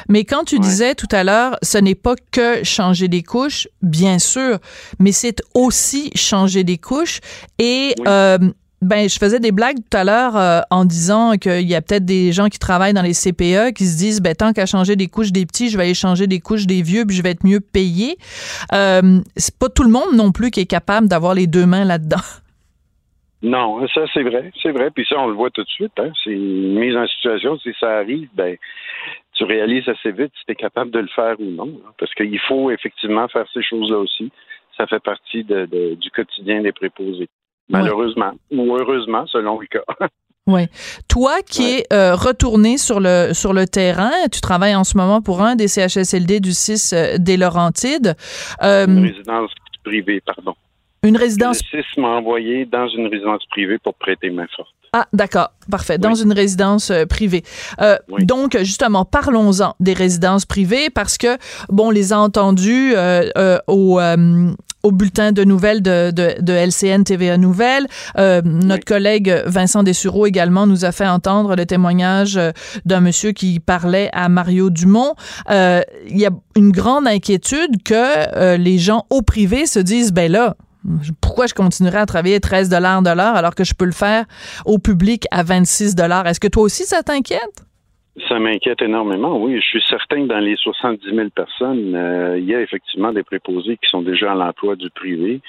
Mais 0.09 0.25
quand 0.25 0.45
tu 0.45 0.61
disais 0.61 0.95
tout 0.95 1.09
à 1.11 1.25
l'heure, 1.25 1.57
ce 1.63 1.79
n'est 1.79 1.97
pas 1.97 2.15
que 2.31 2.63
changer 2.63 3.09
des 3.09 3.23
couches, 3.23 3.67
bien 3.83 4.19
sûr, 4.19 4.59
mais 5.01 5.13
c'est 5.13 5.43
aussi 5.55 6.11
changer 6.15 6.63
des 6.63 6.79
couches. 6.79 7.19
Et 7.59 7.95
euh, 8.07 8.39
ben, 8.81 9.09
je 9.09 9.19
faisais 9.19 9.41
des 9.41 9.51
blagues 9.53 9.77
tout 9.91 9.97
à 9.97 10.05
l'heure 10.05 10.37
euh, 10.37 10.61
en 10.71 10.85
disant 10.85 11.33
qu'il 11.37 11.69
y 11.69 11.75
a 11.75 11.83
peut-être 11.83 12.05
des 12.05 12.33
gens 12.33 12.49
qui 12.49 12.59
travaillent 12.59 12.95
dans 12.95 13.03
les 13.03 13.13
CPE 13.15 13.73
qui 13.75 13.85
se 13.87 13.99
disent, 13.99 14.21
ben, 14.23 14.35
tant 14.35 14.53
qu'à 14.53 14.67
changer 14.67 14.95
des 14.97 15.09
couches 15.09 15.33
des 15.33 15.47
petits, 15.47 15.69
je 15.71 15.77
vais 15.77 15.85
aller 15.85 15.95
changer 15.95 16.27
des 16.27 16.41
couches 16.41 16.67
des 16.67 16.83
vieux, 16.83 17.05
puis 17.05 17.17
je 17.17 17.23
vais 17.23 17.31
être 17.31 17.45
mieux 17.45 17.61
payé. 17.61 18.17
Euh, 18.73 19.21
c'est 19.37 19.59
pas 19.59 19.69
tout 19.69 19.83
le 19.83 19.91
monde 19.91 20.15
non 20.15 20.31
plus 20.33 20.51
qui 20.51 20.61
est 20.61 20.67
capable 20.67 21.09
d'avoir 21.09 21.35
les 21.35 21.47
deux 21.47 21.67
mains 21.67 21.85
là-dedans. 21.85 22.17
Non, 23.41 23.87
ça 23.95 24.01
c'est 24.13 24.25
vrai, 24.25 24.51
c'est 24.61 24.73
vrai. 24.73 24.91
Puis 24.91 25.07
ça, 25.09 25.15
on 25.21 25.29
le 25.29 25.35
voit 25.35 25.51
tout 25.51 25.63
de 25.63 25.69
suite. 25.69 25.93
Hein. 25.99 26.11
C'est 26.25 26.33
une 26.33 26.77
mise 26.77 26.97
en 26.97 27.07
situation. 27.07 27.57
Si 27.61 27.71
ça 27.79 27.99
arrive, 27.99 28.29
ben 28.35 28.57
tu 29.35 29.45
réalises 29.45 29.89
assez 29.89 30.11
vite 30.11 30.33
si 30.37 30.45
tu 30.45 30.53
es 30.53 30.57
capable 30.57 30.91
de 30.91 30.99
le 30.99 31.07
faire 31.15 31.37
ou 31.39 31.45
non. 31.45 31.69
hein. 31.87 31.93
Parce 32.01 32.13
qu'il 32.15 32.41
faut 32.49 32.73
effectivement 32.73 33.29
faire 33.29 33.47
ces 33.55 33.63
choses-là 33.63 33.99
aussi. 33.99 34.33
ça 34.77 34.89
fait 34.89 34.99
partie 34.99 35.45
de, 35.45 35.67
de- 35.67 35.95
du 35.95 36.11
quotidien 36.11 36.63
des 36.63 36.73
préposés. 36.73 37.29
Malheureusement, 37.69 38.33
ou 38.51 38.77
heureusement, 38.77 39.27
selon 39.27 39.59
le 39.61 39.67
cas. 39.67 39.85
Oui. 40.49 40.63
Toi 41.09 41.43
qui 41.43 41.63
es 41.63 41.85
euh, 41.93 42.15
retourné 42.15 42.79
sur 42.79 43.01
le 43.01 43.35
sur 43.35 43.53
le 43.53 43.67
terrain, 43.67 44.11
tu 44.33 44.41
travailles 44.41 44.75
en 44.75 44.85
ce 44.85 44.97
moment 44.97 45.21
pour 45.21 45.43
un 45.43 45.57
des 45.57 45.69
CHSLD 45.69 46.41
du 46.41 46.53
6 46.53 46.95
euh, 46.95 47.19
des 47.19 47.37
Laurentides. 47.37 48.15
Euh, 48.63 48.87
Une 48.87 49.05
résidence 49.05 49.51
privée, 49.85 50.23
pardon. 50.25 50.55
une 51.03 51.19
résidence 51.19 51.61
Le 51.71 51.83
6 51.83 52.01
m'a 52.01 52.09
envoyé 52.09 52.65
dans 52.65 52.89
une 52.89 53.09
résidence 53.09 53.45
privée 53.51 53.77
pour 53.77 53.93
prêter 53.97 54.31
main 54.31 54.47
forte. 54.57 54.71
Ah, 54.93 55.07
d'accord, 55.13 55.51
parfait. 55.71 55.99
Dans 55.99 56.15
une 56.15 56.33
résidence 56.33 56.91
privée. 57.09 57.43
Euh, 57.81 57.97
Donc, 58.21 58.57
justement, 58.59 59.05
parlons-en 59.05 59.75
des 59.81 59.93
résidences 59.93 60.47
privées 60.47 60.89
parce 60.89 61.19
que, 61.19 61.37
bon, 61.69 61.89
on 61.89 61.91
les 61.91 62.13
a 62.13 62.19
entendus 62.19 62.95
euh, 62.97 63.29
euh, 63.37 63.59
au, 63.67 64.01
au 64.83 64.93
bulletin 64.93 65.33
de 65.33 65.45
nouvelles 65.45 65.83
de, 65.83 66.11
de, 66.11 66.37
de 66.41 66.53
LCN 66.53 67.03
TVA 67.03 67.37
Nouvelles. 67.37 67.87
Euh, 68.17 68.41
notre 68.45 68.85
collègue 68.85 69.43
Vincent 69.47 69.83
Dessureau 69.83 70.27
également 70.27 70.67
nous 70.67 70.85
a 70.85 70.93
fait 70.93 71.07
entendre 71.07 71.57
le 71.57 71.67
témoignage 71.67 72.37
euh, 72.37 72.53
d'un 72.85 73.01
monsieur 73.01 73.33
qui 73.33 73.61
parlait 73.61 74.11
à 74.13 74.29
Mario 74.29 74.71
Dumont. 74.71 75.15
Euh, 75.51 75.83
Il 76.09 76.19
y 76.19 76.27
a 76.27 76.31
une 76.57 76.71
grande 76.71 77.07
inquiétude 77.07 77.83
que 77.85 77.95
euh, 77.95 78.57
les 78.57 78.79
gens 78.79 79.07
au 79.11 79.23
privé 79.23 79.67
se 79.67 79.79
disent, 79.79 80.13
ben 80.13 80.31
là, 80.31 80.57
pourquoi 81.21 81.47
je 81.47 81.55
continuerais 81.55 81.99
à 81.99 82.07
travailler 82.07 82.41
13 82.41 82.69
dollars 82.69 83.03
de 83.03 83.11
l'heure 83.11 83.35
alors 83.35 83.55
que 83.55 83.65
je 83.65 83.75
peux 83.75 83.85
le 83.85 83.93
faire 83.93 84.25
au 84.65 84.79
public 84.79 85.27
à 85.31 85.43
26 85.43 85.95
dollars? 85.97 86.27
Est-ce 86.27 86.41
que 86.41 86.49
toi 86.49 86.63
aussi 86.63 86.85
ça 86.85 87.03
t'inquiète? 87.03 87.68
Ça 88.27 88.39
m'inquiète 88.39 88.83
énormément, 88.83 89.39
oui. 89.39 89.61
Je 89.61 89.67
suis 89.67 89.83
certain 89.83 90.23
que 90.23 90.29
dans 90.29 90.39
les 90.39 90.57
70 90.57 91.15
000 91.15 91.29
personnes, 91.31 91.95
euh, 91.95 92.39
il 92.39 92.45
y 92.45 92.55
a 92.55 92.61
effectivement 92.61 93.13
des 93.13 93.23
préposés 93.23 93.77
qui 93.77 93.89
sont 93.89 94.03
déjà 94.03 94.33
à 94.33 94.35
l'emploi 94.35 94.77
du 94.77 94.91
privé, 94.91 95.41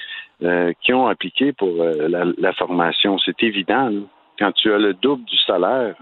euh, 0.42 0.72
qui 0.82 0.92
ont 0.92 1.06
appliqué 1.06 1.52
pour 1.52 1.82
euh, 1.82 2.08
la, 2.08 2.24
la 2.36 2.52
formation. 2.52 3.18
C'est 3.18 3.42
évident. 3.42 3.88
là. 3.88 4.00
Quand 4.38 4.52
tu 4.52 4.72
as 4.72 4.78
le 4.78 4.94
double 4.94 5.24
du 5.24 5.36
salaire 5.38 5.94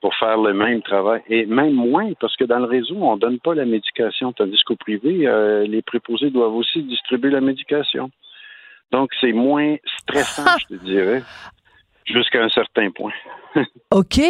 pour 0.00 0.14
faire 0.16 0.36
le 0.36 0.52
même 0.52 0.82
travail, 0.82 1.22
et 1.28 1.46
même 1.46 1.72
moins, 1.72 2.12
parce 2.20 2.36
que 2.36 2.44
dans 2.44 2.58
le 2.58 2.66
réseau, 2.66 2.96
on 3.00 3.14
ne 3.14 3.20
donne 3.20 3.38
pas 3.38 3.54
la 3.54 3.64
médication, 3.64 4.32
tandis 4.32 4.62
qu'au 4.64 4.76
privé, 4.76 5.26
les 5.66 5.80
préposés 5.80 6.28
doivent 6.30 6.54
aussi 6.54 6.82
distribuer 6.82 7.30
la 7.30 7.40
médication. 7.40 8.10
Donc, 8.92 9.10
c'est 9.20 9.32
moins 9.32 9.76
stressant, 10.00 10.58
je 10.70 10.76
te 10.76 10.84
dirais, 10.84 11.22
jusqu'à 12.04 12.44
un 12.44 12.50
certain 12.50 12.90
point. 12.90 13.12
OK. 13.90 14.20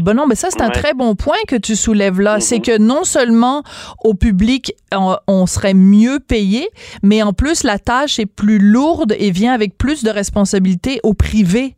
Bon, 0.00 0.16
non, 0.16 0.26
mais 0.26 0.34
ça, 0.34 0.48
c'est 0.50 0.62
un 0.62 0.70
très 0.70 0.94
bon 0.94 1.14
point 1.14 1.36
que 1.48 1.56
tu 1.56 1.76
soulèves 1.76 2.20
là. 2.20 2.40
C'est 2.40 2.60
que 2.60 2.78
non 2.78 3.04
seulement 3.04 3.62
au 4.02 4.14
public, 4.14 4.72
on, 4.94 5.16
on 5.26 5.46
serait 5.46 5.74
mieux 5.74 6.18
payé, 6.20 6.68
mais 7.02 7.22
en 7.22 7.32
plus, 7.32 7.64
la 7.64 7.78
tâche 7.78 8.18
est 8.18 8.26
plus 8.26 8.58
lourde 8.58 9.14
et 9.18 9.30
vient 9.30 9.52
avec 9.52 9.76
plus 9.76 10.04
de 10.04 10.10
responsabilités 10.10 11.00
au 11.02 11.14
privé. 11.14 11.74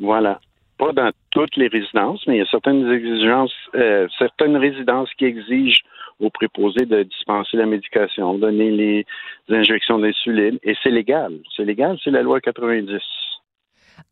Voilà. 0.00 0.40
Pas 0.78 0.92
dans 0.92 1.10
toutes 1.30 1.56
les 1.56 1.68
résidences, 1.68 2.22
mais 2.26 2.36
il 2.36 2.38
y 2.38 2.42
a 2.42 2.46
certaines 2.46 2.90
exigences, 2.90 3.54
euh, 3.74 4.08
certaines 4.18 4.56
résidences 4.56 5.10
qui 5.16 5.24
exigent 5.26 5.82
aux 6.20 6.30
préposés 6.30 6.86
de 6.86 7.02
dispenser 7.02 7.56
la 7.56 7.66
médication, 7.66 8.34
donner 8.34 8.70
les 8.70 9.06
injections 9.48 9.98
d'insuline, 9.98 10.58
et 10.62 10.74
c'est 10.82 10.90
légal. 10.90 11.34
C'est 11.56 11.64
légal, 11.64 11.98
c'est 12.02 12.10
la 12.10 12.22
loi 12.22 12.40
90. 12.40 13.00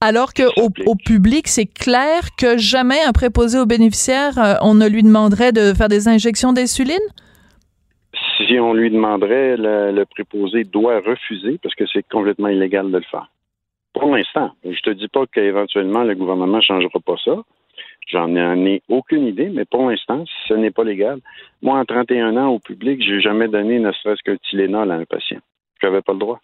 Alors 0.03 0.33
que 0.33 0.45
au, 0.59 0.71
au 0.87 0.95
public, 0.95 1.47
c'est 1.47 1.67
clair 1.67 2.35
que 2.39 2.57
jamais 2.57 3.03
un 3.07 3.13
préposé 3.13 3.59
aux 3.59 3.67
bénéficiaires, 3.67 4.39
euh, 4.39 4.55
on 4.63 4.75
ne 4.75 4.89
lui 4.89 5.03
demanderait 5.03 5.53
de 5.53 5.75
faire 5.75 5.89
des 5.89 6.09
injections 6.09 6.55
d'insuline? 6.55 6.97
Si 8.39 8.59
on 8.59 8.73
lui 8.73 8.91
demanderait, 8.91 9.59
le, 9.59 9.93
le 9.93 10.05
préposé 10.07 10.65
doit 10.65 11.01
refuser 11.01 11.59
parce 11.63 11.75
que 11.75 11.85
c'est 11.93 12.07
complètement 12.09 12.49
illégal 12.49 12.91
de 12.91 12.97
le 12.97 13.05
faire. 13.11 13.31
Pour 13.93 14.17
l'instant, 14.17 14.53
je 14.65 14.81
te 14.81 14.91
dis 14.91 15.09
pas 15.09 15.27
qu'éventuellement 15.27 16.03
le 16.03 16.15
gouvernement 16.15 16.57
ne 16.57 16.63
changera 16.63 16.99
pas 17.05 17.17
ça. 17.23 17.37
J'en 18.09 18.35
ai, 18.35 18.75
ai 18.75 18.83
aucune 18.89 19.27
idée, 19.27 19.51
mais 19.51 19.67
pour 19.67 19.91
l'instant, 19.91 20.25
ce 20.49 20.55
n'est 20.55 20.71
pas 20.71 20.85
légal. 20.85 21.21
Moi, 21.61 21.79
en 21.79 21.85
31 21.85 22.39
ans 22.39 22.49
au 22.49 22.59
public, 22.59 23.03
j'ai 23.07 23.21
jamais 23.21 23.49
donné 23.49 23.79
ne 23.79 23.93
serait-ce 23.93 24.23
qu'un 24.23 24.37
Tylenol 24.49 24.91
à 24.91 24.95
un 24.95 25.05
patient. 25.05 25.41
Je 25.81 25.87
n'avais 25.87 26.01
pas 26.01 26.15
le 26.15 26.19
droit. 26.19 26.41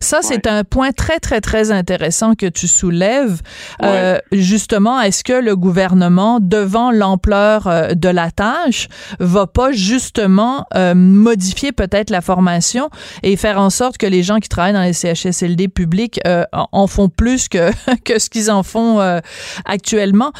Ça, 0.00 0.18
c'est 0.22 0.46
un 0.46 0.64
point 0.64 0.92
très, 0.92 1.18
très, 1.18 1.40
très 1.40 1.70
intéressant 1.70 2.34
que 2.34 2.46
tu 2.46 2.68
soulèves. 2.68 3.40
Euh, 3.82 4.18
justement, 4.32 5.00
est-ce 5.00 5.24
que 5.24 5.32
le 5.32 5.56
gouvernement, 5.56 6.38
devant 6.40 6.90
l'ampleur 6.90 7.66
euh, 7.66 7.94
de 7.94 8.08
la 8.08 8.30
tâche, 8.30 8.88
va 9.20 9.46
pas 9.46 9.72
justement 9.72 10.66
euh, 10.74 10.94
modifier 10.94 11.72
peut-être 11.72 12.10
la 12.10 12.20
formation 12.20 12.90
et 13.22 13.36
faire 13.36 13.58
en 13.60 13.70
sorte 13.70 13.98
que 13.98 14.06
les 14.06 14.22
gens 14.22 14.38
qui 14.38 14.48
travaillent 14.48 14.72
dans 14.72 14.82
les 14.82 14.92
CHSLD 14.92 15.68
publics 15.68 16.20
euh, 16.26 16.44
en- 16.52 16.86
font 16.86 17.08
plus 17.08 17.48
que, 17.48 17.70
que 18.04 18.18
ce 18.18 18.28
qu'ils 18.30 18.50
en 18.50 18.62
font 18.62 19.00
euh, 19.00 19.20
actuellement? 19.64 20.32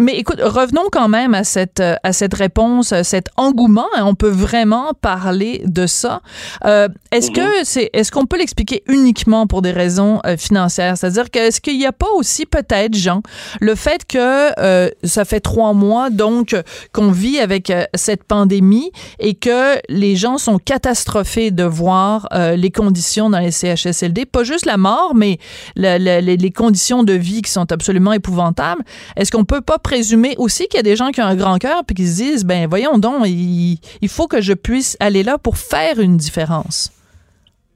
Euh, 0.00 0.04
mais 0.04 0.14
écoute, 0.16 0.40
revenons 0.42 0.88
quand 0.90 1.08
même 1.08 1.34
à 1.34 1.44
cette 1.44 1.80
euh, 1.80 1.94
à 2.02 2.12
cette 2.12 2.34
réponse, 2.34 2.92
à 2.92 3.04
cet 3.04 3.28
engouement. 3.36 3.86
hein, 3.96 4.04
on 4.06 4.14
peut 4.14 4.28
vraiment 4.28 4.92
parler 5.00 5.62
de 5.66 5.86
ça. 5.86 6.20
Euh, 6.64 6.88
est-ce 7.12 7.30
que 7.30 7.64
c'est 7.64 7.90
est-ce 7.92 8.10
qu'on 8.10 8.26
peut 8.26 8.36
l'expliquer 8.38 8.82
uniquement 8.88 9.46
pour 9.46 9.62
des 9.62 9.70
raisons 9.72 10.20
euh, 10.26 10.36
financières? 10.36 10.96
C'est-à-dire 10.98 11.30
que 11.30 11.38
est-ce 11.38 11.60
qu'il 11.60 11.78
n'y 11.78 11.86
a 11.86 11.92
pas 11.92 12.08
aussi 12.16 12.46
peut-être, 12.46 12.94
Jean, 12.94 13.22
le 13.60 13.74
fait 13.74 14.04
que 14.06 14.50
euh, 14.60 14.90
ça 15.04 15.24
fait 15.24 15.40
trois 15.40 15.72
mois 15.72 16.10
donc 16.10 16.56
qu'on 16.92 17.10
vit 17.10 17.38
avec 17.38 17.70
euh, 17.70 17.84
cette 17.94 18.24
pandémie 18.24 18.90
et 19.18 19.34
que 19.34 19.76
les 19.88 20.16
gens 20.16 20.38
sont 20.38 20.58
catastrophés 20.58 21.50
de 21.50 21.64
voir 21.64 22.26
euh, 22.32 22.56
les 22.56 22.70
conditions 22.70 23.30
dans 23.30 23.38
les 23.38 23.50
CHSLD, 23.52 24.26
pas 24.26 24.44
juste 24.44 24.66
la 24.66 24.76
mort, 24.76 25.14
mais 25.14 25.38
le- 25.76 25.98
le- 25.98 26.20
les- 26.20 26.36
les 26.36 26.50
conditions 26.50 27.02
de 27.04 27.12
vie 27.12 27.42
qui 27.42 27.50
sont 27.50 27.70
absolument 27.72 28.12
épouvantables. 28.12 28.82
Est-ce 29.16 29.30
qu'on 29.30 29.44
peut 29.44 29.60
pas 29.60 29.78
présumer 29.84 30.34
aussi 30.38 30.66
qu'il 30.66 30.78
y 30.78 30.80
a 30.80 30.82
des 30.82 30.96
gens 30.96 31.10
qui 31.10 31.20
ont 31.20 31.26
un 31.26 31.36
grand 31.36 31.58
cœur 31.58 31.84
puis 31.86 31.94
qui 31.94 32.06
se 32.06 32.22
disent 32.22 32.44
ben 32.44 32.66
voyons 32.66 32.98
donc 32.98 33.26
il, 33.26 34.08
faut 34.08 34.26
que 34.26 34.40
je 34.40 34.54
puisse 34.54 34.96
aller 34.98 35.22
là 35.22 35.38
pour 35.38 35.56
faire 35.56 36.00
une 36.00 36.16
différence. 36.16 36.90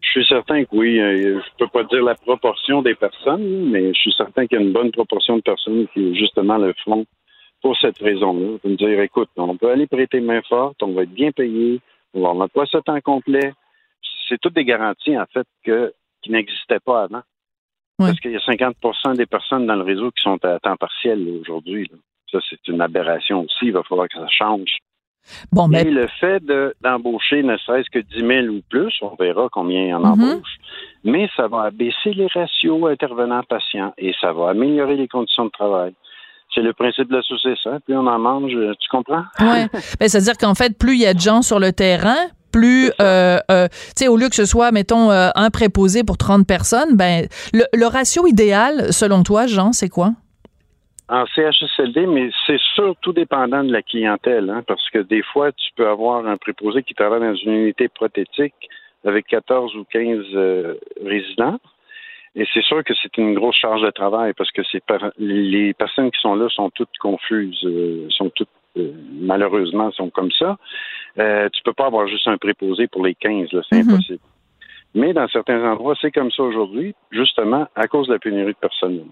Je 0.00 0.08
suis 0.10 0.26
certain 0.26 0.64
que 0.64 0.70
oui. 0.72 0.98
euh, 0.98 1.38
Je 1.38 1.64
peux 1.64 1.68
pas 1.68 1.84
dire 1.84 2.02
la 2.02 2.14
proportion 2.14 2.80
des 2.82 2.94
personnes, 2.94 3.70
mais 3.70 3.92
je 3.94 4.00
suis 4.00 4.14
certain 4.16 4.46
qu'il 4.46 4.58
y 4.58 4.62
a 4.62 4.64
une 4.64 4.72
bonne 4.72 4.90
proportion 4.90 5.36
de 5.36 5.42
personnes 5.42 5.86
qui, 5.92 6.18
justement, 6.18 6.56
le 6.56 6.74
font 6.84 7.04
pour 7.60 7.76
cette 7.78 7.98
raison-là. 7.98 8.56
De 8.64 8.70
me 8.70 8.76
dire, 8.76 9.00
écoute, 9.00 9.28
on 9.36 9.56
peut 9.56 9.70
aller 9.70 9.86
prêter 9.86 10.20
main 10.20 10.40
forte, 10.48 10.82
on 10.82 10.92
va 10.92 11.02
être 11.02 11.12
bien 11.12 11.30
payé, 11.30 11.80
on 12.14 12.22
va 12.22 12.30
avoir 12.30 12.48
pas 12.48 12.64
ça 12.66 12.80
temps 12.80 13.00
complet. 13.02 13.52
C'est 14.28 14.40
toutes 14.40 14.54
des 14.54 14.64
garanties, 14.64 15.18
en 15.18 15.26
fait, 15.26 15.46
que, 15.62 15.92
qui 16.22 16.30
n'existaient 16.30 16.80
pas 16.80 17.02
avant. 17.02 17.22
Parce 18.06 18.20
qu'il 18.20 18.30
y 18.32 18.36
a 18.36 18.40
50 18.40 18.76
des 19.16 19.26
personnes 19.26 19.66
dans 19.66 19.74
le 19.76 19.82
réseau 19.82 20.10
qui 20.12 20.22
sont 20.22 20.38
à 20.44 20.58
temps 20.60 20.76
partiel 20.76 21.26
aujourd'hui. 21.40 21.90
Ça, 22.30 22.38
c'est 22.48 22.68
une 22.68 22.80
aberration 22.80 23.40
aussi. 23.40 23.66
Il 23.66 23.72
va 23.72 23.82
falloir 23.82 24.08
que 24.08 24.18
ça 24.18 24.28
change. 24.28 24.76
Bon, 25.52 25.68
ben, 25.68 25.86
Et 25.86 25.90
le 25.90 26.06
fait 26.20 26.42
de- 26.44 26.74
d'embaucher 26.80 27.42
ne 27.42 27.56
serait-ce 27.58 27.90
que 27.90 27.98
10 27.98 28.20
000 28.20 28.46
ou 28.54 28.60
plus, 28.70 28.94
on 29.02 29.14
verra 29.18 29.48
combien 29.52 29.96
en 29.96 30.00
Mhm. 30.00 30.06
embauche, 30.06 30.56
mais 31.04 31.28
ça 31.36 31.48
va 31.48 31.62
abaisser 31.64 32.12
les 32.14 32.28
ratios 32.28 32.86
intervenants-patients 32.88 33.92
et 33.98 34.14
ça 34.20 34.32
va 34.32 34.50
améliorer 34.50 34.96
les 34.96 35.08
conditions 35.08 35.44
de 35.46 35.50
travail. 35.50 35.92
C'est 36.54 36.62
le 36.62 36.72
principe 36.72 37.08
de 37.08 37.16
la 37.16 37.22
saucisse. 37.22 37.58
Hein? 37.66 37.78
Plus 37.84 37.94
on 37.96 38.06
en 38.06 38.18
mange, 38.18 38.54
euh, 38.54 38.72
tu 38.80 38.88
comprends? 38.88 39.24
Ouais. 39.40 39.66
Ben, 40.00 40.08
c'est-à-dire 40.08 40.36
qu'en 40.38 40.54
fait, 40.54 40.78
plus 40.78 40.94
il 40.94 41.02
y 41.02 41.06
a 41.06 41.12
de 41.14 41.20
gens 41.20 41.42
sur 41.42 41.58
le 41.58 41.72
terrain, 41.72 42.16
plus, 42.52 42.90
euh, 43.00 43.38
euh, 43.50 43.68
tu 43.68 44.04
sais, 44.04 44.08
au 44.08 44.16
lieu 44.16 44.28
que 44.28 44.34
ce 44.34 44.44
soit, 44.44 44.72
mettons, 44.72 45.10
euh, 45.10 45.28
un 45.34 45.50
préposé 45.50 46.04
pour 46.04 46.16
30 46.16 46.46
personnes, 46.46 46.96
ben, 46.96 47.26
le, 47.52 47.86
ratio 47.86 48.26
idéal, 48.26 48.92
selon 48.92 49.22
toi, 49.22 49.46
Jean, 49.46 49.72
c'est 49.72 49.88
quoi? 49.88 50.10
En 51.08 51.24
CHSLD, 51.26 52.06
mais 52.06 52.30
c'est 52.46 52.60
surtout 52.74 53.12
dépendant 53.12 53.64
de 53.64 53.72
la 53.72 53.82
clientèle, 53.82 54.50
hein, 54.50 54.62
parce 54.66 54.90
que 54.90 54.98
des 54.98 55.22
fois, 55.22 55.52
tu 55.52 55.70
peux 55.74 55.88
avoir 55.88 56.26
un 56.26 56.36
préposé 56.36 56.82
qui 56.82 56.94
travaille 56.94 57.20
dans 57.20 57.34
une 57.34 57.52
unité 57.52 57.88
prothétique 57.88 58.54
avec 59.04 59.26
14 59.26 59.74
ou 59.76 59.84
15 59.90 60.24
euh, 60.34 60.74
résidents. 61.04 61.58
Et 62.34 62.46
c'est 62.52 62.62
sûr 62.62 62.84
que 62.84 62.92
c'est 63.02 63.16
une 63.16 63.34
grosse 63.34 63.56
charge 63.56 63.80
de 63.80 63.90
travail 63.90 64.32
parce 64.34 64.52
que 64.52 64.60
c'est 64.70 64.82
les 65.18 65.72
personnes 65.72 66.10
qui 66.10 66.20
sont 66.20 66.34
là 66.34 66.46
sont 66.50 66.70
toutes 66.70 66.96
confuses, 67.00 67.66
sont 68.10 68.30
toutes 68.30 68.50
malheureusement 69.12 69.90
sont 69.92 70.10
comme 70.10 70.30
ça. 70.32 70.56
Euh, 71.18 71.48
tu 71.52 71.62
peux 71.62 71.72
pas 71.72 71.86
avoir 71.86 72.06
juste 72.06 72.28
un 72.28 72.38
préposé 72.38 72.86
pour 72.86 73.04
les 73.04 73.14
15, 73.14 73.52
là, 73.52 73.62
c'est 73.68 73.82
Mhm. 73.82 73.90
impossible. 73.90 74.20
Mais 74.94 75.12
dans 75.12 75.28
certains 75.28 75.62
endroits, 75.70 75.94
c'est 76.00 76.10
comme 76.10 76.30
ça 76.30 76.42
aujourd'hui, 76.42 76.94
justement 77.10 77.66
à 77.74 77.88
cause 77.88 78.08
de 78.08 78.14
la 78.14 78.18
pénurie 78.18 78.52
de 78.52 78.58
personnel. 78.58 79.04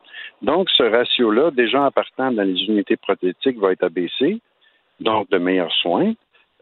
Donc, 0.42 0.70
ce 0.70 0.82
ratio-là, 0.82 1.50
déjà 1.50 1.82
en 1.82 1.90
partant 1.90 2.32
dans 2.32 2.42
les 2.42 2.64
unités 2.64 2.96
prothétiques, 2.96 3.58
va 3.58 3.72
être 3.72 3.84
abaissé, 3.84 4.40
donc 5.00 5.28
de 5.30 5.38
meilleurs 5.38 5.72
soins, 5.72 6.12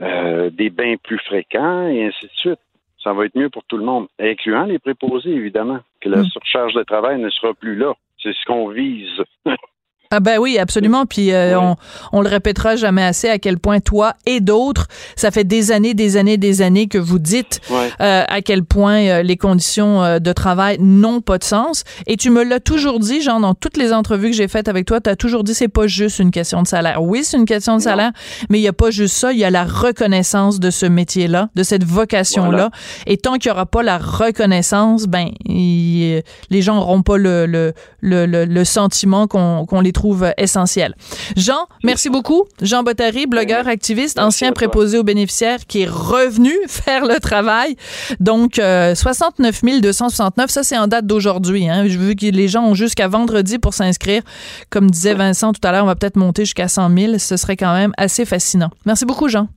euh, 0.00 0.50
des 0.50 0.70
bains 0.70 0.96
plus 1.02 1.18
fréquents, 1.18 1.86
et 1.86 2.06
ainsi 2.06 2.26
de 2.26 2.32
suite. 2.34 2.58
Ça 3.02 3.12
va 3.12 3.26
être 3.26 3.36
mieux 3.36 3.50
pour 3.50 3.64
tout 3.64 3.76
le 3.76 3.84
monde, 3.84 4.08
incluant 4.18 4.64
les 4.64 4.78
préposés, 4.78 5.30
évidemment, 5.30 5.80
que 6.00 6.08
la 6.08 6.24
surcharge 6.24 6.72
de 6.74 6.82
travail 6.82 7.20
ne 7.20 7.28
sera 7.30 7.52
plus 7.54 7.76
là. 7.76 7.92
C'est 8.22 8.32
ce 8.32 8.44
qu'on 8.46 8.68
vise. 8.68 9.22
Ah 10.16 10.20
ben 10.20 10.38
oui, 10.38 10.58
absolument. 10.58 11.06
Puis 11.06 11.32
euh, 11.32 11.58
on, 11.58 11.74
on 12.12 12.20
le 12.22 12.28
répétera 12.28 12.76
jamais 12.76 13.02
assez 13.02 13.28
à 13.28 13.40
quel 13.40 13.58
point 13.58 13.80
toi 13.80 14.14
et 14.26 14.38
d'autres, 14.40 14.86
ça 15.16 15.32
fait 15.32 15.42
des 15.42 15.72
années, 15.72 15.92
des 15.92 16.16
années, 16.16 16.36
des 16.36 16.62
années 16.62 16.86
que 16.86 16.98
vous 16.98 17.18
dites 17.18 17.60
euh, 17.72 18.22
à 18.28 18.40
quel 18.42 18.62
point 18.62 19.00
euh, 19.00 19.22
les 19.24 19.36
conditions 19.36 20.20
de 20.20 20.32
travail 20.32 20.76
n'ont 20.78 21.20
pas 21.20 21.38
de 21.38 21.42
sens. 21.42 21.82
Et 22.06 22.16
tu 22.16 22.30
me 22.30 22.44
l'as 22.44 22.60
toujours 22.60 23.00
dit, 23.00 23.22
genre 23.22 23.40
dans 23.40 23.54
toutes 23.54 23.76
les 23.76 23.92
entrevues 23.92 24.30
que 24.30 24.36
j'ai 24.36 24.46
faites 24.46 24.68
avec 24.68 24.86
toi, 24.86 25.00
tu 25.00 25.10
as 25.10 25.16
toujours 25.16 25.42
dit 25.42 25.52
c'est 25.52 25.66
pas 25.66 25.88
juste 25.88 26.20
une 26.20 26.30
question 26.30 26.62
de 26.62 26.68
salaire. 26.68 27.02
Oui, 27.02 27.24
c'est 27.24 27.36
une 27.36 27.44
question 27.44 27.76
de 27.76 27.82
salaire, 27.82 28.12
mais 28.50 28.60
il 28.60 28.62
y 28.62 28.68
a 28.68 28.72
pas 28.72 28.92
juste 28.92 29.16
ça, 29.16 29.32
il 29.32 29.38
y 29.40 29.44
a 29.44 29.50
la 29.50 29.64
reconnaissance 29.64 30.60
de 30.60 30.70
ce 30.70 30.86
métier-là, 30.86 31.48
de 31.56 31.64
cette 31.64 31.82
vocation-là. 31.82 32.70
Et 33.08 33.16
tant 33.16 33.34
qu'il 33.34 33.48
y 33.48 33.50
aura 33.52 33.66
pas 33.66 33.82
la 33.82 33.98
reconnaissance, 33.98 35.06
ben 35.06 35.30
les 35.48 36.22
gens 36.62 36.76
n'auront 36.76 37.02
pas 37.02 37.16
le, 37.16 37.46
le, 37.46 37.72
le, 38.00 38.44
le 38.44 38.64
sentiment 38.64 39.26
qu'on 39.26 39.64
qu'on 39.66 39.80
les 39.80 39.92
trouve 39.92 40.03
essentiel. 40.36 40.94
Jean, 41.36 41.66
merci 41.82 42.10
beaucoup. 42.10 42.44
Jean 42.60 42.82
Bottary, 42.82 43.26
blogueur, 43.26 43.68
activiste, 43.68 44.18
ancien 44.18 44.52
préposé 44.52 44.98
aux 44.98 45.02
bénéficiaires 45.02 45.66
qui 45.66 45.82
est 45.82 45.88
revenu 45.88 46.52
faire 46.68 47.06
le 47.06 47.18
travail. 47.20 47.76
Donc, 48.20 48.54
69 48.54 49.60
euh, 49.64 49.80
269, 49.80 50.50
ça 50.50 50.62
c'est 50.62 50.78
en 50.78 50.86
date 50.86 51.06
d'aujourd'hui. 51.06 51.68
Hein. 51.68 51.84
Vu 51.84 52.14
que 52.16 52.26
les 52.26 52.48
gens 52.48 52.64
ont 52.64 52.74
jusqu'à 52.74 53.08
vendredi 53.08 53.58
pour 53.58 53.74
s'inscrire. 53.74 54.22
Comme 54.70 54.90
disait 54.90 55.14
Vincent 55.14 55.52
tout 55.52 55.66
à 55.66 55.72
l'heure, 55.72 55.84
on 55.84 55.88
va 55.88 55.96
peut-être 55.96 56.16
monter 56.16 56.44
jusqu'à 56.44 56.68
100 56.68 56.96
000. 56.96 57.18
Ce 57.18 57.36
serait 57.36 57.56
quand 57.56 57.74
même 57.74 57.92
assez 57.96 58.24
fascinant. 58.24 58.70
Merci 58.86 59.04
beaucoup, 59.04 59.28
Jean. 59.28 59.48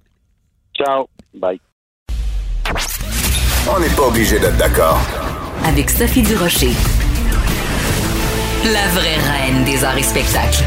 Ciao. 0.76 1.08
Bye. 1.34 1.60
On 3.70 3.80
n'est 3.80 3.90
pas 3.90 4.08
obligé 4.08 4.40
d'être 4.40 4.58
d'accord. 4.58 5.00
Avec 5.66 5.90
Sophie 5.90 6.22
Durocher. 6.22 6.72
La 8.66 8.88
vraie 8.90 9.18
reine 9.18 9.64
des 9.64 9.84
arts 9.84 9.98
et 9.98 10.04
spectacles. 10.04 10.64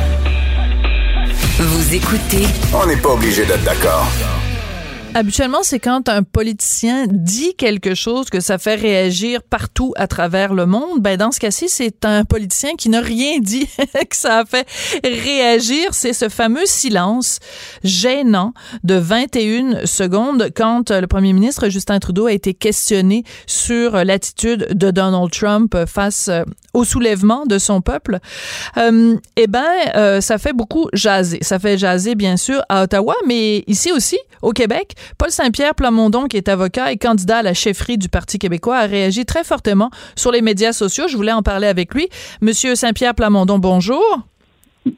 Vous 1.59 1.94
écoutez. 1.94 2.46
On 2.72 2.87
n'est 2.87 2.96
pas 2.96 3.11
obligé 3.11 3.44
d'être 3.44 3.64
d'accord. 3.64 4.07
Habituellement, 5.12 5.59
c'est 5.62 5.81
quand 5.81 6.09
un 6.09 6.23
politicien 6.23 7.07
dit 7.09 7.55
quelque 7.57 7.96
chose 7.96 8.31
que 8.31 8.38
ça 8.38 8.59
fait 8.59 8.77
réagir 8.77 9.42
partout 9.42 9.92
à 9.96 10.07
travers 10.07 10.55
le 10.55 10.66
monde. 10.66 11.01
Ben, 11.01 11.16
dans 11.16 11.33
ce 11.33 11.40
cas-ci, 11.40 11.68
c'est 11.68 12.05
un 12.05 12.25
politicien 12.25 12.77
qui 12.79 12.88
n'a 12.88 13.01
rien 13.01 13.40
dit 13.40 13.66
que 14.09 14.16
ça 14.16 14.38
a 14.38 14.44
fait 14.44 14.68
réagir. 15.03 15.94
C'est 15.94 16.12
ce 16.12 16.29
fameux 16.29 16.64
silence 16.64 17.40
gênant 17.83 18.55
de 18.85 18.94
21 18.94 19.85
secondes 19.85 20.51
quand 20.55 20.92
le 20.92 21.07
premier 21.09 21.33
ministre 21.33 21.68
Justin 21.70 21.99
Trudeau 21.99 22.27
a 22.27 22.33
été 22.33 22.55
questionné 22.55 23.25
sur 23.46 24.05
l'attitude 24.05 24.68
de 24.70 24.92
Donald 24.92 25.33
Trump 25.33 25.77
face 25.87 26.31
au 26.73 26.85
soulèvement 26.85 27.46
de 27.46 27.59
son 27.59 27.81
peuple. 27.81 28.18
Euh, 28.77 29.16
eh 29.37 29.46
ben, 29.46 29.64
euh, 29.96 30.20
ça 30.20 30.38
fait 30.38 30.53
beaucoup 30.53 30.88
jaser. 30.92 31.38
Ça 31.42 31.59
fait 31.59 31.79
jaser, 31.79 32.14
bien 32.14 32.37
sûr, 32.37 32.62
à 32.68 32.85
Ottawa, 32.85 33.16
mais 33.27 33.64
ici 33.66 33.90
aussi, 33.92 34.18
au 34.42 34.53
Québec, 34.53 34.94
Paul 35.19 35.31
Saint-Pierre 35.31 35.75
Plamondon, 35.75 36.27
qui 36.27 36.37
est 36.37 36.49
avocat 36.49 36.93
et 36.93 36.97
candidat 36.97 37.39
à 37.39 37.43
la 37.43 37.55
chefferie 37.55 37.99
du 37.99 38.09
Parti 38.09 38.39
québécois, 38.39 38.79
a 38.79 38.87
réagi 38.87 39.25
très 39.25 39.45
fortement 39.45 39.91
sur 40.17 40.33
les 40.33 40.43
médias 40.43 40.73
sociaux. 40.73 41.09
Je 41.09 41.17
voulais 41.17 41.33
en 41.33 41.43
parler 41.43 41.67
avec 41.67 41.95
lui. 41.95 42.09
Monsieur 42.41 42.75
Saint-Pierre 42.75 43.15
Plamondon, 43.15 43.59
bonjour. 43.59 44.03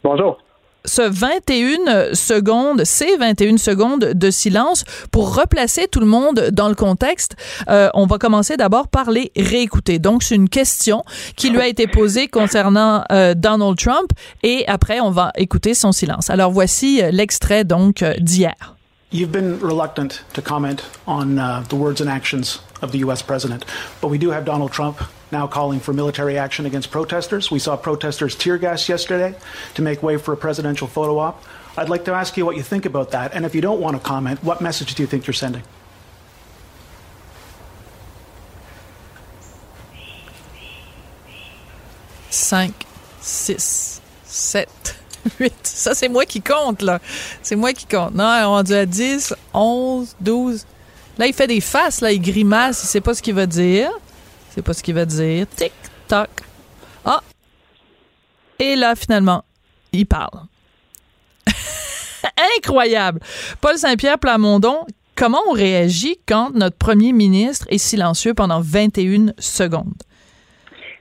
Bonjour 0.05 0.39
ce 0.85 1.03
21 1.03 2.15
secondes, 2.15 2.85
ces 2.85 3.17
21 3.17 3.57
secondes 3.57 4.13
de 4.15 4.31
silence 4.31 4.85
pour 5.11 5.37
replacer 5.37 5.87
tout 5.89 6.01
le 6.01 6.07
monde 6.07 6.49
dans 6.53 6.69
le 6.69 6.75
contexte. 6.75 7.37
Euh, 7.69 7.89
on 7.95 8.07
va 8.07 8.19
commencer 8.19 8.57
d'abord 8.57 8.89
par 8.89 9.11
les 9.11 9.33
réécouter. 9.37 9.99
Donc, 9.99 10.23
c'est 10.23 10.35
une 10.35 10.49
question 10.49 11.05
qui 11.37 11.51
lui 11.51 11.61
a 11.61 11.69
été 11.69 11.87
posée 11.87 12.29
concernant 12.29 13.05
euh, 13.13 13.35
Donald 13.35 13.79
Trump 13.79 14.11
et 14.43 14.65
après, 14.67 15.01
on 15.01 15.11
va 15.11 15.33
écouter 15.37 15.75
son 15.75 15.93
silence. 15.93 16.31
Alors, 16.31 16.51
voici 16.51 17.03
euh, 17.03 17.11
l'extrait 17.11 17.65
donc 17.65 18.05
d'hier. 18.19 18.55
You've 19.15 19.31
been 19.31 19.61
reluctant 19.61 20.23
to 20.33 20.41
comment 20.41 20.83
on 21.07 21.39
uh, 21.39 21.67
the 21.69 21.77
words 21.77 22.01
and 22.01 22.09
actions 22.09 22.61
of 22.81 22.93
the 22.93 22.99
U.S. 23.01 23.21
president, 23.21 23.67
but 24.01 24.09
we 24.09 24.17
do 24.17 24.31
have 24.31 24.47
Donald 24.47 24.73
Trump 24.73 25.03
now 25.31 25.47
calling 25.47 25.81
for 25.81 25.93
military 25.93 26.39
action 26.39 26.65
against 26.65 26.91
protesters. 26.91 27.51
We 27.51 27.59
saw 27.59 27.77
protesters 27.77 28.35
tear 28.35 28.57
gas 28.57 28.89
yesterday 28.89 29.35
to 29.75 29.83
make 29.83 30.03
way 30.03 30.17
for 30.17 30.33
a 30.33 30.37
presidential 30.39 30.89
photo 30.89 31.19
op. 31.19 31.45
I'd 31.77 31.91
like 31.91 32.07
to 32.07 32.15
ask 32.15 32.39
you 32.39 32.47
what 32.47 32.57
you 32.57 32.63
think 32.63 32.87
about 32.87 33.11
that, 33.11 33.35
and 33.35 33.45
if 33.45 33.55
you 33.55 33.61
don't 33.61 33.83
want 33.83 33.99
to 33.99 34.03
comment, 34.03 34.43
what 34.43 34.63
message 34.63 34.95
do 34.95 35.03
you 35.03 35.07
think 35.07 35.27
you're 35.27 35.35
sending? 35.35 35.63
Cinq, 42.31 42.87
six, 43.21 44.01
sept. 44.25 45.02
8. 45.41 45.55
Ça, 45.63 45.95
c'est 45.95 46.09
moi 46.09 46.25
qui 46.25 46.41
compte, 46.41 46.83
là. 46.83 46.99
C'est 47.43 47.57
moi 47.57 47.73
qui 47.73 47.87
compte. 47.87 48.15
Non, 48.15 48.25
on 48.25 48.63
est 48.63 48.75
à 48.75 48.87
10, 48.87 49.35
11, 49.55 50.17
12. 50.21 50.67
Là, 51.19 51.27
il 51.27 51.35
fait 51.35 51.47
des 51.47 51.61
faces, 51.61 52.01
là, 52.01 52.13
il 52.13 52.21
grimace, 52.21 52.83
il 52.85 52.87
sait 52.87 53.01
pas 53.01 53.15
ce 53.15 53.23
qu'il 53.23 53.35
va 53.35 53.47
dire. 53.47 53.91
Il 54.51 54.55
sait 54.55 54.63
pas 54.63 54.73
ce 54.73 54.83
qu'il 54.83 54.95
va 54.95 55.05
dire. 55.05 55.47
Tic, 55.57 55.73
toc. 56.09 56.29
Ah! 57.05 57.21
Et 58.59 58.77
là, 58.77 58.95
finalement, 58.95 59.45
il 59.93 60.07
parle. 60.07 60.41
Incroyable! 62.57 63.21
Paul 63.61 63.77
Saint-Pierre 63.77 64.19
Plamondon, 64.19 64.87
comment 65.17 65.41
on 65.49 65.53
réagit 65.53 66.19
quand 66.27 66.55
notre 66.55 66.77
premier 66.77 67.13
ministre 67.13 67.67
est 67.71 67.79
silencieux 67.79 68.35
pendant 68.35 68.61
21 68.61 69.33
secondes? 69.39 69.95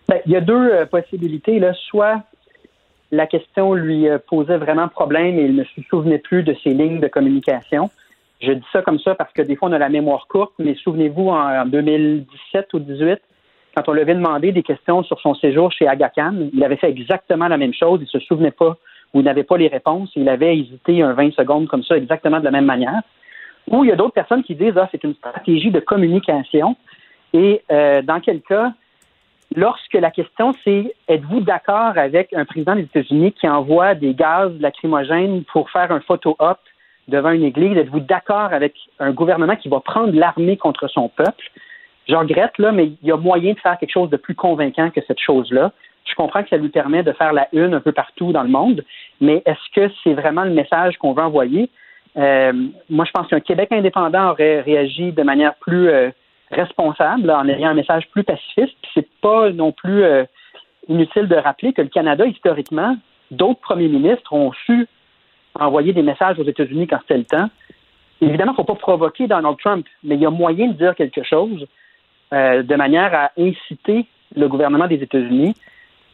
Ben, 0.08 0.20
il 0.26 0.34
y 0.34 0.36
a 0.36 0.42
deux 0.42 0.54
euh, 0.54 0.86
possibilités. 0.86 1.60
Là. 1.60 1.74
Soit 1.90 2.24
la 3.12 3.28
question 3.28 3.74
lui 3.74 4.08
euh, 4.08 4.17
posait 4.17 4.58
vraiment 4.58 4.88
problème 4.88 5.38
et 5.38 5.43
il 5.43 5.56
ne 5.56 5.63
se 5.63 5.82
souvenait 5.89 6.17
plus 6.17 6.43
de 6.43 6.56
ses 6.63 6.74
lignes 6.74 7.00
de 7.00 7.08
communication. 7.08 7.89
Je 8.41 8.54
dis 8.54 8.65
ça 8.71 8.82
comme 8.82 9.00
ça 9.00 9.15
parce 9.15 9.32
que 9.34 9.41
des 9.41 9.56
fois, 9.56 9.69
on 9.69 9.74
a 9.74 9.78
la 9.78 9.89
mémoire 9.89 10.28
courte, 10.28 10.54
mais 10.58 10.76
souvenez-vous, 10.76 11.30
en 11.30 11.65
2017 11.65 12.74
ou 12.74 12.80
2018, 12.80 13.21
quand 13.76 13.88
on 13.88 13.93
lui 13.93 14.02
avait 14.02 14.15
demandé 14.15 14.52
des 14.52 14.63
questions 14.63 15.04
sur 15.04 15.19
son 15.21 15.36
séjour 15.36 15.71
chez 15.71 15.88
Agacan, 15.88 16.50
il 16.54 16.63
avait 16.63 16.76
fait 16.76 16.89
exactement 16.89 17.47
la 17.47 17.58
même 17.58 17.74
chose. 17.74 18.00
Il 18.02 18.04
ne 18.04 18.19
se 18.19 18.19
souvenait 18.19 18.52
pas 18.52 18.78
ou 19.13 19.19
il 19.19 19.24
n'avait 19.24 19.43
pas 19.43 19.58
les 19.58 19.67
réponses. 19.67 20.12
Il 20.15 20.28
avait 20.28 20.58
hésité 20.58 21.02
un 21.02 21.13
20 21.13 21.34
secondes 21.34 21.67
comme 21.67 21.84
ça, 21.84 21.97
exactement 21.97 22.39
de 22.39 22.45
la 22.45 22.52
même 22.52 22.65
manière. 22.65 23.02
Ou 23.69 23.84
il 23.84 23.89
y 23.89 23.91
a 23.91 23.95
d'autres 23.95 24.13
personnes 24.13 24.43
qui 24.43 24.56
disent, 24.56 24.74
ah, 24.76 24.89
c'est 24.91 25.04
une 25.04 25.13
stratégie 25.15 25.71
de 25.71 25.80
communication. 25.80 26.76
Et 27.34 27.62
euh, 27.71 28.02
dans 28.02 28.19
quel 28.19 28.41
cas, 28.41 28.74
lorsque 29.56 29.94
la 29.94 30.12
question 30.12 30.54
c'est 30.64 30.94
êtes-vous 31.08 31.42
d'accord 31.42 31.98
avec 31.98 32.34
un 32.34 32.46
président 32.46 32.76
des 32.76 32.84
États-Unis 32.84 33.34
qui 33.34 33.48
envoie 33.48 33.96
des 33.96 34.14
gaz 34.14 34.52
lacrymogènes 34.60 35.44
pour 35.46 35.70
faire 35.70 35.92
un 35.92 36.00
photo-op 36.02 36.58
devant 37.08 37.32
une 37.32 37.44
église, 37.44 37.78
êtes-vous 37.78 38.00
d'accord 38.00 38.54
avec 38.54 38.74
un 39.00 39.12
gouvernement 39.12 39.56
qui 39.56 39.70
va 39.70 39.80
prendre 39.80 40.14
l'armée 40.14 40.58
contre 40.58 40.88
son 40.88 41.10
peuple? 41.10 41.52
Je 42.08 42.16
regrette, 42.16 42.58
là, 42.58 42.72
mais 42.72 42.88
il 42.88 43.08
y 43.08 43.12
a 43.12 43.18
moyen 43.18 43.54
de 43.54 43.60
faire 43.60 43.78
quelque 43.78 43.92
chose 43.92 44.10
de 44.10 44.18
plus 44.18 44.36
convaincant 44.36 44.90
que 44.90 45.02
cette 45.08 45.20
chose-là. 45.20 45.72
Je 46.06 46.16
comprends 46.16 46.42
que 46.44 46.50
ça 46.50 46.58
lui 46.58 46.70
permet 46.70 47.04
de 47.04 47.12
faire 47.12 47.32
la 47.32 47.48
une 47.54 47.74
un 47.74 47.80
peu 47.80 47.92
partout 47.92 48.32
dans 48.32 48.44
le 48.44 48.50
monde, 48.50 48.84
mais 49.20 49.44
est-ce 49.46 49.72
que 49.76 49.94
c'est 50.04 50.14
vraiment 50.14 50.44
le 50.44 50.52
message 50.52 50.98
qu'on 50.98 51.14
veut 51.14 51.24
envoyer? 51.24 51.70
Euh, 52.18 52.54
moi, 52.90 53.06
je 53.06 53.12
pense 53.12 53.28
qu'un 53.28 53.40
Québec 53.40 53.70
indépendant 53.72 54.32
aurait 54.32 54.62
réagi 54.62 55.12
de 55.12 55.24
manière 55.24 55.56
plus 55.56 55.90
euh, 55.90 56.10
responsable 56.52 57.30
en 57.30 57.48
ayant 57.48 57.70
un 57.70 57.74
message 57.74 58.08
plus 58.12 58.24
pacifiste. 58.24 58.76
Puis 58.82 58.92
c'est 58.94 59.10
pas 59.22 59.52
non 59.52 59.72
plus 59.72 60.04
euh, 60.04 60.24
inutile 60.88 61.28
de 61.28 61.36
rappeler 61.36 61.74
que 61.74 61.82
le 61.82 61.88
Canada, 61.88 62.26
historiquement, 62.26 62.98
d'autres 63.30 63.62
premiers 63.62 63.88
ministres 63.88 64.34
ont 64.34 64.52
su 64.66 64.88
envoyer 65.60 65.94
des 65.94 66.04
messages 66.04 66.40
aux 66.40 66.46
États-Unis 66.46 66.88
quand 66.88 67.00
c'était 67.02 67.18
le 67.18 67.26
temps. 67.26 67.50
Évidemment, 68.22 68.52
il 68.52 68.62
ne 68.62 68.66
faut 68.66 68.76
pas 68.76 68.76
provoquer 68.76 69.28
Donald 69.28 69.58
Trump, 69.58 69.86
mais 70.04 70.16
il 70.16 70.22
y 70.22 70.26
a 70.26 70.30
moyen 70.30 70.68
de 70.68 70.74
dire 70.74 70.96
quelque 70.96 71.24
chose 71.24 71.66
euh, 72.34 72.64
de 72.64 72.76
manière 72.76 73.14
à 73.14 73.32
inciter 73.38 74.06
le 74.36 74.48
gouvernement 74.48 74.88
des 74.88 75.02
États-Unis 75.02 75.56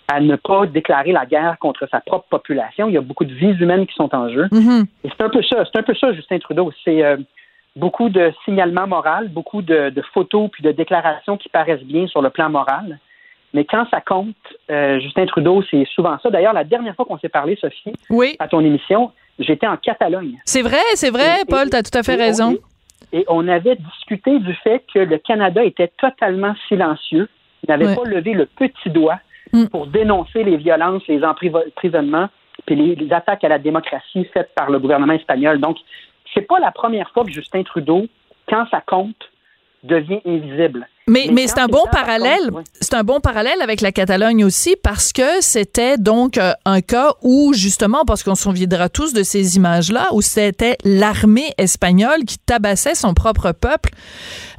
à 0.07 0.21
ne 0.21 0.37
pas 0.37 0.65
déclarer 0.65 1.11
la 1.11 1.25
guerre 1.25 1.57
contre 1.59 1.87
sa 1.91 1.99
propre 1.99 2.27
population. 2.29 2.87
Il 2.87 2.93
y 2.93 2.97
a 2.97 3.01
beaucoup 3.01 3.25
de 3.25 3.33
vies 3.33 3.57
humaines 3.59 3.85
qui 3.85 3.93
sont 3.93 4.13
en 4.15 4.29
jeu. 4.29 4.45
Mm-hmm. 4.45 4.85
Et 5.03 5.09
c'est 5.09 5.21
un 5.21 5.29
peu 5.29 5.43
ça, 5.43 5.65
c'est 5.65 5.79
un 5.79 5.83
peu 5.83 5.93
ça, 5.95 6.13
Justin 6.13 6.39
Trudeau. 6.39 6.71
C'est 6.85 7.03
euh, 7.03 7.17
beaucoup 7.77 8.09
de 8.09 8.33
signalements 8.43 8.87
moraux, 8.87 9.27
beaucoup 9.29 9.61
de, 9.61 9.93
photos 10.13 10.49
puis 10.51 10.63
de 10.63 10.71
déclarations 10.71 11.37
qui 11.37 11.49
paraissent 11.49 11.83
bien 11.83 12.07
sur 12.07 12.21
le 12.21 12.29
plan 12.29 12.49
moral. 12.49 12.99
Mais 13.53 13.63
quand 13.63 13.87
ça 13.89 14.01
compte, 14.01 14.35
euh, 14.69 14.99
Justin 14.99 15.25
Trudeau, 15.25 15.63
c'est 15.71 15.85
souvent 15.95 16.17
ça. 16.21 16.29
D'ailleurs, 16.29 16.53
la 16.53 16.65
dernière 16.65 16.95
fois 16.95 17.05
qu'on 17.05 17.17
s'est 17.17 17.29
parlé, 17.29 17.57
Sophie, 17.59 17.93
à 18.39 18.47
ton 18.47 18.59
émission, 18.59 19.11
j'étais 19.39 19.67
en 19.67 19.77
Catalogne. 19.77 20.37
C'est 20.45 20.61
vrai, 20.61 20.83
c'est 20.95 21.11
vrai, 21.11 21.43
Paul, 21.47 21.69
tu 21.69 21.77
as 21.77 21.83
tout 21.83 21.97
à 21.97 22.03
fait 22.03 22.15
raison. 22.15 22.57
et, 23.13 23.23
on 23.29 23.47
avait 23.47 23.75
discuté 23.75 24.39
du 24.39 24.53
fait 24.55 24.83
que 24.93 24.99
le 24.99 25.17
Canada 25.17 25.63
était 25.63 25.91
totalement 25.97 26.55
silencieux, 26.67 27.29
Il 27.63 27.69
n'avait 27.69 27.95
pas 27.95 28.03
levé 28.03 28.33
le 28.33 28.47
petit 28.47 28.89
doigt 28.89 29.19
mm. 29.53 29.67
pour 29.67 29.87
dénoncer 29.87 30.43
les 30.43 30.57
violences, 30.57 31.03
les 31.07 31.23
emprisonnements, 31.23 32.27
puis 32.65 32.75
les, 32.75 32.95
les, 32.95 33.13
attaques 33.13 33.43
à 33.43 33.49
la 33.49 33.59
démocratie 33.59 34.27
faites 34.33 34.53
par 34.55 34.69
le 34.69 34.79
gouvernement 34.79 35.13
espagnol. 35.13 35.59
Donc, 35.59 35.77
c'est 36.37 36.45
pas 36.45 36.59
la 36.59 36.71
première 36.71 37.09
fois 37.11 37.23
que 37.25 37.31
Justin 37.31 37.63
Trudeau, 37.63 38.05
quand 38.47 38.67
ça 38.69 38.81
compte, 38.81 39.31
devient 39.83 40.21
invisible. 40.25 40.87
Mais, 41.07 41.29
mais, 41.31 41.47
c'est 41.47 41.59
un 41.59 41.67
bon 41.67 41.83
parallèle. 41.91 42.51
C'est 42.81 42.93
un 42.93 43.03
bon 43.03 43.19
parallèle 43.19 43.61
avec 43.61 43.81
la 43.81 43.91
Catalogne 43.91 44.43
aussi 44.43 44.75
parce 44.81 45.13
que 45.13 45.41
c'était 45.41 45.97
donc 45.97 46.37
euh, 46.37 46.51
un 46.65 46.81
cas 46.81 47.13
où 47.21 47.53
justement, 47.53 48.03
parce 48.05 48.23
qu'on 48.23 48.35
se 48.35 48.43
souviendra 48.43 48.89
tous 48.89 49.13
de 49.13 49.23
ces 49.23 49.55
images-là, 49.55 50.09
où 50.11 50.21
c'était 50.21 50.77
l'armée 50.83 51.53
espagnole 51.57 52.25
qui 52.25 52.37
tabassait 52.37 52.95
son 52.95 53.13
propre 53.13 53.51
peuple. 53.53 53.91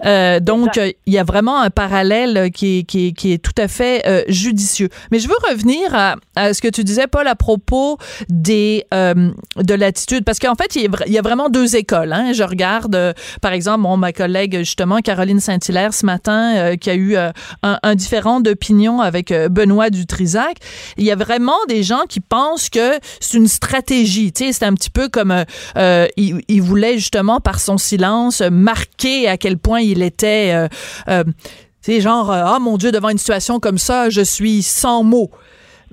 Euh, 0.04 0.40
donc, 0.40 0.78
euh, 0.78 0.90
il 1.06 1.12
y 1.12 1.18
a 1.18 1.24
vraiment 1.24 1.60
un 1.60 1.70
parallèle 1.70 2.50
qui, 2.50 2.84
qui, 2.84 3.12
qui 3.14 3.32
est 3.32 3.38
tout 3.38 3.60
à 3.60 3.68
fait 3.68 4.06
euh, 4.06 4.22
judicieux. 4.28 4.88
Mais 5.10 5.18
je 5.18 5.28
veux 5.28 5.36
revenir 5.50 5.94
à, 5.94 6.16
à, 6.36 6.54
ce 6.54 6.62
que 6.62 6.68
tu 6.68 6.84
disais, 6.84 7.06
Paul, 7.06 7.26
à 7.26 7.34
propos 7.34 7.98
des 8.28 8.86
de 8.90 9.74
l'attitude, 9.74 10.24
parce 10.24 10.38
qu'en 10.38 10.54
fait, 10.54 10.76
il 10.76 10.90
y, 11.12 11.18
a, 11.18 11.22
vraiment 11.22 11.48
deux 11.48 11.76
écoles. 11.76 12.12
Hein. 12.12 12.32
Je 12.32 12.42
regarde, 12.42 13.14
par 13.42 13.52
exemple, 13.52 13.80
mon, 13.80 13.96
ma 13.96 14.12
collègue 14.12 14.58
justement 14.58 14.98
Caroline 14.98 15.40
Saint-Hilaire 15.40 15.92
ce 15.92 16.06
matin 16.06 16.37
euh, 16.38 16.76
qui 16.76 16.90
a 16.90 16.94
eu 16.94 17.16
euh, 17.16 17.30
un, 17.62 17.94
différent 17.94 18.40
d'opinion 18.40 19.00
avec 19.00 19.32
euh, 19.32 19.48
Benoît 19.48 19.90
Dutrisac. 19.90 20.58
Il 20.96 21.04
y 21.04 21.10
a 21.10 21.16
vraiment 21.16 21.58
des 21.68 21.82
gens 21.82 22.02
qui 22.08 22.20
pensent 22.20 22.68
que 22.68 22.98
c'est 23.20 23.36
une 23.36 23.48
stratégie. 23.48 24.32
Tu 24.32 24.46
sais, 24.46 24.52
c'est 24.52 24.64
un 24.64 24.74
petit 24.74 24.90
peu 24.90 25.08
comme 25.08 25.44
il, 25.76 26.62
voulait 26.62 26.98
justement 26.98 27.40
par 27.40 27.60
son 27.60 27.78
silence 27.78 28.42
marquer 28.42 29.28
à 29.28 29.36
quel 29.36 29.58
point 29.58 29.80
il 29.80 30.02
était. 30.02 30.68
c'est 31.80 32.00
genre, 32.00 32.30
ah 32.30 32.58
mon 32.60 32.76
Dieu, 32.76 32.92
devant 32.92 33.08
une 33.08 33.18
situation 33.18 33.60
comme 33.60 33.78
ça, 33.78 34.10
je 34.10 34.20
suis 34.20 34.62
sans 34.62 35.02
mots. 35.02 35.30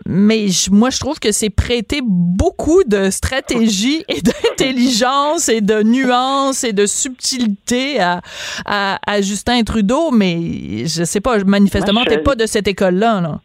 Mais 0.05 0.47
moi, 0.71 0.89
je 0.89 0.99
trouve 0.99 1.19
que 1.19 1.31
c'est 1.31 1.49
prêter 1.49 2.01
beaucoup 2.03 2.83
de 2.83 3.09
stratégie 3.09 4.03
et 4.09 4.21
d'intelligence 4.21 5.49
et 5.49 5.61
de 5.61 5.83
nuance 5.83 6.63
et 6.63 6.73
de 6.73 6.85
subtilité 6.85 7.99
à, 7.99 8.21
à, 8.65 9.21
Justin 9.21 9.63
Trudeau, 9.63 10.11
mais 10.11 10.85
je 10.85 11.03
sais 11.03 11.21
pas, 11.21 11.43
manifestement, 11.43 12.03
tu 12.03 12.11
n'es 12.11 12.17
pas 12.19 12.35
de 12.35 12.45
cette 12.45 12.67
école-là. 12.67 13.21
Là. 13.21 13.39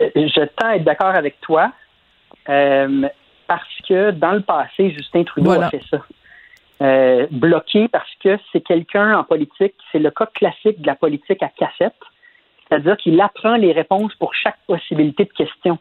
Je 0.00 0.44
tends 0.56 0.68
à 0.68 0.76
être 0.76 0.84
d'accord 0.84 1.14
avec 1.14 1.40
toi 1.40 1.72
euh, 2.48 3.08
parce 3.46 3.62
que 3.88 4.12
dans 4.12 4.32
le 4.32 4.42
passé, 4.42 4.90
Justin 4.92 5.24
Trudeau 5.24 5.52
a 5.52 5.70
fait 5.70 5.82
ça. 5.90 5.98
Euh, 6.80 7.26
bloqué 7.32 7.88
parce 7.88 8.10
que 8.22 8.38
c'est 8.52 8.60
quelqu'un 8.60 9.18
en 9.18 9.24
politique, 9.24 9.74
c'est 9.90 9.98
le 9.98 10.12
cas 10.12 10.26
classique 10.26 10.80
de 10.80 10.86
la 10.86 10.94
politique 10.94 11.42
à 11.42 11.48
cassette. 11.48 11.96
C'est-à-dire 12.68 12.96
qu'il 12.96 13.20
apprend 13.20 13.56
les 13.56 13.72
réponses 13.72 14.14
pour 14.16 14.34
chaque 14.34 14.58
possibilité 14.66 15.24
de 15.24 15.32
question. 15.32 15.78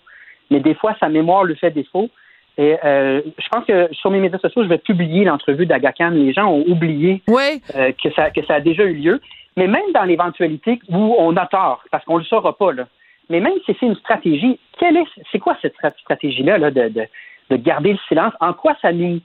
Mais 0.49 0.59
des 0.59 0.73
fois, 0.75 0.95
sa 0.99 1.09
mémoire 1.09 1.43
lui 1.43 1.55
fait 1.55 1.71
défaut. 1.71 2.09
Et 2.57 2.75
euh, 2.83 3.21
je 3.38 3.49
pense 3.49 3.65
que 3.65 3.89
sur 3.93 4.09
mes 4.09 4.19
médias 4.19 4.39
sociaux, 4.39 4.63
je 4.63 4.69
vais 4.69 4.77
publier 4.77 5.25
l'entrevue 5.25 5.65
d'Agacan. 5.65 6.09
Les 6.09 6.33
gens 6.33 6.47
ont 6.47 6.63
oublié 6.67 7.21
euh, 7.29 7.91
que, 7.91 8.09
ça, 8.15 8.31
que 8.31 8.43
ça 8.45 8.55
a 8.55 8.59
déjà 8.61 8.83
eu 8.83 8.93
lieu. 8.93 9.21
Mais 9.57 9.67
même 9.67 9.91
dans 9.93 10.03
l'éventualité 10.03 10.79
où 10.89 11.15
on 11.17 11.35
a 11.35 11.45
tort, 11.47 11.83
parce 11.91 12.03
qu'on 12.05 12.15
ne 12.15 12.19
le 12.19 12.25
saura 12.25 12.57
pas, 12.57 12.71
là, 12.71 12.88
mais 13.29 13.39
même 13.39 13.53
si 13.65 13.75
c'est 13.79 13.85
une 13.85 13.95
stratégie, 13.95 14.59
quelle 14.79 14.97
est, 14.97 15.05
c'est 15.31 15.39
quoi 15.39 15.57
cette 15.61 15.75
stratégie-là 15.99 16.57
là, 16.57 16.71
de, 16.71 16.88
de, 16.89 17.07
de, 17.49 17.55
garder 17.57 17.93
le 17.93 17.99
silence? 18.07 18.33
En 18.39 18.53
quoi 18.53 18.75
ça 18.81 18.93
nous 18.93 19.19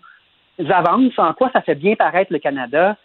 avance? 0.70 1.12
En 1.18 1.32
quoi 1.34 1.50
ça 1.52 1.62
fait 1.62 1.74
bien 1.74 1.94
paraître 1.94 2.32
le 2.32 2.38
Canada? 2.38 2.96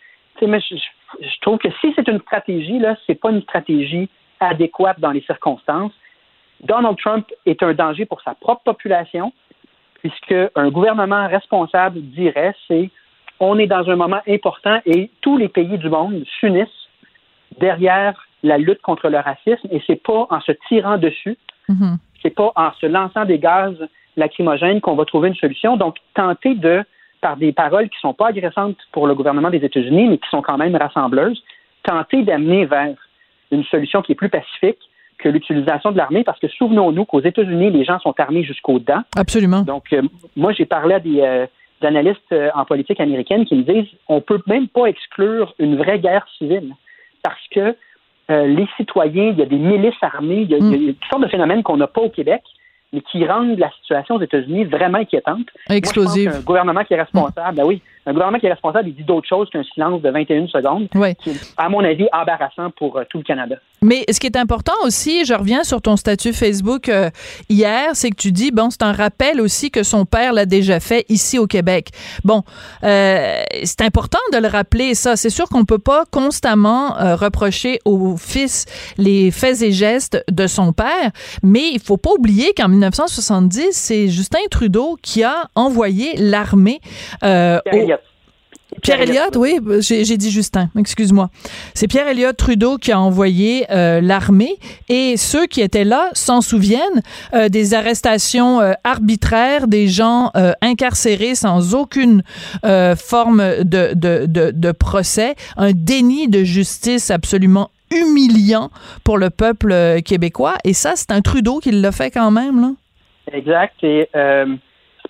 Mais 0.42 0.60
je, 0.60 0.76
je, 1.22 1.40
trouve 1.42 1.58
que 1.58 1.70
si 1.82 1.94
c'est 1.96 2.08
une 2.08 2.20
stratégie, 2.22 2.80
là, 2.80 2.96
c'est 3.06 3.20
pas 3.20 3.32
une 3.32 3.42
stratégie 3.42 4.10
adéquate 4.40 5.00
dans 5.00 5.12
les 5.12 5.22
circonstances. 5.22 5.94
Donald 6.62 6.98
Trump 6.98 7.28
est 7.46 7.62
un 7.62 7.74
danger 7.74 8.06
pour 8.06 8.22
sa 8.22 8.34
propre 8.34 8.64
population, 8.64 9.32
puisque 10.00 10.36
un 10.56 10.70
gouvernement 10.70 11.28
responsable 11.28 12.02
dirait 12.02 12.56
c'est 12.68 12.90
on 13.40 13.60
est 13.60 13.68
dans 13.68 13.88
un 13.90 13.96
moment 13.96 14.22
important 14.28 14.80
et 14.86 15.12
tous 15.22 15.38
les 15.38 15.48
pays 15.48 15.78
du 15.78 15.90
monde 15.90 16.24
s'unissent 16.40 16.88
derrière 17.60 18.28
la 18.44 18.58
lutte 18.58 18.82
contre 18.82 19.10
le 19.10 19.20
racisme 19.20 19.68
et 19.70 19.82
c'est 19.86 20.02
pas 20.02 20.28
en 20.30 20.42
se 20.42 20.52
tirant 20.68 20.98
dessus, 20.98 21.38
mm-hmm. 21.70 21.98
c'est 22.22 22.36
pas 22.36 22.52
en 22.56 22.72
se 22.74 22.86
lançant 22.86 23.26
des 23.26 23.38
gaz 23.38 23.76
lacrymogènes 24.16 24.82
qu'on 24.82 24.96
va 24.96 25.06
trouver 25.06 25.30
une 25.30 25.36
solution. 25.36 25.78
Donc, 25.78 25.98
tenter 26.16 26.56
de, 26.56 26.84
par 27.22 27.38
des 27.38 27.54
paroles 27.54 27.90
qui 27.90 28.00
sont 28.00 28.14
pas 28.14 28.28
agressantes 28.30 28.78
pour 28.92 29.08
le 29.08 29.16
gouvernement 29.16 29.50
des 29.50 29.64
États-Unis, 29.64 30.10
mais 30.10 30.18
qui 30.18 30.30
sont 30.30 30.42
quand 30.42 30.58
même 30.58 30.76
rassembleuses, 30.76 31.42
tenter 31.84 32.24
d'amener 32.24 32.66
vers 32.66 32.96
une 33.52 33.64
solution 33.66 34.02
qui 34.02 34.14
est 34.14 34.16
plus 34.16 34.30
pacifique, 34.30 34.80
que 35.18 35.30
l'utilisation 35.30 35.92
de 35.92 35.98
l'armée, 35.98 36.24
parce 36.24 36.40
que 36.40 36.48
souvenons-nous 36.48 37.06
qu'aux 37.06 37.22
États-Unis, 37.22 37.72
les 37.72 37.84
gens 37.84 38.00
sont 38.00 38.14
armés 38.20 38.44
jusqu'aux 38.44 38.80
dents. 38.80 39.02
Absolument. 39.16 39.62
Donc, 39.62 39.86
euh, 39.94 40.02
moi, 40.36 40.54
j'ai 40.54 40.66
parlé 40.66 40.96
à 40.96 41.00
des 41.00 41.22
euh, 41.22 41.48
analystes 41.82 42.32
euh, 42.32 42.50
en 42.54 42.66
politique 42.66 43.00
américaine 43.00 43.46
qui 43.46 43.56
me 43.56 43.64
disent 43.64 43.90
on 44.08 44.22
peut 44.22 44.42
même 44.48 44.68
pas 44.68 44.86
exclure 44.86 45.56
une 45.60 45.76
vraie 45.76 46.00
guerre 46.00 46.28
civile 46.38 46.74
parce 47.24 47.42
que 47.52 47.76
les 48.30 48.68
citoyens, 48.76 49.30
il 49.30 49.40
y 49.40 49.42
a 49.42 49.46
des 49.46 49.56
milices 49.56 49.94
armées, 50.02 50.42
il 50.42 50.52
y 50.52 50.56
a, 50.56 50.58
il 50.58 50.84
y 50.84 50.90
a 50.90 50.94
toutes 50.94 51.10
sortes 51.10 51.24
de 51.24 51.30
phénomènes 51.30 51.64
qu'on 51.64 51.78
n'a 51.78 51.88
pas 51.88 52.02
au 52.02 52.10
Québec 52.10 52.42
mais 52.94 53.02
qui 53.02 53.26
rendent 53.26 53.58
la 53.58 53.72
situation 53.82 54.16
aux 54.16 54.22
États-Unis 54.22 54.66
vraiment 54.66 54.98
inquiétante. 54.98 55.48
Explosive. 55.70 56.36
un 56.36 56.42
gouvernement 56.42 56.84
qui 56.84 56.94
est 56.94 57.02
responsable, 57.02 57.58
ben 57.58 57.66
oui, 57.66 57.82
un 58.08 58.14
gouvernement 58.14 58.40
qui 58.40 58.46
est 58.46 58.52
responsable, 58.52 58.88
il 58.88 58.96
dit 58.96 59.04
d'autres 59.04 59.28
choses 59.28 59.50
qu'un 59.50 59.64
silence 59.64 60.02
de 60.02 60.10
21 60.10 60.48
secondes, 60.48 60.88
oui. 60.96 61.14
qui 61.16 61.32
est, 61.32 61.54
à 61.58 61.68
mon 61.68 61.84
avis, 61.84 62.08
embarrassant 62.14 62.72
pour 62.78 62.98
euh, 62.98 63.04
tout 63.10 63.18
le 63.18 63.24
Canada. 63.26 63.58
Mais 63.82 64.06
ce 64.10 64.20
qui 64.20 64.28
est 64.28 64.38
important 64.38 64.74
aussi, 64.86 65.26
je 65.26 65.34
reviens 65.34 65.66
sur 65.66 65.82
ton 65.82 65.98
statut 65.98 66.32
Facebook 66.32 66.88
euh, 66.88 67.10
hier, 67.50 67.90
c'est 67.94 68.10
que 68.10 68.16
tu 68.16 68.32
dis, 68.32 68.52
bon, 68.52 68.70
c'est 68.70 68.84
un 68.84 68.94
rappel 68.94 69.42
aussi 69.42 69.72
que 69.72 69.84
son 69.84 70.06
père 70.06 70.32
l'a 70.32 70.46
déjà 70.46 70.80
fait 70.80 71.06
ici 71.10 71.38
au 71.38 71.48
Québec. 71.48 71.90
Bon, 72.24 72.44
euh, 72.86 73.42
c'est 73.64 73.82
important 73.82 74.20
de 74.32 74.38
le 74.38 74.48
rappeler, 74.48 74.96
ça. 74.96 75.18
C'est 75.18 75.30
sûr 75.30 75.50
qu'on 75.50 75.66
peut 75.66 75.78
pas 75.78 76.06
constamment 76.10 76.94
reprocher 77.16 77.80
au 77.84 78.16
fils 78.16 78.66
les 78.98 79.32
faits 79.32 79.62
et 79.62 79.72
gestes 79.72 80.24
de 80.32 80.48
son 80.48 80.72
père, 80.72 81.12
mais 81.44 81.72
il 81.74 81.80
faut 81.80 81.98
pas 81.98 82.12
oublier 82.18 82.54
qu'en 82.56 82.70
1970, 82.70 83.72
c'est 83.74 84.08
Justin 84.08 84.40
Trudeau 84.50 84.98
qui 85.02 85.24
a 85.24 85.48
envoyé 85.56 86.16
l'armée 86.18 86.80
euh, 87.24 87.60
Pierre, 88.82 89.02
Elliott, 89.02 89.36
oui, 89.36 89.60
j'ai 89.82 90.18
dit 90.18 90.32
Justin, 90.32 90.70
excuse-moi. 90.78 91.30
C'est 91.74 91.88
Pierre 91.88 92.08
Elliott 92.08 92.36
Trudeau 92.36 92.78
qui 92.78 92.92
a 92.92 93.00
envoyé 93.00 93.66
euh, 93.72 94.02
l'armée 94.02 94.56
et 94.90 95.18
ceux 95.18 95.46
qui 95.48 95.62
étaient 95.62 95.84
là 95.84 96.10
s'en 96.14 96.42
souviennent 96.42 97.02
euh, 97.34 97.50
des 97.50 97.74
arrestations 97.74 98.60
arbitraires, 98.84 99.68
des 99.68 99.88
gens 99.88 100.32
incarcérés 100.62 101.36
sans 101.36 101.76
aucune 101.76 102.24
forme 102.98 103.64
de, 103.64 103.94
de, 103.94 104.26
de, 104.26 104.52
de, 104.52 104.72
procès, 104.72 105.36
un 105.58 105.72
déni 105.74 106.28
de 106.28 106.44
justice 106.44 107.12
absolument 107.12 107.70
humiliant 107.92 108.70
pour 109.04 109.18
le 109.18 109.30
peuple 109.30 109.72
euh, 109.72 110.02
québécois. 110.02 110.56
Et 110.64 110.74
ça, 110.74 110.94
c'est 110.96 111.12
un 111.12 111.22
Trudeau 111.22 111.60
qui 111.60 111.72
l'a 111.72 111.92
fait 111.92 112.12
quand 112.12 112.32
même. 112.32 112.62
Là. 112.62 112.72
Exact. 113.32 113.76
Et 113.84 114.10
euh, 114.16 114.56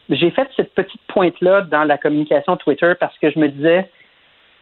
j'ai 0.09 0.31
fait 0.31 0.47
cette 0.55 0.73
petite 0.73 1.01
pointe-là 1.07 1.61
dans 1.61 1.83
la 1.83 1.97
communication 1.97 2.57
Twitter 2.57 2.93
parce 2.99 3.17
que 3.19 3.29
je 3.29 3.39
me 3.39 3.49
disais, 3.49 3.89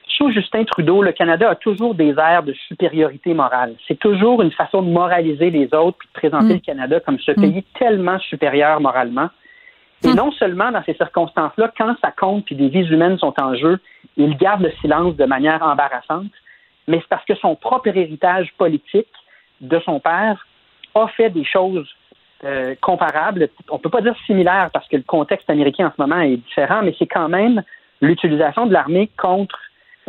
sous 0.08 0.32
Justin 0.32 0.64
Trudeau, 0.64 1.02
le 1.02 1.12
Canada 1.12 1.50
a 1.50 1.56
toujours 1.56 1.96
des 1.96 2.16
airs 2.18 2.44
de 2.44 2.54
supériorité 2.68 3.34
morale. 3.34 3.76
C'est 3.88 4.00
toujours 4.00 4.42
une 4.42 4.52
façon 4.52 4.82
de 4.82 4.90
moraliser 4.90 5.50
les 5.50 5.74
autres 5.74 5.98
puis 6.00 6.08
de 6.08 6.14
présenter 6.14 6.54
mm. 6.54 6.58
le 6.58 6.60
Canada 6.60 7.00
comme 7.00 7.20
ce 7.20 7.32
mm. 7.32 7.36
pays 7.36 7.64
tellement 7.78 8.20
supérieur 8.20 8.80
moralement. 8.82 9.30
Et 10.04 10.10
mm. 10.10 10.16
non 10.16 10.32
seulement 10.32 10.72
dans 10.72 10.84
ces 10.84 10.94
circonstances-là, 10.94 11.72
quand 11.78 11.96
ça 12.02 12.12
compte 12.12 12.46
puis 12.46 12.56
des 12.56 12.70
vies 12.70 12.88
humaines 12.88 13.18
sont 13.18 13.34
en 13.40 13.56
jeu, 13.56 13.80
il 14.18 14.38
garde 14.38 14.62
le 14.62 14.72
silence 14.82 15.16
de 15.16 15.26
manière 15.26 15.62
embarrassante 15.62 16.32
mais 16.88 17.00
c'est 17.00 17.08
parce 17.08 17.26
que 17.26 17.36
son 17.36 17.56
propre 17.56 17.88
héritage 17.88 18.52
politique 18.58 19.12
de 19.62 19.80
son 19.80 20.00
père 20.00 20.46
a 20.94 21.08
fait 21.08 21.30
des 21.30 21.46
choses 21.46 21.88
euh, 22.44 22.76
comparables. 22.82 23.50
On 23.70 23.80
peut 23.80 23.90
pas 23.90 24.02
dire 24.02 24.16
similaires 24.26 24.70
parce 24.74 24.88
que 24.88 24.98
le 24.98 25.04
contexte 25.04 25.50
américain 25.50 25.88
en 25.88 25.92
ce 25.96 26.02
moment 26.02 26.22
est 26.22 26.38
différent, 26.38 26.82
mais 26.84 26.94
c'est 27.00 27.08
quand 27.08 27.30
même 27.30 27.64
l'utilisation 28.02 28.66
de 28.66 28.74
l'armée 28.74 29.10
contre 29.18 29.58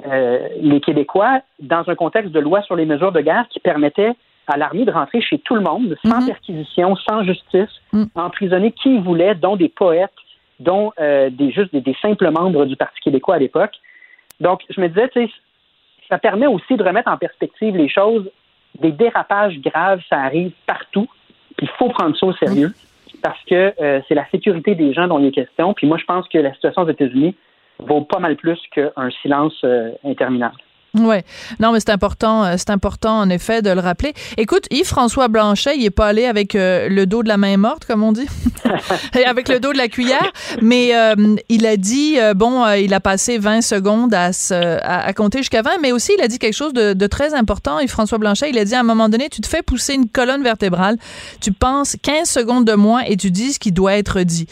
euh, 0.07 0.49
les 0.61 0.81
Québécois 0.81 1.41
dans 1.61 1.89
un 1.89 1.95
contexte 1.95 2.33
de 2.33 2.41
loi 2.41 2.63
sur 2.63 2.77
les 2.77 2.85
mesures 2.85 3.13
de 3.13 3.21
guerre 3.21 3.47
qui 3.49 3.61
permettait 3.61 4.13
à 4.47 4.57
l'armée 4.57 4.85
de 4.85 4.91
rentrer 4.91 5.21
chez 5.21 5.39
tout 5.39 5.55
le 5.55 5.61
monde, 5.61 5.97
sans 6.05 6.21
mm-hmm. 6.21 6.27
perquisition, 6.27 6.97
sans 6.97 7.23
justice, 7.23 7.71
mm. 7.93 8.05
emprisonner 8.15 8.73
qui 8.73 8.99
voulait, 8.99 9.35
dont 9.35 9.57
des 9.57 9.69
poètes, 9.69 10.11
dont 10.61 10.93
euh, 11.01 11.31
des 11.31 11.51
juste 11.51 11.75
des, 11.75 11.97
simples 12.01 12.31
membres 12.31 12.65
du 12.65 12.77
Parti 12.77 13.01
québécois 13.01 13.37
à 13.37 13.39
l'époque. 13.39 13.75
Donc, 14.41 14.63
je 14.69 14.81
me 14.81 14.89
disais, 14.89 15.09
tu 15.09 15.27
sais, 15.27 15.33
ça 16.09 16.19
permet 16.19 16.47
aussi 16.47 16.77
de 16.77 16.83
remettre 16.83 17.11
en 17.11 17.17
perspective 17.17 17.77
les 17.77 17.89
choses. 17.89 18.31
Des 18.81 18.93
dérapages 18.93 19.59
graves, 19.61 20.01
ça 20.09 20.21
arrive 20.21 20.53
partout. 20.67 21.09
Il 21.61 21.69
faut 21.79 21.89
prendre 21.89 22.17
ça 22.17 22.27
au 22.27 22.33
sérieux 22.35 22.73
parce 23.23 23.43
que 23.45 23.73
euh, 23.81 24.01
c'est 24.09 24.15
la 24.15 24.29
sécurité 24.31 24.75
des 24.75 24.93
gens 24.93 25.09
dont 25.09 25.19
il 25.19 25.27
est 25.27 25.33
question. 25.33 25.75
Puis 25.75 25.87
moi, 25.87 25.99
je 25.99 26.05
pense 26.05 26.29
que 26.29 26.39
la 26.39 26.53
situation 26.55 26.83
aux 26.83 26.89
États-Unis 26.89 27.35
vaut 27.79 28.03
pas 28.03 28.19
mal 28.19 28.37
plus 28.37 28.61
qu'un 28.73 29.11
silence 29.23 29.59
euh, 29.65 29.93
interminable. 30.05 30.57
Oui. 30.99 31.17
Non, 31.61 31.73
mais 31.73 31.81
c'est 31.81 31.91
important, 31.91 32.45
euh, 32.45 32.55
c'est 32.57 32.71
important 32.71 33.19
en 33.19 33.29
effet 33.29 33.63
de 33.63 33.71
le 33.71 33.81
rappeler. 33.81 34.15
Écoute, 34.37 34.67
Yves-François 34.71 35.29
Blanchet, 35.29 35.77
il 35.77 35.85
est 35.85 35.91
pas 35.91 36.07
allé 36.07 36.25
avec 36.25 36.55
euh, 36.55 36.89
le 36.89 37.07
dos 37.07 37.23
de 37.23 37.29
la 37.29 37.37
main 37.37 37.57
morte, 37.57 37.85
comme 37.85 38.03
on 38.03 38.13
dit, 38.13 38.27
avec 39.27 39.49
le 39.49 39.61
dos 39.61 39.73
de 39.73 39.79
la 39.79 39.89
cuillère, 39.89 40.33
mais 40.63 40.95
euh, 40.95 41.37
il 41.49 41.67
a 41.67 41.77
dit, 41.77 42.17
bon, 42.35 42.67
il 42.75 42.95
a 42.95 43.01
passé 43.01 43.39
20 43.39 43.61
secondes 43.61 44.15
à, 44.15 44.31
à, 44.83 45.13
compter 45.13 45.39
jusqu'à 45.39 45.63
20, 45.63 45.79
mais 45.83 45.93
aussi 45.93 46.13
il 46.17 46.23
a 46.23 46.29
dit 46.29 46.39
quelque 46.39 46.55
chose 46.55 46.73
de, 46.73 46.93
de 46.93 47.07
très 47.07 47.35
important, 47.35 47.79
Yves-François 47.79 48.19
Blanchet, 48.19 48.51
il 48.51 48.59
a 48.59 48.65
dit 48.65 48.75
à 48.75 48.81
un 48.81 48.85
moment 48.85 49.09
donné, 49.09 49.29
tu 49.29 49.41
te 49.41 49.47
fais 49.47 49.63
pousser 49.63 49.95
une 49.95 50.09
colonne 50.09 50.43
vertébrale, 50.43 50.97
tu 51.41 51.53
penses 51.53 51.97
15 52.03 52.29
secondes 52.29 52.65
de 52.65 52.75
moins 52.75 53.03
et 53.03 53.17
tu 53.17 53.31
dis 53.31 53.53
ce 53.53 53.59
qui 53.59 53.73
doit 53.73 53.95
être 53.97 54.23
dit 54.23 54.47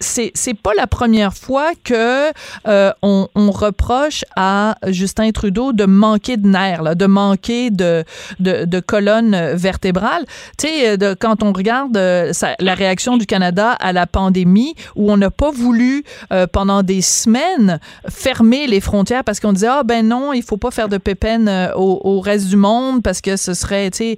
c'est 0.00 0.30
c'est 0.34 0.54
pas 0.54 0.72
la 0.76 0.86
première 0.86 1.34
fois 1.34 1.72
que 1.82 2.30
euh, 2.66 2.92
on, 3.02 3.28
on, 3.34 3.50
reproche 3.50 4.24
à 4.36 4.76
Justin 4.86 5.30
Trudeau 5.32 5.72
de 5.72 5.84
manquer 5.86 6.36
de 6.36 6.46
nerfs, 6.46 6.82
là, 6.82 6.94
de 6.94 7.06
manquer 7.06 7.70
de 7.70 8.04
de, 8.38 8.64
de 8.64 8.80
colonne 8.80 9.54
vertébrale. 9.54 10.24
Tu 10.56 10.68
sais, 10.68 11.02
euh, 11.02 11.14
quand 11.18 11.42
on 11.42 11.52
regarde 11.52 11.96
euh, 11.96 12.32
la 12.60 12.74
réaction 12.74 13.16
du 13.16 13.26
Canada 13.26 13.72
à 13.72 13.92
la 13.92 14.06
pandémie, 14.06 14.74
où 14.94 15.10
on 15.10 15.16
n'a 15.16 15.30
pas 15.30 15.50
voulu 15.50 16.04
pendant 16.52 16.82
des 16.82 17.00
semaines 17.00 17.80
fermer 18.08 18.66
les 18.66 18.80
frontières 18.80 19.24
parce 19.24 19.40
qu'on 19.40 19.52
disait 19.52 19.68
ah 19.68 19.82
ben 19.84 20.06
non, 20.06 20.32
il 20.32 20.42
faut 20.42 20.56
pas 20.56 20.70
faire 20.70 20.88
de 20.88 20.98
pépène 20.98 21.70
au, 21.74 22.00
au 22.04 22.20
reste 22.20 22.48
du 22.48 22.56
monde 22.56 23.02
parce 23.02 23.20
que 23.20 23.36
ce 23.36 23.54
serait, 23.54 23.90
tu 23.90 23.98
sais 23.98 24.16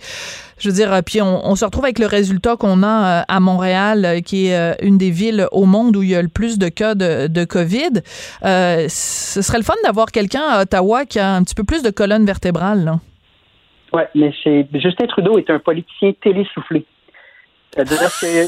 je 0.61 0.69
veux 0.69 0.75
dire, 0.75 0.91
puis 1.05 1.23
on, 1.23 1.55
se 1.57 1.65
retrouve 1.65 1.85
avec 1.85 1.99
le 1.99 2.07
résultat 2.07 2.57
qu'on 2.57 2.83
a 2.83 3.21
euh, 3.21 3.23
à 3.27 3.41
Montréal, 3.41 4.05
euh, 4.05 4.21
qui 4.21 4.49
est 4.49 4.57
euh, 4.57 4.75
une 4.83 4.99
des 4.99 5.11
villes 5.11 5.47
au 5.53 5.65
monde 5.65 5.97
où 5.97 6.03
il 6.03 6.11
y 6.11 6.15
a 6.15 6.23
le 6.23 6.29
plus 6.29 6.59
de 6.59 6.69
cas 6.69 6.95
de, 6.95 7.27
de 7.27 7.45
COVID. 7.45 8.03
ce 8.43 9.43
serait 9.43 9.59
le 9.59 9.65
fun 9.65 9.75
d'avoir 9.85 10.13
quelqu'un 10.13 10.43
à 10.43 10.63
Ottawa 10.63 11.07
qui 11.07 11.19
a 11.19 11.35
un 11.35 11.43
petit 11.43 11.55
peu 11.55 11.65
plus 11.65 11.83
de 11.83 11.91
colonne 11.91 12.27
vertébrale. 12.27 12.93
Oui, 13.93 14.03
mais 14.15 14.33
c'est 14.45 14.67
Justin 14.75 15.07
Trudeau 15.07 15.39
est 15.39 15.51
un 15.51 15.59
politicien 15.59 16.13
télésoufflé. 16.23 16.85
C'est-à-dire 17.73 18.11
que, 18.21 18.47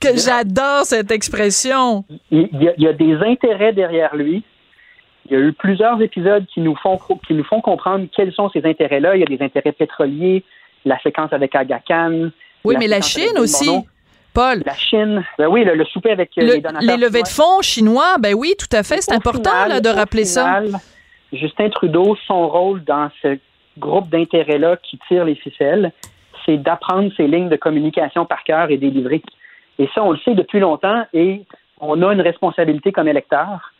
que 0.00 0.18
j'adore 0.18 0.84
cette 0.84 1.10
expression. 1.10 2.04
Il 2.30 2.48
y, 2.78 2.86
a, 2.86 2.92
des 2.92 3.14
intérêts 3.14 3.72
derrière 3.72 4.16
lui. 4.16 4.42
Il 5.26 5.32
y 5.32 5.36
a 5.36 5.38
eu 5.40 5.52
plusieurs 5.52 6.00
épisodes 6.02 6.44
qui 6.46 6.60
nous 6.60 6.74
font 6.76 6.98
qui 7.26 7.34
nous 7.34 7.44
font 7.44 7.60
comprendre 7.60 8.06
quels 8.14 8.32
sont 8.32 8.50
ces 8.50 8.64
intérêts-là. 8.64 9.16
Il 9.16 9.20
y 9.20 9.22
a 9.22 9.26
des 9.36 9.42
intérêts 9.42 9.72
pétroliers, 9.72 10.42
la 10.84 10.98
séquence 11.00 11.32
avec 11.32 11.54
Aga 11.54 11.80
Khan. 11.80 12.30
Oui, 12.64 12.76
mais 12.78 12.88
la 12.88 13.00
Chine 13.00 13.38
aussi. 13.38 13.70
Paul. 14.34 14.62
La 14.64 14.74
Chine. 14.74 15.22
Ben 15.38 15.46
oui, 15.46 15.62
le, 15.64 15.84
souper 15.84 16.10
avec 16.10 16.30
euh, 16.38 16.42
les 16.42 16.60
donateurs. 16.60 16.80
Les 16.80 16.96
levées 16.96 17.22
de 17.22 17.28
fonds 17.28 17.60
chinois, 17.60 18.16
ben 18.18 18.34
oui, 18.34 18.54
tout 18.58 18.74
à 18.74 18.82
fait. 18.82 19.02
C'est 19.02 19.12
important 19.12 19.68
de 19.68 19.88
rappeler 19.88 20.24
ça. 20.24 20.62
Justin 21.32 21.70
Trudeau, 21.70 22.16
son 22.26 22.48
rôle 22.48 22.82
dans 22.84 23.10
ce 23.22 23.38
groupe 23.78 24.08
d'intérêts-là 24.10 24.76
qui 24.82 24.98
tire 25.08 25.24
les 25.24 25.34
ficelles, 25.34 25.92
c'est 26.44 26.58
d'apprendre 26.58 27.10
ces 27.16 27.26
lignes 27.26 27.48
de 27.48 27.56
communication 27.56 28.26
par 28.26 28.44
cœur 28.44 28.70
et 28.70 28.76
délivrer. 28.76 29.22
Et 29.78 29.88
ça, 29.94 30.02
on 30.02 30.12
le 30.12 30.18
sait 30.18 30.34
depuis 30.34 30.60
longtemps 30.60 31.04
et 31.14 31.44
on 31.80 32.02
a 32.02 32.12
une 32.12 32.20
responsabilité 32.20 32.92
comme 32.92 33.08
électeur 33.08 33.71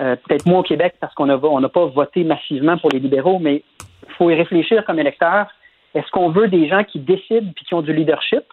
euh, 0.00 0.16
peut-être 0.16 0.46
moins 0.46 0.60
au 0.60 0.62
Québec 0.62 0.94
parce 1.00 1.14
qu'on 1.14 1.26
n'a 1.26 1.68
pas 1.68 1.86
voté 1.86 2.24
massivement 2.24 2.78
pour 2.78 2.90
les 2.90 2.98
libéraux, 2.98 3.38
mais 3.38 3.62
il 4.08 4.14
faut 4.14 4.30
y 4.30 4.34
réfléchir 4.34 4.84
comme 4.84 4.98
électeur. 4.98 5.46
Est-ce 5.94 6.10
qu'on 6.10 6.30
veut 6.30 6.48
des 6.48 6.68
gens 6.68 6.84
qui 6.84 7.00
décident 7.00 7.52
puis 7.54 7.64
qui 7.64 7.74
ont 7.74 7.82
du 7.82 7.92
leadership? 7.92 8.44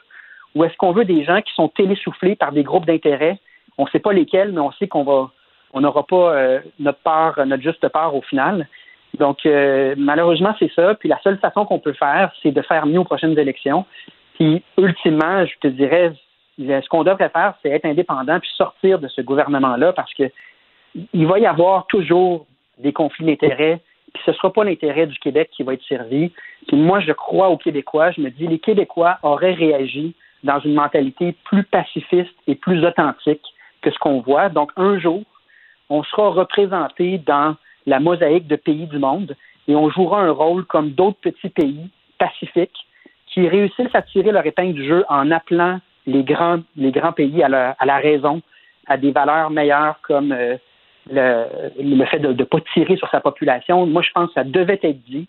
Ou 0.56 0.64
est-ce 0.64 0.76
qu'on 0.78 0.92
veut 0.92 1.06
des 1.06 1.24
gens 1.24 1.42
qui 1.42 1.54
sont 1.54 1.70
télésoufflés 1.70 2.36
par 2.36 2.52
des 2.52 2.64
groupes 2.64 2.86
d'intérêt? 2.86 3.40
On 3.78 3.86
ne 3.86 3.90
sait 3.90 4.00
pas 4.00 4.14
lesquels, 4.14 4.52
mais 4.52 4.60
on 4.60 4.72
sait 4.72 4.88
qu'on 4.88 5.04
va 5.04 5.32
on 5.74 5.82
n'aura 5.82 6.06
pas 6.06 6.34
euh, 6.34 6.60
notre 6.80 7.00
part, 7.00 7.46
notre 7.46 7.64
juste 7.64 7.88
part 7.90 8.16
au 8.16 8.22
final. 8.22 8.68
Donc, 9.20 9.46
euh, 9.46 9.96
malheureusement, 9.98 10.56
c'est 10.60 10.72
ça. 10.74 10.96
Puis 10.96 11.10
la 11.10 11.20
seule 11.22 11.38
façon 11.40 11.66
qu'on 11.66 11.80
peut 11.80 11.94
faire, 11.94 12.32
c'est 12.42 12.52
de 12.52 12.62
faire 12.62 12.86
mieux 12.86 13.00
aux 13.00 13.04
prochaines 13.04 13.38
élections. 13.38 13.86
Puis, 14.36 14.64
ultimement, 14.78 15.46
je 15.46 15.54
te 15.60 15.68
dirais, 15.68 16.14
ce 16.60 16.88
qu'on 16.90 17.04
devrait 17.04 17.30
faire, 17.30 17.54
c'est 17.62 17.70
être 17.70 17.86
indépendant 17.86 18.40
puis 18.40 18.50
sortir 18.56 19.00
de 19.00 19.08
ce 19.08 19.22
gouvernement-là 19.22 19.94
parce 19.94 20.14
que 20.14 20.24
il 21.14 21.28
va 21.28 21.40
y 21.40 21.46
avoir 21.46 21.88
toujours 21.88 22.46
des 22.80 22.94
conflits 22.94 23.26
d'intérêts, 23.26 23.82
puis 24.14 24.24
ce 24.26 24.32
ne 24.32 24.36
sera 24.36 24.54
pas 24.54 24.64
l'intérêt 24.64 25.08
du 25.08 25.18
Québec 25.20 25.50
qui 25.52 25.64
va 25.64 25.74
être 25.74 25.84
servi. 25.84 26.32
Puis 26.68 26.78
moi, 26.78 27.00
je 27.00 27.12
crois 27.12 27.50
aux 27.50 27.58
Québécois. 27.58 28.12
Je 28.12 28.22
me 28.22 28.30
dis, 28.30 28.48
les 28.48 28.60
Québécois 28.60 29.20
auraient 29.24 29.54
réagi 29.54 30.14
dans 30.44 30.60
une 30.60 30.74
mentalité 30.74 31.36
plus 31.46 31.64
pacifiste 31.64 32.34
et 32.48 32.56
plus 32.56 32.86
authentique 32.86 33.44
que 33.82 33.92
ce 33.92 34.00
qu'on 34.00 34.22
voit. 34.22 34.50
Donc, 34.50 34.72
un 34.78 35.00
jour, 35.00 35.24
on 35.90 36.04
sera 36.04 36.30
représenté 36.30 37.18
dans 37.20 37.56
la 37.86 38.00
mosaïque 38.00 38.48
de 38.48 38.56
pays 38.56 38.88
du 38.88 39.00
monde 39.00 39.36
et 39.68 39.76
on 39.76 39.90
jouera 39.90 40.22
un 40.22 40.32
rôle 40.32 40.66
comme 40.66 40.92
d'autres 40.92 41.20
petits 41.22 41.50
pays 41.50 41.90
pacifiques 42.18 42.86
qui 43.28 43.48
réussissent 43.48 43.94
à 43.94 44.02
tirer 44.02 44.32
leur 44.32 44.46
épingle 44.46 44.74
du 44.74 44.88
jeu 44.88 45.06
en 45.10 45.32
appelant 45.32 45.80
les 46.06 46.24
grands, 46.24 46.60
les 46.76 46.92
grands 46.92 47.12
pays 47.12 47.44
à 47.44 47.50
la, 47.50 47.98
raison, 47.98 48.42
à 48.88 48.98
des 48.98 49.12
valeurs 49.12 49.50
meilleures 49.50 50.00
comme 50.02 50.32
euh, 50.32 50.58
le, 51.10 52.06
fait 52.06 52.20
de 52.20 52.34
ne 52.34 52.44
pas 52.44 52.60
tirer 52.74 52.98
sur 52.98 53.10
sa 53.10 53.20
population. 53.20 53.86
Moi, 53.86 54.02
je 54.02 54.12
pense 54.12 54.30
que 54.30 54.34
ça 54.34 54.44
devait 54.44 54.80
être 54.82 55.04
dit. 55.04 55.28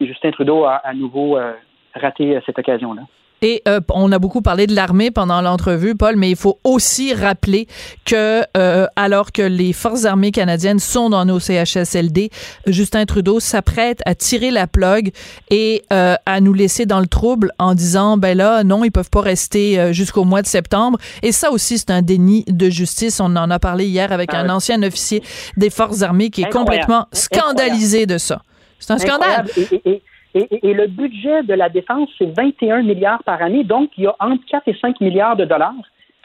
Et 0.00 0.06
Justin 0.06 0.30
Trudeau 0.30 0.64
a 0.64 0.76
à 0.76 0.94
nouveau 0.94 1.36
euh, 1.36 1.52
raté 1.94 2.36
euh, 2.36 2.40
cette 2.46 2.58
occasion-là. 2.58 3.02
Et 3.42 3.62
euh, 3.66 3.80
on 3.88 4.12
a 4.12 4.18
beaucoup 4.18 4.42
parlé 4.42 4.66
de 4.66 4.74
l'armée 4.74 5.10
pendant 5.10 5.40
l'entrevue, 5.40 5.94
Paul, 5.94 6.16
mais 6.16 6.30
il 6.30 6.36
faut 6.36 6.58
aussi 6.64 7.14
rappeler 7.14 7.66
que 8.04 8.42
euh, 8.56 8.86
alors 8.96 9.32
que 9.32 9.42
les 9.42 9.72
forces 9.72 10.04
armées 10.04 10.30
canadiennes 10.30 10.78
sont 10.78 11.10
dans 11.10 11.24
nos 11.24 11.40
CHSLD, 11.40 12.30
Justin 12.66 13.06
Trudeau 13.06 13.40
s'apprête 13.40 14.00
à 14.04 14.14
tirer 14.14 14.50
la 14.50 14.66
plug 14.66 15.12
et 15.48 15.82
euh, 15.92 16.16
à 16.26 16.40
nous 16.40 16.52
laisser 16.52 16.84
dans 16.84 17.00
le 17.00 17.06
trouble 17.06 17.52
en 17.58 17.74
disant 17.74 18.16
ben 18.18 18.36
là 18.36 18.62
non, 18.62 18.84
ils 18.84 18.92
peuvent 18.92 19.10
pas 19.10 19.22
rester 19.22 19.92
jusqu'au 19.92 20.24
mois 20.24 20.42
de 20.42 20.46
septembre. 20.46 20.98
Et 21.22 21.32
ça 21.32 21.50
aussi 21.50 21.78
c'est 21.78 21.90
un 21.90 22.02
déni 22.02 22.44
de 22.46 22.68
justice. 22.68 23.20
On 23.20 23.36
en 23.36 23.50
a 23.50 23.58
parlé 23.58 23.86
hier 23.86 24.12
avec 24.12 24.34
un 24.34 24.48
ancien 24.50 24.82
officier 24.82 25.22
des 25.56 25.70
forces 25.70 26.02
armées 26.02 26.30
qui 26.30 26.42
est 26.42 26.50
complètement 26.50 27.06
scandalisé 27.12 28.06
de 28.06 28.18
ça. 28.18 28.42
C'est 28.78 28.92
un 28.92 28.98
scandale. 28.98 29.46
Et, 29.84 30.02
le 30.34 30.86
budget 30.86 31.42
de 31.42 31.54
la 31.54 31.68
défense, 31.68 32.08
c'est 32.18 32.30
21 32.36 32.82
milliards 32.82 33.22
par 33.24 33.42
année. 33.42 33.64
Donc, 33.64 33.90
il 33.96 34.04
y 34.04 34.06
a 34.06 34.14
entre 34.20 34.44
4 34.46 34.68
et 34.68 34.76
5 34.80 35.00
milliards 35.00 35.36
de 35.36 35.44
dollars 35.44 35.74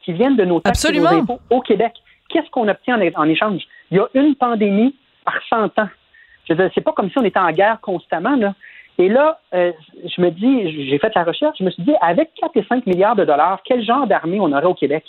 qui 0.04 0.14
viennent 0.14 0.36
de 0.36 0.46
nos 0.46 0.60
taxes 0.60 0.86
et 0.86 1.00
nos 1.00 1.08
impôts 1.08 1.40
au 1.50 1.62
Québec. 1.62 1.94
Qu'est-ce 2.30 2.50
qu'on 2.52 2.68
obtient 2.68 3.00
en, 3.16 3.28
échange? 3.28 3.64
Il 3.92 3.98
y 3.98 4.00
a 4.00 4.08
une 4.14 4.36
pandémie 4.36 4.96
par 5.24 5.40
100 5.50 5.80
ans. 5.80 5.90
Je 6.48 6.54
veux 6.54 6.64
dire, 6.64 6.72
c'est 6.76 6.82
pas 6.82 6.92
comme 6.92 7.10
si 7.10 7.18
on 7.18 7.24
était 7.24 7.40
en 7.40 7.52
guerre 7.52 7.80
constamment, 7.82 8.36
là. 8.36 8.54
Et 8.98 9.10
là, 9.10 9.40
euh, 9.54 9.74
je 10.06 10.22
me 10.22 10.30
dis, 10.30 10.90
j'ai 10.90 10.98
fait 11.00 11.14
la 11.16 11.24
recherche, 11.24 11.58
je 11.60 11.66
me 11.66 11.70
suis 11.70 11.84
dit, 11.84 11.94
avec 12.00 12.30
4 12.40 12.56
et 12.56 12.66
5 12.70 12.86
milliards 12.86 13.16
de 13.16 13.26
dollars, 13.26 13.62
quel 13.66 13.84
genre 13.84 14.08
d'armée 14.08 14.40
on 14.40 14.54
aurait 14.54 14.66
au 14.66 14.74
Québec? 14.74 15.04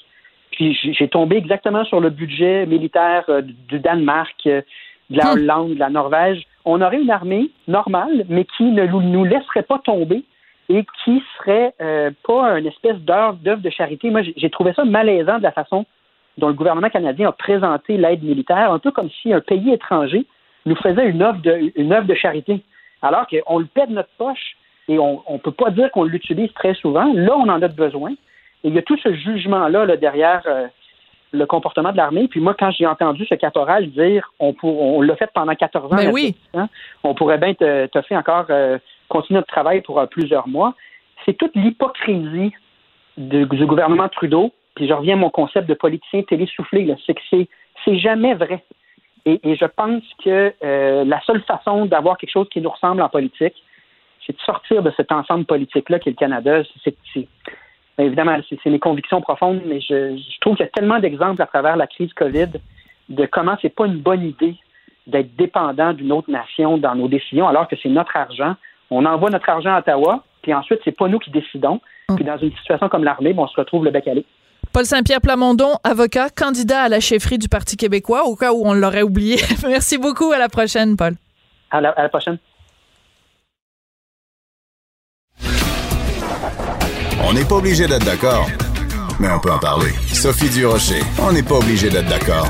Puis 0.50 0.76
j'ai 0.98 1.08
tombé 1.08 1.36
exactement 1.36 1.84
sur 1.84 2.00
le 2.00 2.10
budget 2.10 2.66
militaire 2.66 3.24
euh, 3.28 3.42
du 3.42 3.78
Danemark, 3.78 4.34
euh, 4.46 4.62
de 5.10 5.18
la 5.18 5.32
hum. 5.32 5.38
Hollande, 5.38 5.74
de 5.74 5.78
la 5.78 5.90
Norvège 5.90 6.46
on 6.66 6.82
aurait 6.82 7.00
une 7.00 7.10
armée 7.10 7.50
normale, 7.68 8.26
mais 8.28 8.44
qui 8.44 8.64
ne 8.64 8.84
nous 8.86 9.24
laisserait 9.24 9.62
pas 9.62 9.78
tomber 9.78 10.24
et 10.68 10.84
qui 11.04 11.22
serait 11.38 11.72
euh, 11.80 12.10
pas 12.26 12.58
une 12.58 12.66
espèce 12.66 12.96
d'œuvre 12.96 13.38
de 13.38 13.70
charité. 13.70 14.10
Moi, 14.10 14.22
j'ai 14.36 14.50
trouvé 14.50 14.72
ça 14.74 14.84
malaisant 14.84 15.38
de 15.38 15.44
la 15.44 15.52
façon 15.52 15.86
dont 16.38 16.48
le 16.48 16.54
gouvernement 16.54 16.90
canadien 16.90 17.28
a 17.28 17.32
présenté 17.32 17.96
l'aide 17.96 18.24
militaire, 18.24 18.72
un 18.72 18.80
peu 18.80 18.90
comme 18.90 19.08
si 19.22 19.32
un 19.32 19.40
pays 19.40 19.72
étranger 19.72 20.26
nous 20.66 20.74
faisait 20.74 21.08
une 21.08 21.22
œuvre 21.22 21.40
de, 21.40 21.72
une 21.76 21.92
œuvre 21.92 22.08
de 22.08 22.14
charité, 22.14 22.62
alors 23.00 23.26
qu'on 23.28 23.60
le 23.60 23.66
paie 23.66 23.86
de 23.86 23.92
notre 23.92 24.10
poche 24.18 24.56
et 24.88 24.98
on 24.98 25.22
ne 25.30 25.38
peut 25.38 25.52
pas 25.52 25.70
dire 25.70 25.90
qu'on 25.92 26.04
l'utilise 26.04 26.52
très 26.52 26.74
souvent. 26.74 27.12
Là, 27.14 27.36
on 27.36 27.48
en 27.48 27.62
a 27.62 27.68
besoin. 27.68 28.10
Et 28.10 28.68
il 28.68 28.74
y 28.74 28.78
a 28.78 28.82
tout 28.82 28.96
ce 28.98 29.12
jugement-là 29.14 29.86
là, 29.86 29.96
derrière 29.96 30.42
euh, 30.46 30.66
le 31.32 31.46
comportement 31.46 31.92
de 31.92 31.96
l'armée. 31.96 32.28
Puis 32.28 32.40
moi, 32.40 32.54
quand 32.58 32.70
j'ai 32.70 32.86
entendu 32.86 33.26
ce 33.26 33.34
caporal 33.34 33.90
dire 33.90 34.32
on, 34.38 34.54
on 34.62 35.02
l'a 35.02 35.16
fait 35.16 35.30
pendant 35.34 35.54
14 35.54 35.92
ans, 35.92 35.96
ben 35.96 36.10
oui. 36.12 36.36
on 37.04 37.14
pourrait 37.14 37.38
bien 37.38 37.54
te, 37.54 37.86
te 37.86 38.02
faire 38.02 38.18
encore 38.18 38.46
euh, 38.50 38.78
continuer 39.08 39.38
notre 39.38 39.52
travail 39.52 39.82
pour 39.82 39.98
euh, 39.98 40.06
plusieurs 40.06 40.48
mois. 40.48 40.74
C'est 41.24 41.36
toute 41.36 41.54
l'hypocrisie 41.54 42.52
du 43.16 43.46
gouvernement 43.66 44.08
Trudeau. 44.08 44.52
Puis 44.74 44.86
je 44.86 44.92
reviens 44.92 45.14
à 45.14 45.18
mon 45.18 45.30
concept 45.30 45.68
de 45.68 45.74
politicien 45.74 46.22
télésoufflé. 46.22 46.94
C'est 47.06 47.14
que 47.14 47.20
c'est, 47.30 47.98
jamais 47.98 48.34
vrai. 48.34 48.62
Et, 49.24 49.56
je 49.56 49.64
pense 49.64 50.02
que 50.24 50.52
euh, 50.62 51.04
la 51.04 51.20
seule 51.22 51.42
façon 51.42 51.86
d'avoir 51.86 52.18
quelque 52.18 52.30
chose 52.30 52.48
qui 52.50 52.60
nous 52.60 52.70
ressemble 52.70 53.00
en 53.00 53.08
politique, 53.08 53.54
c'est 54.24 54.36
de 54.36 54.40
sortir 54.42 54.82
de 54.82 54.92
cet 54.96 55.12
ensemble 55.12 55.44
politique-là 55.46 55.98
qui 55.98 56.10
est 56.10 56.12
le 56.12 56.16
Canada. 56.16 56.62
C'est, 56.84 56.96
évidemment, 57.98 58.38
c'est 58.48 58.70
mes 58.70 58.78
convictions 58.78 59.20
profondes, 59.20 59.62
mais 59.66 59.80
je, 59.80 60.16
trouve 60.40 60.56
qu'il 60.56 60.64
y 60.64 60.68
a 60.68 60.72
tellement 60.72 60.98
d'exemples 60.98 61.40
à 61.42 61.46
travers 61.46 61.76
la 61.76 61.86
crise 61.86 62.12
COVID 62.14 62.48
de 63.08 63.26
comment 63.26 63.56
c'est 63.62 63.74
pas 63.74 63.86
une 63.86 63.98
bonne 63.98 64.22
idée 64.24 64.56
d'être 65.06 65.34
dépendant 65.36 65.92
d'une 65.92 66.12
autre 66.12 66.30
nation 66.30 66.78
dans 66.78 66.94
nos 66.94 67.08
décisions, 67.08 67.46
alors 67.46 67.68
que 67.68 67.76
c'est 67.80 67.88
notre 67.88 68.16
argent. 68.16 68.54
On 68.90 69.04
envoie 69.04 69.30
notre 69.30 69.48
argent 69.48 69.74
à 69.74 69.78
Ottawa, 69.78 70.24
puis 70.42 70.52
ensuite, 70.52 70.80
c'est 70.84 70.96
pas 70.96 71.08
nous 71.08 71.18
qui 71.18 71.30
décidons. 71.30 71.80
Puis 72.14 72.24
dans 72.24 72.38
une 72.38 72.54
situation 72.56 72.88
comme 72.88 73.04
l'armée, 73.04 73.34
on 73.36 73.46
se 73.46 73.56
retrouve 73.56 73.84
le 73.84 73.90
bec 73.90 74.06
à 74.08 74.12
Paul 74.72 74.84
Saint-Pierre 74.84 75.20
Plamondon, 75.20 75.74
avocat, 75.84 76.28
candidat 76.28 76.82
à 76.82 76.88
la 76.88 77.00
chefferie 77.00 77.38
du 77.38 77.48
Parti 77.48 77.76
québécois, 77.76 78.24
au 78.26 78.36
cas 78.36 78.52
où 78.52 78.62
on 78.64 78.74
l'aurait 78.74 79.02
oublié. 79.02 79.36
Merci 79.66 79.96
beaucoup. 79.96 80.32
À 80.32 80.38
la 80.38 80.48
prochaine, 80.48 80.96
Paul. 80.96 81.14
À 81.70 81.80
la, 81.80 81.90
à 81.90 82.02
la 82.02 82.08
prochaine. 82.08 82.38
On 87.28 87.32
n'est 87.32 87.44
pas 87.44 87.56
obligé 87.56 87.88
d'être 87.88 88.04
d'accord, 88.04 88.48
mais 89.18 89.28
on 89.28 89.40
peut 89.40 89.50
en 89.50 89.58
parler. 89.58 89.90
Sophie 90.12 90.48
Durocher, 90.48 91.02
on 91.18 91.32
n'est 91.32 91.42
pas 91.42 91.56
obligé 91.56 91.90
d'être 91.90 92.08
d'accord. 92.08 92.48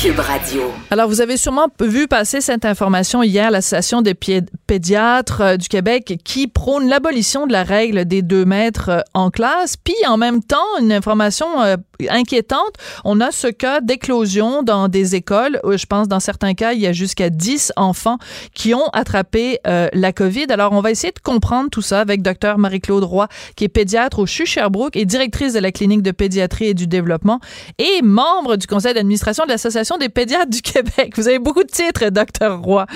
Cube 0.00 0.18
Radio. 0.18 0.62
Alors, 0.90 1.08
vous 1.08 1.20
avez 1.20 1.36
sûrement 1.36 1.68
vu 1.80 2.08
passer 2.08 2.40
cette 2.40 2.64
information 2.64 3.22
hier, 3.22 3.52
l'Association 3.52 4.02
des 4.02 4.14
pédiatres 4.14 5.40
euh, 5.40 5.56
du 5.56 5.68
Québec 5.68 6.20
qui 6.24 6.48
prône 6.48 6.88
l'abolition 6.88 7.46
de 7.46 7.52
la 7.52 7.62
règle 7.62 8.04
des 8.04 8.20
deux 8.20 8.44
mètres 8.44 8.88
euh, 8.88 9.00
en 9.14 9.30
classe. 9.30 9.76
Puis, 9.76 9.94
en 10.08 10.16
même 10.16 10.42
temps, 10.42 10.56
une 10.80 10.92
information 10.92 11.46
euh, 11.62 11.76
inquiétante, 12.10 12.74
on 13.04 13.20
a 13.20 13.30
ce 13.30 13.48
cas 13.48 13.80
d'éclosion 13.80 14.62
dans 14.62 14.88
des 14.88 15.14
écoles. 15.14 15.60
Je 15.64 15.86
pense, 15.86 16.08
dans 16.08 16.20
certains 16.20 16.54
cas, 16.54 16.72
il 16.72 16.80
y 16.80 16.86
a 16.86 16.92
jusqu'à 16.92 17.30
10 17.30 17.72
enfants 17.76 18.18
qui 18.54 18.74
ont 18.74 18.88
attrapé 18.92 19.58
la 19.64 20.12
COVID. 20.12 20.46
Alors, 20.50 20.72
on 20.72 20.80
va 20.80 20.90
essayer 20.90 21.12
de 21.12 21.18
comprendre 21.18 21.70
tout 21.70 21.82
ça 21.82 22.00
avec 22.00 22.22
Dr 22.22 22.58
Marie-Claude 22.58 23.04
Roy, 23.04 23.28
qui 23.56 23.64
est 23.64 23.68
pédiatre 23.68 24.18
au 24.18 24.26
CHU 24.26 24.46
Sherbrooke 24.46 24.96
et 24.96 25.04
directrice 25.04 25.52
de 25.52 25.58
la 25.58 25.72
clinique 25.72 26.02
de 26.02 26.10
pédiatrie 26.10 26.66
et 26.66 26.74
du 26.74 26.86
développement 26.86 27.40
et 27.78 28.02
membre 28.02 28.56
du 28.56 28.66
conseil 28.66 28.94
d'administration 28.94 29.44
de 29.44 29.50
l'Association 29.50 29.98
des 29.98 30.08
pédiatres 30.08 30.50
du 30.50 30.62
Québec. 30.62 31.14
Vous 31.16 31.28
avez 31.28 31.38
beaucoup 31.38 31.62
de 31.62 31.68
titres, 31.68 32.08
docteur 32.10 32.60
Roy. 32.60 32.86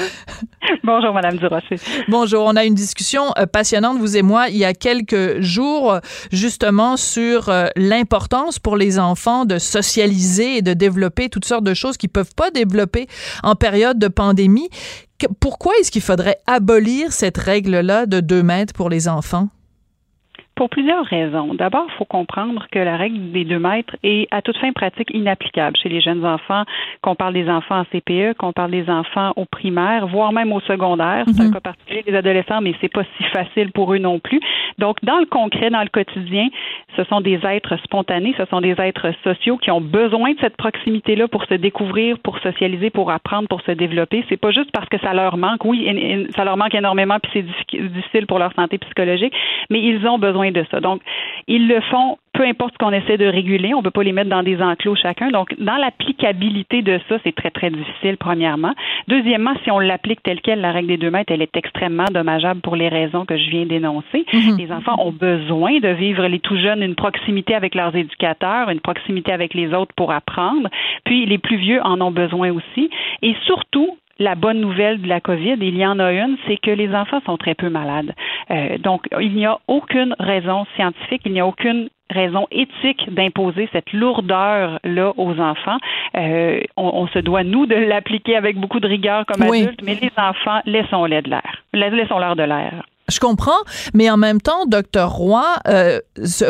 Bonjour, 0.84 1.12
Madame 1.12 1.36
Durocher. 1.36 1.76
Bonjour. 2.08 2.44
On 2.44 2.56
a 2.56 2.64
une 2.64 2.74
discussion 2.74 3.32
euh, 3.38 3.46
passionnante, 3.46 3.98
vous 3.98 4.16
et 4.16 4.22
moi, 4.22 4.48
il 4.48 4.56
y 4.56 4.64
a 4.64 4.74
quelques 4.74 5.40
jours, 5.40 5.98
justement, 6.30 6.96
sur 6.96 7.48
euh, 7.48 7.66
l'importance 7.76 8.58
pour 8.58 8.76
les 8.76 8.97
enfants 8.98 9.44
de 9.44 9.58
socialiser 9.58 10.58
et 10.58 10.62
de 10.62 10.74
développer 10.74 11.28
toutes 11.28 11.44
sortes 11.44 11.64
de 11.64 11.74
choses 11.74 11.96
qu'ils 11.96 12.10
peuvent 12.10 12.34
pas 12.34 12.50
développer 12.50 13.06
en 13.42 13.54
période 13.54 13.98
de 13.98 14.08
pandémie. 14.08 14.68
Pourquoi 15.40 15.72
est-ce 15.80 15.90
qu'il 15.90 16.02
faudrait 16.02 16.38
abolir 16.46 17.12
cette 17.12 17.38
règle-là 17.38 18.06
de 18.06 18.20
deux 18.20 18.42
mètres 18.42 18.72
pour 18.72 18.88
les 18.88 19.08
enfants? 19.08 19.48
Pour 20.58 20.70
plusieurs 20.70 21.04
raisons. 21.04 21.54
D'abord, 21.54 21.86
il 21.88 21.94
faut 21.98 22.04
comprendre 22.04 22.66
que 22.72 22.80
la 22.80 22.96
règle 22.96 23.30
des 23.30 23.44
deux 23.44 23.60
mètres 23.60 23.94
est 24.02 24.26
à 24.32 24.42
toute 24.42 24.56
fin 24.58 24.72
pratique 24.72 25.08
inapplicable 25.14 25.76
chez 25.80 25.88
les 25.88 26.00
jeunes 26.00 26.26
enfants, 26.26 26.64
qu'on 27.00 27.14
parle 27.14 27.34
des 27.34 27.48
enfants 27.48 27.78
en 27.78 27.84
CPE, 27.84 28.36
qu'on 28.36 28.52
parle 28.52 28.72
des 28.72 28.90
enfants 28.90 29.32
au 29.36 29.44
primaire, 29.44 30.08
voire 30.08 30.32
même 30.32 30.52
au 30.52 30.58
secondaire. 30.62 31.26
C'est 31.28 31.42
un 31.42 31.44
mhm. 31.44 31.52
cas 31.52 31.60
particulier 31.60 32.02
des 32.02 32.16
adolescents, 32.16 32.60
mais 32.60 32.74
c'est 32.80 32.92
pas 32.92 33.04
si 33.16 33.22
facile 33.32 33.70
pour 33.70 33.94
eux 33.94 33.98
non 33.98 34.18
plus. 34.18 34.40
Donc, 34.78 34.96
dans 35.04 35.20
le 35.20 35.26
concret, 35.26 35.70
dans 35.70 35.82
le 35.82 35.90
quotidien, 35.90 36.48
ce 36.96 37.04
sont 37.04 37.20
des 37.20 37.38
êtres 37.44 37.76
spontanés, 37.84 38.34
ce 38.36 38.44
sont 38.46 38.60
des 38.60 38.74
êtres 38.80 39.12
sociaux 39.22 39.58
qui 39.58 39.70
ont 39.70 39.80
besoin 39.80 40.32
de 40.32 40.40
cette 40.40 40.56
proximité-là 40.56 41.28
pour 41.28 41.44
se 41.44 41.54
découvrir, 41.54 42.18
pour 42.18 42.36
socialiser, 42.40 42.90
pour 42.90 43.12
apprendre, 43.12 43.46
pour 43.46 43.60
se 43.60 43.70
développer. 43.70 44.24
C'est 44.28 44.36
pas 44.36 44.50
juste 44.50 44.72
parce 44.72 44.88
que 44.88 44.98
ça 44.98 45.14
leur 45.14 45.36
manque. 45.36 45.64
Oui, 45.64 46.26
ça 46.34 46.42
leur 46.44 46.56
manque 46.56 46.74
énormément, 46.74 47.18
puis 47.22 47.44
c'est 47.70 47.80
difficile 47.92 48.26
pour 48.26 48.40
leur 48.40 48.52
santé 48.54 48.78
psychologique, 48.78 49.32
mais 49.70 49.80
ils 49.80 50.04
ont 50.08 50.18
besoin 50.18 50.47
de 50.50 50.64
ça. 50.70 50.80
Donc, 50.80 51.02
ils 51.46 51.66
le 51.68 51.80
font 51.82 52.18
peu 52.38 52.44
importe 52.44 52.74
ce 52.74 52.78
qu'on 52.78 52.92
essaie 52.92 53.16
de 53.16 53.26
réguler, 53.26 53.74
on 53.74 53.78
ne 53.78 53.82
peut 53.82 53.90
pas 53.90 54.04
les 54.04 54.12
mettre 54.12 54.30
dans 54.30 54.44
des 54.44 54.62
enclos 54.62 54.94
chacun. 54.94 55.30
Donc, 55.32 55.56
dans 55.58 55.76
l'applicabilité 55.76 56.82
de 56.82 57.00
ça, 57.08 57.16
c'est 57.24 57.34
très, 57.34 57.50
très 57.50 57.68
difficile, 57.68 58.16
premièrement. 58.16 58.74
Deuxièmement, 59.08 59.54
si 59.64 59.72
on 59.72 59.80
l'applique 59.80 60.22
telle 60.22 60.40
qu'elle, 60.40 60.60
la 60.60 60.70
règle 60.70 60.86
des 60.86 60.98
deux 60.98 61.10
mètres, 61.10 61.32
elle 61.32 61.42
est 61.42 61.56
extrêmement 61.56 62.04
dommageable 62.12 62.60
pour 62.60 62.76
les 62.76 62.88
raisons 62.88 63.24
que 63.24 63.36
je 63.36 63.50
viens 63.50 63.66
d'énoncer. 63.66 64.24
Mhm. 64.32 64.56
Les 64.56 64.70
enfants 64.70 65.04
ont 65.04 65.10
besoin 65.10 65.80
de 65.80 65.88
vivre, 65.88 66.24
les 66.28 66.38
tout 66.38 66.56
jeunes, 66.56 66.80
une 66.80 66.94
proximité 66.94 67.56
avec 67.56 67.74
leurs 67.74 67.96
éducateurs, 67.96 68.70
une 68.70 68.80
proximité 68.80 69.32
avec 69.32 69.52
les 69.52 69.74
autres 69.74 69.92
pour 69.96 70.12
apprendre. 70.12 70.68
Puis, 71.04 71.26
les 71.26 71.38
plus 71.38 71.56
vieux 71.56 71.80
en 71.82 72.00
ont 72.00 72.12
besoin 72.12 72.52
aussi. 72.52 72.88
Et 73.22 73.34
surtout, 73.46 73.98
la 74.18 74.34
bonne 74.34 74.60
nouvelle 74.60 75.00
de 75.00 75.08
la 75.08 75.20
COVID, 75.20 75.56
il 75.60 75.76
y 75.76 75.86
en 75.86 75.98
a 75.98 76.12
une, 76.12 76.36
c'est 76.46 76.56
que 76.56 76.70
les 76.70 76.94
enfants 76.94 77.20
sont 77.24 77.36
très 77.36 77.54
peu 77.54 77.70
malades. 77.70 78.14
Euh, 78.50 78.78
donc, 78.78 79.06
il 79.20 79.34
n'y 79.34 79.46
a 79.46 79.58
aucune 79.68 80.14
raison 80.18 80.66
scientifique, 80.76 81.22
il 81.24 81.32
n'y 81.32 81.40
a 81.40 81.46
aucune 81.46 81.88
raison 82.10 82.46
éthique 82.50 83.12
d'imposer 83.12 83.68
cette 83.72 83.92
lourdeur-là 83.92 85.12
aux 85.16 85.38
enfants. 85.38 85.78
Euh, 86.16 86.60
on, 86.76 87.06
se 87.08 87.18
doit, 87.18 87.44
nous, 87.44 87.66
de 87.66 87.74
l'appliquer 87.74 88.36
avec 88.36 88.56
beaucoup 88.56 88.80
de 88.80 88.88
rigueur 88.88 89.26
comme 89.26 89.42
adultes, 89.42 89.82
mais 89.82 89.96
les 90.00 90.10
enfants, 90.16 90.60
laissons-les 90.64 91.22
de 91.22 91.30
l'air. 91.30 91.62
Laissons-leur 91.72 92.34
de 92.34 92.44
l'air. 92.44 92.82
Je 93.10 93.20
comprends, 93.20 93.58
mais 93.94 94.10
en 94.10 94.18
même 94.18 94.38
temps, 94.38 94.66
docteur 94.66 95.12
Roy, 95.12 95.44
euh, 95.66 95.98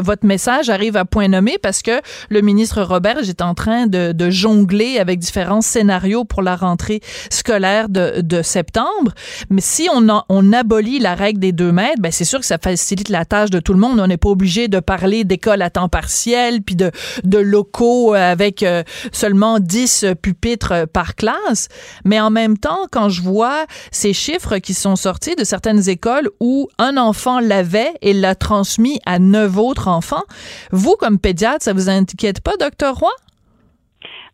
votre 0.00 0.26
message 0.26 0.70
arrive 0.70 0.96
à 0.96 1.04
point 1.04 1.28
nommé 1.28 1.56
parce 1.62 1.82
que 1.82 2.00
le 2.30 2.40
ministre 2.40 2.82
Robert 2.82 3.28
est 3.28 3.42
en 3.42 3.54
train 3.54 3.86
de, 3.86 4.10
de, 4.10 4.28
jongler 4.28 4.98
avec 4.98 5.20
différents 5.20 5.60
scénarios 5.60 6.24
pour 6.24 6.42
la 6.42 6.56
rentrée 6.56 7.00
scolaire 7.30 7.88
de, 7.88 8.22
de 8.22 8.42
septembre. 8.42 9.12
Mais 9.50 9.60
si 9.60 9.88
on, 9.94 10.08
on 10.28 10.52
abolit 10.52 10.98
la 10.98 11.14
règle 11.14 11.38
des 11.38 11.52
deux 11.52 11.70
mètres, 11.70 12.00
ben 12.00 12.10
c'est 12.10 12.24
sûr 12.24 12.40
que 12.40 12.46
ça 12.46 12.58
facilite 12.58 13.08
la 13.08 13.24
tâche 13.24 13.50
de 13.50 13.60
tout 13.60 13.72
le 13.72 13.78
monde. 13.78 14.00
On 14.00 14.08
n'est 14.08 14.16
pas 14.16 14.30
obligé 14.30 14.66
de 14.66 14.80
parler 14.80 15.22
d'école 15.22 15.62
à 15.62 15.70
temps 15.70 15.88
partiel 15.88 16.62
puis 16.62 16.74
de, 16.74 16.90
de 17.22 17.38
locaux 17.38 18.14
avec 18.14 18.64
euh, 18.64 18.82
seulement 19.12 19.60
10 19.60 20.06
pupitres 20.20 20.88
par 20.92 21.14
classe. 21.14 21.68
Mais 22.04 22.18
en 22.18 22.30
même 22.30 22.58
temps, 22.58 22.86
quand 22.90 23.08
je 23.10 23.22
vois 23.22 23.66
ces 23.92 24.12
chiffres 24.12 24.58
qui 24.58 24.74
sont 24.74 24.96
sortis 24.96 25.36
de 25.36 25.44
certaines 25.44 25.88
écoles 25.88 26.28
où 26.40 26.47
où 26.48 26.68
un 26.78 26.96
enfant 26.96 27.40
l'avait 27.40 27.92
et 28.00 28.14
l'a 28.14 28.34
transmis 28.34 29.00
à 29.04 29.18
neuf 29.18 29.58
autres 29.58 29.86
enfants. 29.86 30.24
Vous, 30.72 30.96
comme 30.98 31.18
pédiatre, 31.18 31.62
ça 31.62 31.74
vous 31.74 31.90
inquiète 31.90 32.40
pas, 32.42 32.56
docteur 32.58 32.94
Roy? 32.94 33.10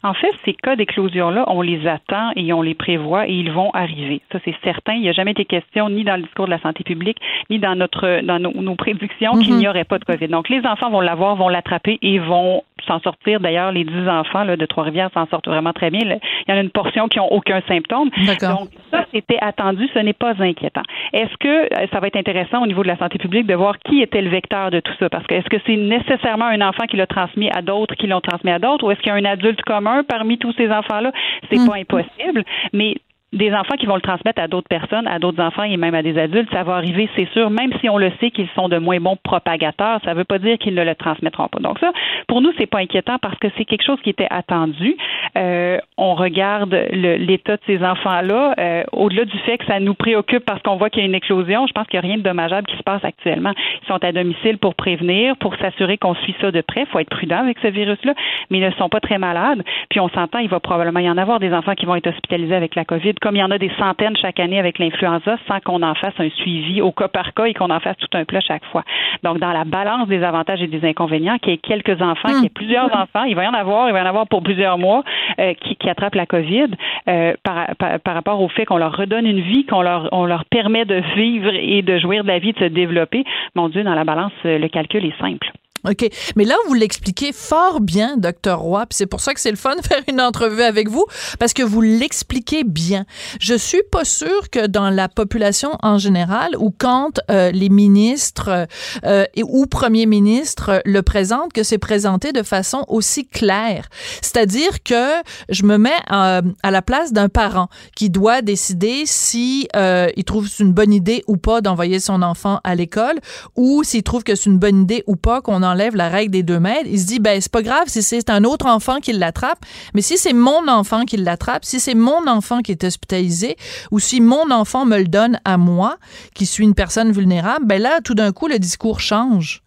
En 0.04 0.12
fait, 0.12 0.30
ces 0.44 0.52
cas 0.52 0.76
d'éclosion-là, 0.76 1.46
on 1.48 1.62
les 1.62 1.88
attend 1.88 2.30
et 2.36 2.52
on 2.52 2.60
les 2.60 2.74
prévoit 2.74 3.26
et 3.26 3.32
ils 3.32 3.50
vont 3.50 3.70
arriver. 3.72 4.20
Ça, 4.30 4.38
c'est 4.44 4.54
certain. 4.62 4.92
Il 4.92 5.00
n'y 5.00 5.08
a 5.08 5.12
jamais 5.12 5.30
été 5.30 5.46
question, 5.46 5.88
ni 5.88 6.04
dans 6.04 6.16
le 6.16 6.22
discours 6.24 6.44
de 6.44 6.50
la 6.50 6.60
santé 6.60 6.84
publique, 6.84 7.16
ni 7.48 7.58
dans 7.58 7.74
notre 7.74 8.20
dans 8.20 8.38
nos, 8.38 8.74
prédictions, 8.76 9.32
qu'il 9.32 9.54
mhm. 9.54 9.60
n'y 9.60 9.68
aurait 9.68 9.84
pas 9.84 9.98
de 9.98 10.04
COVID. 10.04 10.28
Donc, 10.28 10.50
les 10.50 10.60
enfants 10.66 10.90
vont 10.90 11.00
l'avoir, 11.00 11.36
vont 11.36 11.48
l'attraper 11.48 11.98
et 12.02 12.18
vont 12.18 12.62
s'en 12.87 13.01
sortir. 13.01 13.41
D'ailleurs, 13.41 13.72
les 13.72 13.85
10 13.85 14.09
enfants 14.09 14.45
là, 14.45 14.57
de 14.57 14.66
Trois-Rivières 14.66 15.11
s'en 15.14 15.26
sortent 15.26 15.49
vraiment 15.49 15.72
très 15.72 15.91
bien. 15.91 16.01
Il 16.05 16.51
y 16.51 16.53
en 16.53 16.57
a 16.57 16.61
une 16.61 16.70
portion 16.70 17.09
qui 17.09 17.18
n'ont 17.18 17.28
aucun 17.30 17.61
symptôme. 17.68 18.11
Donc, 18.41 18.70
ça, 18.91 19.07
c'était 19.12 19.39
attendu. 19.41 19.89
Ce 19.95 19.99
n'est 19.99 20.12
pas 20.12 20.35
inquiétant. 20.39 20.82
Est-ce 21.12 21.37
que 21.39 21.49
euh, 21.49 21.87
ça 21.93 22.01
va 22.01 22.09
être 22.09 22.16
intéressant 22.16 22.62
au 22.62 22.66
niveau 22.66 22.82
de 22.82 22.89
la 22.89 22.97
santé 22.97 23.18
publique 23.18 23.47
de 23.47 23.55
voir 23.55 23.78
qui 23.78 24.03
était 24.03 24.22
le 24.22 24.30
vecteur 24.30 24.70
de 24.70 24.80
tout 24.80 24.93
ça? 24.99 25.09
Parce 25.09 25.26
que 25.26 25.35
est-ce 25.35 25.49
que 25.49 25.57
c'est 25.66 25.76
nécessairement 25.76 26.47
un 26.47 26.61
enfant 26.61 26.85
qui 26.87 26.97
l'a 26.97 27.07
transmis 27.07 27.51
à 27.51 27.62
d'autres, 27.62 27.95
qui 27.95 28.07
l'ont 28.07 28.20
transmis 28.20 28.51
à 28.51 28.59
d'autres, 28.59 28.87
ou 28.87 28.91
est-ce 28.91 29.01
qu'il 29.01 29.09
y 29.09 29.14
a 29.14 29.14
un 29.14 29.24
adulte 29.24 29.62
commun 29.62 30.03
parmi 30.05 30.39
tous 30.39 30.53
ces 30.53 30.70
enfants-là? 30.70 31.12
C'est 31.51 31.59
hmm. 31.59 31.68
pas 31.68 31.76
impossible. 31.76 32.45
Mais 32.72 32.97
des 33.35 33.53
enfants 33.53 33.74
qui 33.76 33.87
vont 33.87 33.97
le 33.97 34.01
transmettre 34.01 34.41
à 34.41 34.49
d'autres 34.49 34.68
personnes, 34.68 35.07
à 35.07 35.18
d'autres 35.18 35.43
enfants 35.43 35.64
et 35.64 35.76
même 35.76 35.95
à 35.95 36.03
des 36.03 36.18
adultes, 36.18 36.49
ça 36.53 36.62
va 36.62 36.74
arriver, 36.76 37.09
c'est 37.16 37.28
sûr, 37.32 37.51
même 37.51 37.72
si 37.80 37.89
on 37.89 37.99
le 37.99 38.11
sait 38.20 38.30
qu'ils 38.30 38.49
sont 38.55 38.68
de 38.68 38.78
moins 38.78 39.01
bons 39.01 39.16
propagateurs, 39.22 40.01
ça 40.05 40.12
ne 40.12 40.16
veut 40.16 40.24
pas 40.24 40.39
dire 40.39 40.57
qu'ils 40.59 40.74
ne 40.74 40.85
le 40.85 40.95
transmettront 40.95 41.49
pas. 41.49 41.59
Donc 41.59 41.78
ça, 41.80 41.93
pour 42.28 42.41
nous, 42.41 42.53
c'est 42.59 42.66
pas 42.66 42.78
inquiétant 42.78 43.18
parce 43.20 43.39
que 43.39 43.49
c'est 43.57 43.64
quelque 43.64 43.85
chose 43.85 44.01
qui 44.03 44.11
était 44.11 44.28
attendu. 44.30 44.97
Euh, 45.37 45.78
on 45.97 46.14
regarde 46.14 46.74
l'état 46.93 47.57
de 47.57 47.62
ces 47.66 47.85
enfants-là, 47.85 48.55
euh, 48.59 48.85
au-delà 48.93 49.24
du 49.24 49.39
fait 49.39 49.59
que 49.59 49.66
ça 49.66 49.80
nous 49.80 49.95
préoccupe 49.95 50.45
parce 50.45 50.62
qu'on 50.62 50.76
voit 50.76 50.91
qu'il 50.91 51.01
y 51.01 51.05
a 51.05 51.09
une 51.09 51.14
éclosion, 51.14 51.66
je 51.66 51.72
pense 51.72 51.87
qu'il 51.89 51.99
n'y 52.01 52.07
a 52.07 52.09
rien 52.09 52.18
de 52.18 52.22
dommageable 52.22 52.66
qui 52.68 52.76
se 52.76 52.82
passe 52.82 53.05
actuellement. 53.05 53.53
Ils 53.82 53.87
sont 53.89 54.03
à 54.03 54.12
domicile 54.12 54.59
pour 54.59 54.74
prévenir, 54.74 55.37
pour 55.39 55.57
s'assurer 55.57 55.99
qu'on 55.99 56.14
suit 56.14 56.37
ça 56.41 56.51
de 56.51 56.61
près. 56.61 56.82
Il 56.82 56.87
faut 56.87 57.01
être 57.01 57.11
prudent 57.11 57.39
avec 57.39 57.59
ce 57.61 57.68
virus-là, 57.68 58.14
mais 58.51 58.59
ils 58.59 58.64
ne 58.64 58.70
sont 58.72 58.89
pas 58.89 59.01
très 59.01 59.18
malades. 59.18 59.62
Puis 59.91 59.99
on 59.99 60.09
s'entend, 60.11 60.39
il 60.39 60.49
va 60.49 60.61
probablement 60.61 61.01
y 61.01 61.11
en 61.11 61.18
avoir 61.18 61.41
des 61.41 61.53
enfants 61.53 61.74
qui 61.74 61.87
vont 61.87 61.97
être 61.97 62.07
hospitalisés 62.07 62.55
avec 62.55 62.74
la 62.76 62.85
COVID 62.85 63.14
comme 63.24 63.36
il 63.36 63.38
y 63.38 63.42
en 63.42 63.50
a 63.50 63.56
des 63.56 63.70
centaines 63.78 64.14
chaque 64.18 64.38
année 64.38 64.58
avec 64.58 64.78
l'influenza, 64.78 65.38
sans 65.48 65.58
qu'on 65.60 65.82
en 65.82 65.94
fasse 65.94 66.12
un 66.18 66.28
suivi 66.28 66.82
au 66.82 66.92
cas 66.92 67.08
par 67.08 67.32
cas 67.32 67.46
et 67.46 67.54
qu'on 67.54 67.70
en 67.70 67.80
fasse 67.80 67.96
tout 67.96 68.18
un 68.18 68.26
plat 68.26 68.40
chaque 68.40 68.66
fois. 68.66 68.84
Donc, 69.22 69.38
dans 69.38 69.52
la 69.52 69.64
balance 69.64 70.08
des 70.08 70.22
avantages 70.22 70.60
et 70.60 70.66
des 70.66 70.86
inconvénients, 70.86 71.38
qu'il 71.38 71.52
y 71.52 71.54
ait 71.54 71.58
quelques 71.58 72.02
enfants, 72.02 72.28
qu'il 72.28 72.42
y 72.42 72.46
ait 72.46 72.50
plusieurs 72.50 72.94
enfants, 72.94 73.24
il 73.24 73.34
va 73.34 73.44
y 73.44 73.46
en 73.46 73.54
avoir, 73.54 73.88
il 73.88 73.92
va 73.94 74.00
y 74.00 74.02
en 74.02 74.06
avoir 74.06 74.26
pour 74.26 74.42
plusieurs 74.42 74.76
mois 74.76 75.04
euh, 75.40 75.54
qui, 75.54 75.74
qui, 75.76 75.88
attrapent 75.88 76.16
la 76.16 76.26
COVID 76.26 76.66
euh, 77.08 77.32
par, 77.42 77.74
par, 77.78 78.14
rapport 78.14 78.42
au 78.42 78.48
fait 78.48 78.66
qu'on 78.66 78.76
leur 78.76 78.94
redonne 78.94 79.26
une 79.26 79.40
vie, 79.40 79.64
qu'on 79.64 79.80
leur, 79.80 80.10
on 80.12 80.26
leur 80.26 80.44
permet 80.44 80.84
de 80.84 81.02
vivre 81.16 81.50
et 81.54 81.80
de 81.80 81.98
jouir 81.98 82.24
de 82.24 82.28
la 82.28 82.38
vie, 82.38 82.52
de 82.52 82.58
se 82.58 82.64
développer. 82.64 83.24
Mon 83.54 83.70
Dieu, 83.70 83.84
dans 83.84 83.94
la 83.94 84.04
balance, 84.04 84.32
le 84.44 84.68
calcul 84.68 85.02
est 85.06 85.18
simple. 85.18 85.50
OK. 85.89 86.09
Mais 86.37 86.45
là, 86.45 86.57
vous 86.66 86.74
l'expliquez 86.74 87.32
fort 87.32 87.80
bien, 87.80 88.16
docteur 88.16 88.61
Roy, 88.61 88.87
puis 88.87 88.97
c'est 88.97 89.07
pour 89.07 89.20
ça 89.20 89.35
que 89.35 89.41
c'est 89.41 89.51
le 89.51 89.57
fun 89.57 89.76
de 89.82 89.82
faire 89.82 90.03
une 90.09 90.20
entrevue 90.20 90.62
avec 90.62 90.89
vous, 90.89 91.05
parce 91.39 91.53
que 91.53 91.62
vous 91.62 91.80
l'expliquez 91.80 92.64
bien. 92.64 93.05
Je 93.41 93.55
suis 93.55 93.82
pas 93.91 94.05
sûre 94.05 94.51
que 94.51 94.66
dans 94.66 94.91
la 94.91 95.09
population 95.09 95.76
en 95.82 95.99
général, 95.99 96.57
ou 96.59 96.74
quand 96.76 97.20
euh, 97.30 97.51
les 97.51 97.68
ministres 97.68 98.66
euh, 99.05 99.24
ou 99.43 99.66
premiers 99.66 100.07
ministres 100.07 100.82
le 100.85 101.03
présentent, 101.03 101.53
que 101.53 101.62
c'est 101.62 101.78
présenté 101.78 102.32
de 102.32 102.43
façon 102.43 102.85
aussi 102.89 103.26
claire. 103.26 103.89
C'est-à-dire 104.22 104.82
que 104.82 105.22
je 105.49 105.64
me 105.64 105.76
mets 105.76 105.91
euh, 106.11 106.43
à 106.62 106.70
la 106.70 106.82
place 106.82 107.12
d'un 107.12 107.28
parent 107.28 107.68
qui 107.95 108.11
doit 108.11 108.43
décider 108.43 109.03
si 109.05 109.68
il 109.74 110.24
trouve 110.24 110.49
une 110.61 110.72
bonne 110.72 110.93
idée 110.93 111.24
ou 111.26 111.37
pas 111.37 111.61
d'envoyer 111.61 112.01
son 112.01 112.22
enfant 112.22 112.61
à 112.64 112.74
l'école, 112.74 113.18
ou 113.57 113.82
s'il 113.85 114.03
trouve 114.03 114.24
que 114.24 114.35
c'est 114.35 114.49
une 114.49 114.59
bonne 114.59 114.82
idée 114.82 115.05
ou 115.07 115.16
pas 115.16 115.41
qu'on 115.41 115.62
en 115.62 115.73
enlève 115.74 115.96
la 115.96 116.08
règle 116.08 116.30
des 116.30 116.42
deux 116.42 116.60
mètres, 116.60 116.86
il 116.86 116.98
se 116.98 117.06
dit, 117.06 117.20
ben, 117.20 117.40
c'est 117.40 117.52
pas 117.52 117.62
grave 117.62 117.84
si 117.86 118.02
c'est 118.02 118.30
un 118.30 118.44
autre 118.44 118.66
enfant 118.66 119.00
qui 119.00 119.12
l'attrape, 119.12 119.58
mais 119.94 120.00
si 120.00 120.16
c'est 120.16 120.32
mon 120.32 120.68
enfant 120.68 121.04
qui 121.04 121.16
l'attrape, 121.16 121.64
si 121.64 121.80
c'est 121.80 121.94
mon 121.94 122.26
enfant 122.26 122.60
qui 122.60 122.72
est 122.72 122.84
hospitalisé, 122.84 123.56
ou 123.90 123.98
si 123.98 124.20
mon 124.20 124.50
enfant 124.50 124.86
me 124.86 124.98
le 124.98 125.08
donne 125.08 125.38
à 125.44 125.56
moi, 125.56 125.96
qui 126.34 126.46
suis 126.46 126.64
une 126.64 126.74
personne 126.74 127.12
vulnérable, 127.12 127.66
ben 127.66 127.80
là, 127.82 128.00
tout 128.04 128.14
d'un 128.14 128.32
coup, 128.32 128.48
le 128.48 128.58
discours 128.58 129.00
change. 129.00 129.60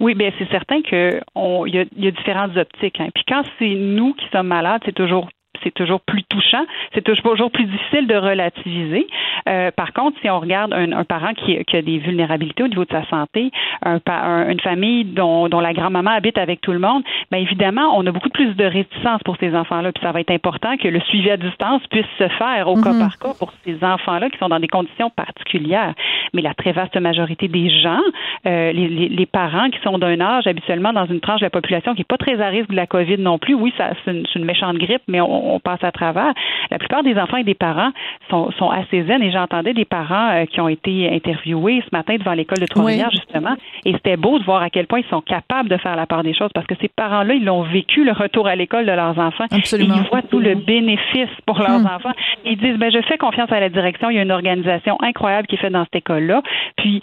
Oui, 0.00 0.14
bien 0.14 0.32
c'est 0.36 0.50
certain 0.50 0.82
qu'il 0.82 1.22
y, 1.66 1.78
a, 1.78 2.10
différentes 2.10 2.56
optiques. 2.56 3.00
Hein. 3.00 3.08
Puis 3.14 3.24
quand 3.28 3.42
c'est 3.58 3.74
nous 3.74 4.14
qui 4.14 4.24
sommes 4.32 4.48
malades, 4.48 4.82
c'est 4.84 4.94
toujours 4.94 5.28
c'est 5.62 5.74
toujours 5.74 6.00
plus 6.00 6.22
touchant, 6.24 6.64
c'est 6.94 7.02
toujours 7.02 7.50
plus 7.50 7.64
difficile 7.64 8.06
de 8.06 8.14
relativiser. 8.14 9.06
Euh, 9.48 9.70
par 9.70 9.92
contre, 9.92 10.18
si 10.20 10.30
on 10.30 10.40
regarde 10.40 10.72
un, 10.72 11.04
parent 11.04 11.32
qui, 11.34 11.58
a 11.58 11.82
des 11.82 11.98
vulnérabilités 11.98 12.62
au 12.62 12.68
niveau 12.68 12.84
de 12.84 12.90
sa 12.90 13.04
santé, 13.06 13.50
un, 13.82 14.00
une 14.48 14.60
famille 14.60 15.04
dont, 15.04 15.48
la 15.48 15.72
grand-maman 15.72 16.10
habite 16.10 16.38
avec 16.38 16.60
tout 16.60 16.72
le 16.72 16.78
monde, 16.78 17.02
bien 17.30 17.40
évidemment, 17.40 17.96
on 17.96 18.06
a 18.06 18.12
beaucoup 18.12 18.30
plus 18.30 18.54
de 18.54 18.64
réticence 18.64 19.22
pour 19.24 19.36
ces 19.38 19.54
enfants-là. 19.54 19.92
Puis 19.92 20.02
ça 20.02 20.12
va 20.12 20.20
être 20.20 20.30
important 20.30 20.76
que 20.76 20.88
le 20.88 21.00
suivi 21.00 21.30
à 21.30 21.36
distance 21.36 21.82
puisse 21.88 22.06
se 22.18 22.28
faire 22.28 22.68
au 22.68 22.80
cas 22.80 22.92
mhm. 22.92 22.98
par 22.98 23.18
cas 23.18 23.34
pour 23.38 23.52
ces 23.64 23.82
enfants-là 23.82 24.30
qui 24.30 24.38
sont 24.38 24.48
dans 24.48 24.60
des 24.60 24.68
conditions 24.68 25.10
particulières. 25.10 25.94
Mais 26.34 26.42
la 26.42 26.54
très 26.54 26.72
vaste 26.72 26.96
majorité 26.96 27.48
des 27.48 27.70
gens, 27.70 28.00
euh, 28.46 28.72
les, 28.72 29.26
parents 29.26 29.70
qui 29.70 29.80
sont 29.82 29.98
d'un 29.98 30.20
âge 30.20 30.46
habituellement 30.46 30.92
dans 30.92 31.06
une 31.06 31.20
tranche 31.20 31.40
de 31.40 31.46
la 31.46 31.50
population 31.50 31.94
qui 31.94 32.00
n'est 32.00 32.04
pas 32.04 32.18
très 32.18 32.40
à 32.40 32.48
risque 32.48 32.70
de 32.70 32.76
la 32.76 32.86
COVID 32.86 33.18
non 33.18 33.38
plus, 33.38 33.54
oui, 33.54 33.72
ça 33.78 33.90
c'est 34.04 34.10
une, 34.10 34.24
une, 34.34 34.44
méchante 34.44 34.76
grippe, 34.76 35.02
mais 35.08 35.20
on, 35.20 35.51
on, 35.52 35.60
passe 35.60 35.82
à 35.82 35.92
travers. 35.92 36.32
La 36.70 36.78
plupart 36.78 37.02
des 37.02 37.16
enfants 37.16 37.36
et 37.36 37.44
des 37.44 37.54
parents 37.54 37.90
sont, 38.30 38.50
sont 38.52 38.70
assez 38.70 39.04
zen 39.04 39.22
et 39.22 39.30
j'entendais 39.30 39.74
des 39.74 39.84
parents 39.84 40.30
euh, 40.30 40.46
qui 40.46 40.60
ont 40.60 40.68
été 40.68 41.12
interviewés 41.12 41.82
ce 41.82 41.88
matin 41.92 42.16
devant 42.16 42.32
l'école 42.32 42.58
de 42.58 42.66
Trois-Rivières, 42.66 43.10
justement, 43.10 43.54
et 43.84 43.92
c'était 43.92 44.16
beau 44.16 44.38
de 44.38 44.44
voir 44.44 44.62
à 44.62 44.70
quel 44.70 44.86
point 44.86 45.00
ils 45.00 45.08
sont 45.08 45.20
capables 45.20 45.68
de 45.68 45.76
faire 45.76 45.96
la 45.96 46.06
part 46.06 46.22
des 46.22 46.34
choses 46.34 46.50
parce 46.54 46.66
que 46.66 46.74
ces 46.80 46.88
parents-là, 46.88 47.34
ils 47.34 47.44
l'ont 47.44 47.62
vécu, 47.62 48.04
le 48.04 48.12
retour 48.12 48.46
à 48.46 48.56
l'école 48.56 48.86
de 48.86 48.92
leurs 48.92 49.18
enfants. 49.18 49.46
Absolument. 49.50 49.94
Et 49.94 49.98
ils 49.98 50.08
voient 50.08 50.22
tout 50.22 50.40
le 50.40 50.54
bénéfice 50.54 51.30
pour 51.46 51.58
leurs 51.58 51.80
hmm. 51.80 51.86
enfants. 51.86 52.12
Ils 52.44 52.56
disent, 52.56 52.76
ben, 52.76 52.90
je 52.92 53.00
fais 53.02 53.18
confiance 53.18 53.50
à 53.52 53.60
la 53.60 53.68
direction, 53.68 54.10
il 54.10 54.16
y 54.16 54.18
a 54.18 54.22
une 54.22 54.32
organisation 54.32 54.96
incroyable 55.02 55.46
qui 55.46 55.56
est 55.56 55.58
faite 55.58 55.72
dans 55.72 55.84
cette 55.84 55.96
école-là. 55.96 56.42
Puis, 56.76 57.02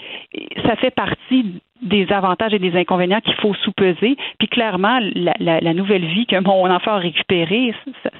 ça 0.65 0.75
fait 0.75 0.91
partie 0.91 1.61
des 1.81 2.07
avantages 2.11 2.53
et 2.53 2.59
des 2.59 2.75
inconvénients 2.75 3.21
qu'il 3.21 3.35
faut 3.35 3.53
sous-peser. 3.63 4.17
Puis 4.37 4.47
clairement, 4.47 4.99
la, 5.15 5.73
nouvelle 5.73 6.05
vie 6.05 6.25
que 6.25 6.39
mon 6.39 6.69
enfant 6.69 6.91
a 6.91 6.97
récupérée, 6.97 7.73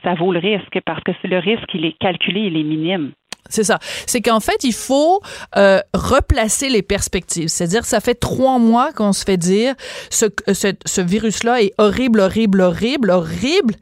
ça, 0.04 0.14
vaut 0.16 0.32
le 0.32 0.40
risque 0.40 0.80
parce 0.86 1.04
que 1.04 1.12
le 1.24 1.40
risque, 1.40 1.70
il 1.74 1.86
est 1.86 1.98
calculé, 2.00 2.42
il 2.42 2.58
est 2.58 2.64
minime. 2.64 3.12
C'est 3.50 3.64
ça. 3.64 3.80
C'est 3.82 4.22
qu'en 4.22 4.40
fait, 4.40 4.64
il 4.64 4.74
faut 4.74 5.22
euh, 5.58 5.80
replacer 5.94 6.70
les 6.70 6.84
perspectives. 6.84 7.48
C'est-à-dire, 7.48 7.84
ça 7.84 8.00
fait 8.00 8.14
trois 8.14 8.60
mois 8.60 8.92
qu'on 8.94 9.12
se 9.12 9.24
fait 9.24 9.38
dire 9.38 9.74
ce, 10.12 10.26
ce, 10.54 10.74
ce 10.86 11.02
virus-là 11.02 11.62
est 11.64 11.74
horrible, 11.80 12.20
horrible, 12.20 12.62
horrible, 12.62 13.10
horrible. 13.10 13.74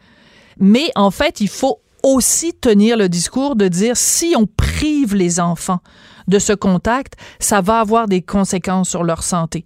Mais 0.59 0.89
en 0.95 1.11
fait, 1.11 1.41
il 1.41 1.49
faut 1.49 1.79
aussi 2.03 2.53
tenir 2.53 2.97
le 2.97 3.09
discours 3.09 3.55
de 3.55 3.67
dire 3.67 3.97
si 3.97 4.35
on 4.37 4.45
prive 4.45 5.15
les 5.15 5.39
enfants 5.39 5.79
de 6.27 6.39
ce 6.39 6.53
contact, 6.53 7.13
ça 7.39 7.61
va 7.61 7.79
avoir 7.79 8.07
des 8.07 8.21
conséquences 8.21 8.89
sur 8.89 9.03
leur 9.03 9.23
santé. 9.23 9.63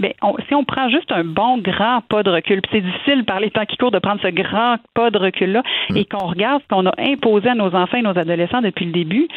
Mais 0.00 0.14
si 0.48 0.54
on 0.54 0.64
prend 0.64 0.88
juste 0.88 1.12
un 1.12 1.24
bon 1.24 1.58
grand 1.58 2.00
pas 2.08 2.22
de 2.22 2.30
recul, 2.30 2.60
c'est 2.72 2.80
difficile 2.80 3.24
par 3.24 3.40
les 3.40 3.50
temps 3.50 3.66
qui 3.66 3.76
courent 3.76 3.90
de 3.90 3.98
prendre 3.98 4.20
ce 4.22 4.28
grand 4.28 4.76
pas 4.94 5.10
de 5.10 5.18
recul-là, 5.18 5.62
mm. 5.90 5.96
et 5.96 6.04
qu'on 6.06 6.26
regarde 6.26 6.62
ce 6.62 6.68
qu'on 6.68 6.86
a 6.86 6.94
imposé 6.98 7.50
à 7.50 7.54
nos 7.54 7.74
enfants 7.74 7.98
et 7.98 8.02
nos 8.02 8.18
adolescents 8.18 8.62
depuis 8.62 8.86
le 8.86 8.92
début, 8.92 9.28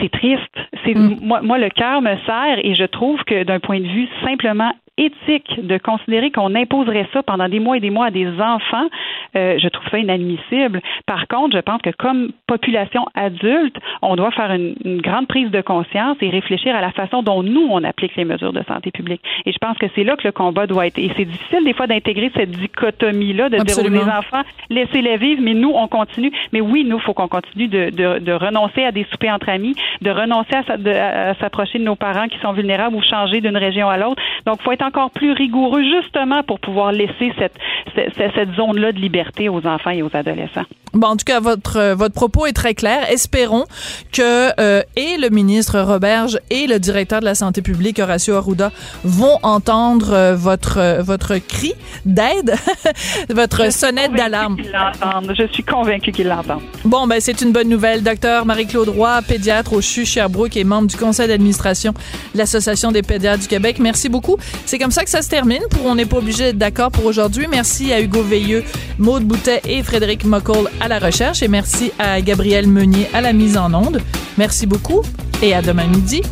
c'est 0.00 0.10
triste. 0.10 0.56
C'est 0.84 0.94
mm. 0.94 1.18
moi, 1.22 1.40
moi, 1.42 1.58
le 1.58 1.70
cœur 1.70 2.02
me 2.02 2.16
serre 2.26 2.58
et 2.64 2.74
je 2.74 2.84
trouve 2.84 3.22
que 3.24 3.44
d'un 3.44 3.60
point 3.60 3.80
de 3.80 3.86
vue 3.86 4.08
simplement 4.24 4.72
éthique 4.96 5.66
de 5.66 5.78
considérer 5.78 6.30
qu'on 6.30 6.54
imposerait 6.54 7.08
ça 7.12 7.22
pendant 7.22 7.48
des 7.48 7.60
mois 7.60 7.76
et 7.76 7.80
des 7.80 7.90
mois 7.90 8.06
à 8.06 8.10
des 8.10 8.28
enfants, 8.28 8.88
euh, 9.36 9.58
je 9.58 9.68
trouve 9.68 9.88
ça 9.90 9.98
inadmissible. 9.98 10.80
Par 11.06 11.26
contre, 11.28 11.56
je 11.56 11.62
pense 11.62 11.80
que 11.82 11.90
comme 11.90 12.32
population 12.46 13.06
adulte, 13.14 13.76
on 14.02 14.16
doit 14.16 14.30
faire 14.30 14.52
une, 14.52 14.74
grande 15.00 15.26
prise 15.28 15.50
de 15.50 15.60
conscience 15.60 16.16
et 16.20 16.28
réfléchir 16.28 16.74
à 16.74 16.80
la 16.80 16.90
façon 16.90 17.22
dont 17.22 17.42
nous, 17.42 17.66
on 17.70 17.82
applique 17.84 18.16
les 18.16 18.24
mesures 18.24 18.52
de 18.52 18.62
santé 18.64 18.90
publique. 18.90 19.22
Et 19.46 19.52
je 19.52 19.58
pense 19.58 19.78
que 19.78 19.86
c'est 19.94 20.04
là 20.04 20.16
que 20.16 20.26
le 20.26 20.32
combat 20.32 20.66
doit 20.66 20.86
être. 20.86 20.98
Et 20.98 21.10
c'est 21.16 21.24
difficile 21.24 21.64
des 21.64 21.72
fois 21.72 21.86
d'intégrer 21.86 22.30
cette 22.34 22.50
dichotomie-là, 22.50 23.48
de 23.48 23.58
dire 23.58 23.78
aux 23.78 24.08
enfants, 24.08 24.42
laissez-les 24.68 25.16
vivre, 25.16 25.40
mais 25.42 25.54
nous, 25.54 25.72
on 25.74 25.88
continue. 25.88 26.32
Mais 26.52 26.60
oui, 26.60 26.84
nous, 26.84 26.98
il 26.98 27.02
faut 27.02 27.14
qu'on 27.14 27.28
continue 27.28 27.68
de, 27.68 27.90
de, 27.90 28.18
de, 28.18 28.32
renoncer 28.32 28.84
à 28.84 28.92
des 28.92 29.04
soupers 29.10 29.32
entre 29.32 29.48
amis, 29.48 29.74
de 30.02 30.10
renoncer 30.10 30.54
à, 30.54 31.34
s'approcher 31.34 31.78
de 31.78 31.84
nos 31.84 31.96
parents 31.96 32.28
qui 32.28 32.38
sont 32.40 32.52
vulnérables 32.52 32.96
ou 32.96 33.02
changer 33.02 33.40
d'une 33.40 33.56
région 33.56 33.88
à 33.88 33.96
l'autre. 33.96 34.20
Donc, 34.46 34.58
il 34.60 34.64
faut 34.64 34.72
être 34.72 34.79
encore 34.82 35.10
plus 35.10 35.32
rigoureux 35.32 35.82
justement 35.82 36.42
pour 36.42 36.60
pouvoir 36.60 36.92
laisser 36.92 37.32
cette, 37.38 37.54
cette, 37.94 38.14
cette 38.34 38.52
zone-là 38.54 38.92
de 38.92 38.98
liberté 38.98 39.48
aux 39.48 39.66
enfants 39.66 39.90
et 39.90 40.02
aux 40.02 40.14
adolescents. 40.14 40.66
Bon, 40.92 41.08
en 41.08 41.16
tout 41.16 41.24
cas, 41.24 41.38
votre, 41.38 41.76
euh, 41.76 41.94
votre 41.94 42.14
propos 42.14 42.46
est 42.46 42.52
très 42.52 42.74
clair. 42.74 43.08
Espérons 43.10 43.64
que 44.12 44.50
euh, 44.60 44.82
et 44.96 45.18
le 45.18 45.28
ministre 45.28 45.78
Roberge 45.80 46.38
et 46.50 46.66
le 46.66 46.80
directeur 46.80 47.20
de 47.20 47.24
la 47.24 47.36
santé 47.36 47.62
publique, 47.62 48.00
Horacio 48.00 48.34
Arruda, 48.34 48.72
vont 49.04 49.38
entendre 49.44 50.12
euh, 50.12 50.34
votre, 50.34 51.00
votre 51.00 51.36
cri 51.36 51.74
d'aide, 52.04 52.54
votre 53.30 53.72
sonnette 53.72 54.12
d'alarme. 54.14 54.56
Je 54.60 55.46
suis 55.52 55.62
convaincue 55.62 56.10
qu'ils 56.10 56.26
l'entendent. 56.26 56.62
Bon, 56.84 57.06
ben 57.06 57.20
c'est 57.20 57.40
une 57.40 57.52
bonne 57.52 57.68
nouvelle. 57.68 58.02
Docteur 58.02 58.44
Marie-Claude 58.44 58.88
Roy, 58.88 59.20
pédiatre 59.28 59.74
au 59.74 59.80
CHU 59.80 60.04
Sherbrooke 60.04 60.56
et 60.56 60.64
membre 60.64 60.88
du 60.88 60.96
conseil 60.96 61.28
d'administration 61.28 61.92
de 62.34 62.38
l'Association 62.38 62.90
des 62.90 63.02
pédiatres 63.02 63.42
du 63.42 63.48
Québec. 63.48 63.78
Merci 63.78 64.08
beaucoup. 64.08 64.38
C'est 64.70 64.78
comme 64.78 64.92
ça 64.92 65.02
que 65.02 65.10
ça 65.10 65.20
se 65.20 65.28
termine. 65.28 65.64
Pour, 65.68 65.86
on 65.86 65.96
n'est 65.96 66.06
pas 66.06 66.18
obligé 66.18 66.44
d'être 66.44 66.58
d'accord 66.58 66.92
pour 66.92 67.04
aujourd'hui. 67.04 67.48
Merci 67.50 67.92
à 67.92 68.00
Hugo 68.00 68.22
Veilleux, 68.22 68.62
Maude 68.98 69.24
Boutet 69.24 69.60
et 69.64 69.82
Frédéric 69.82 70.24
Moccol 70.24 70.70
à 70.78 70.86
la 70.86 71.00
recherche 71.00 71.42
et 71.42 71.48
merci 71.48 71.90
à 71.98 72.20
Gabriel 72.20 72.68
Meunier 72.68 73.08
à 73.12 73.20
la 73.20 73.32
mise 73.32 73.56
en 73.56 73.74
onde. 73.74 74.00
Merci 74.38 74.66
beaucoup 74.66 75.02
et 75.42 75.54
à 75.54 75.60
demain 75.60 75.88
midi. 75.88 76.22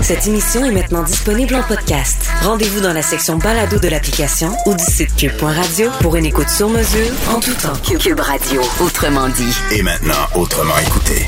Cette 0.00 0.26
émission 0.26 0.64
est 0.64 0.72
maintenant 0.72 1.04
disponible 1.04 1.54
en 1.54 1.62
podcast. 1.62 2.28
Rendez-vous 2.42 2.80
dans 2.80 2.92
la 2.92 3.02
section 3.02 3.36
balado 3.38 3.78
de 3.78 3.86
l'application 3.86 4.50
ou 4.66 4.74
du 4.74 4.82
site 4.82 5.14
cube.radio 5.14 5.88
pour 6.00 6.16
une 6.16 6.26
écoute 6.26 6.48
sur 6.48 6.68
mesure 6.68 7.12
en 7.28 7.38
tout 7.38 7.54
temps. 7.54 7.76
Cube 7.96 8.18
Radio, 8.18 8.60
autrement 8.80 9.28
dit. 9.28 9.56
Et 9.70 9.84
maintenant, 9.84 10.26
autrement 10.34 10.76
écouté. 10.84 11.26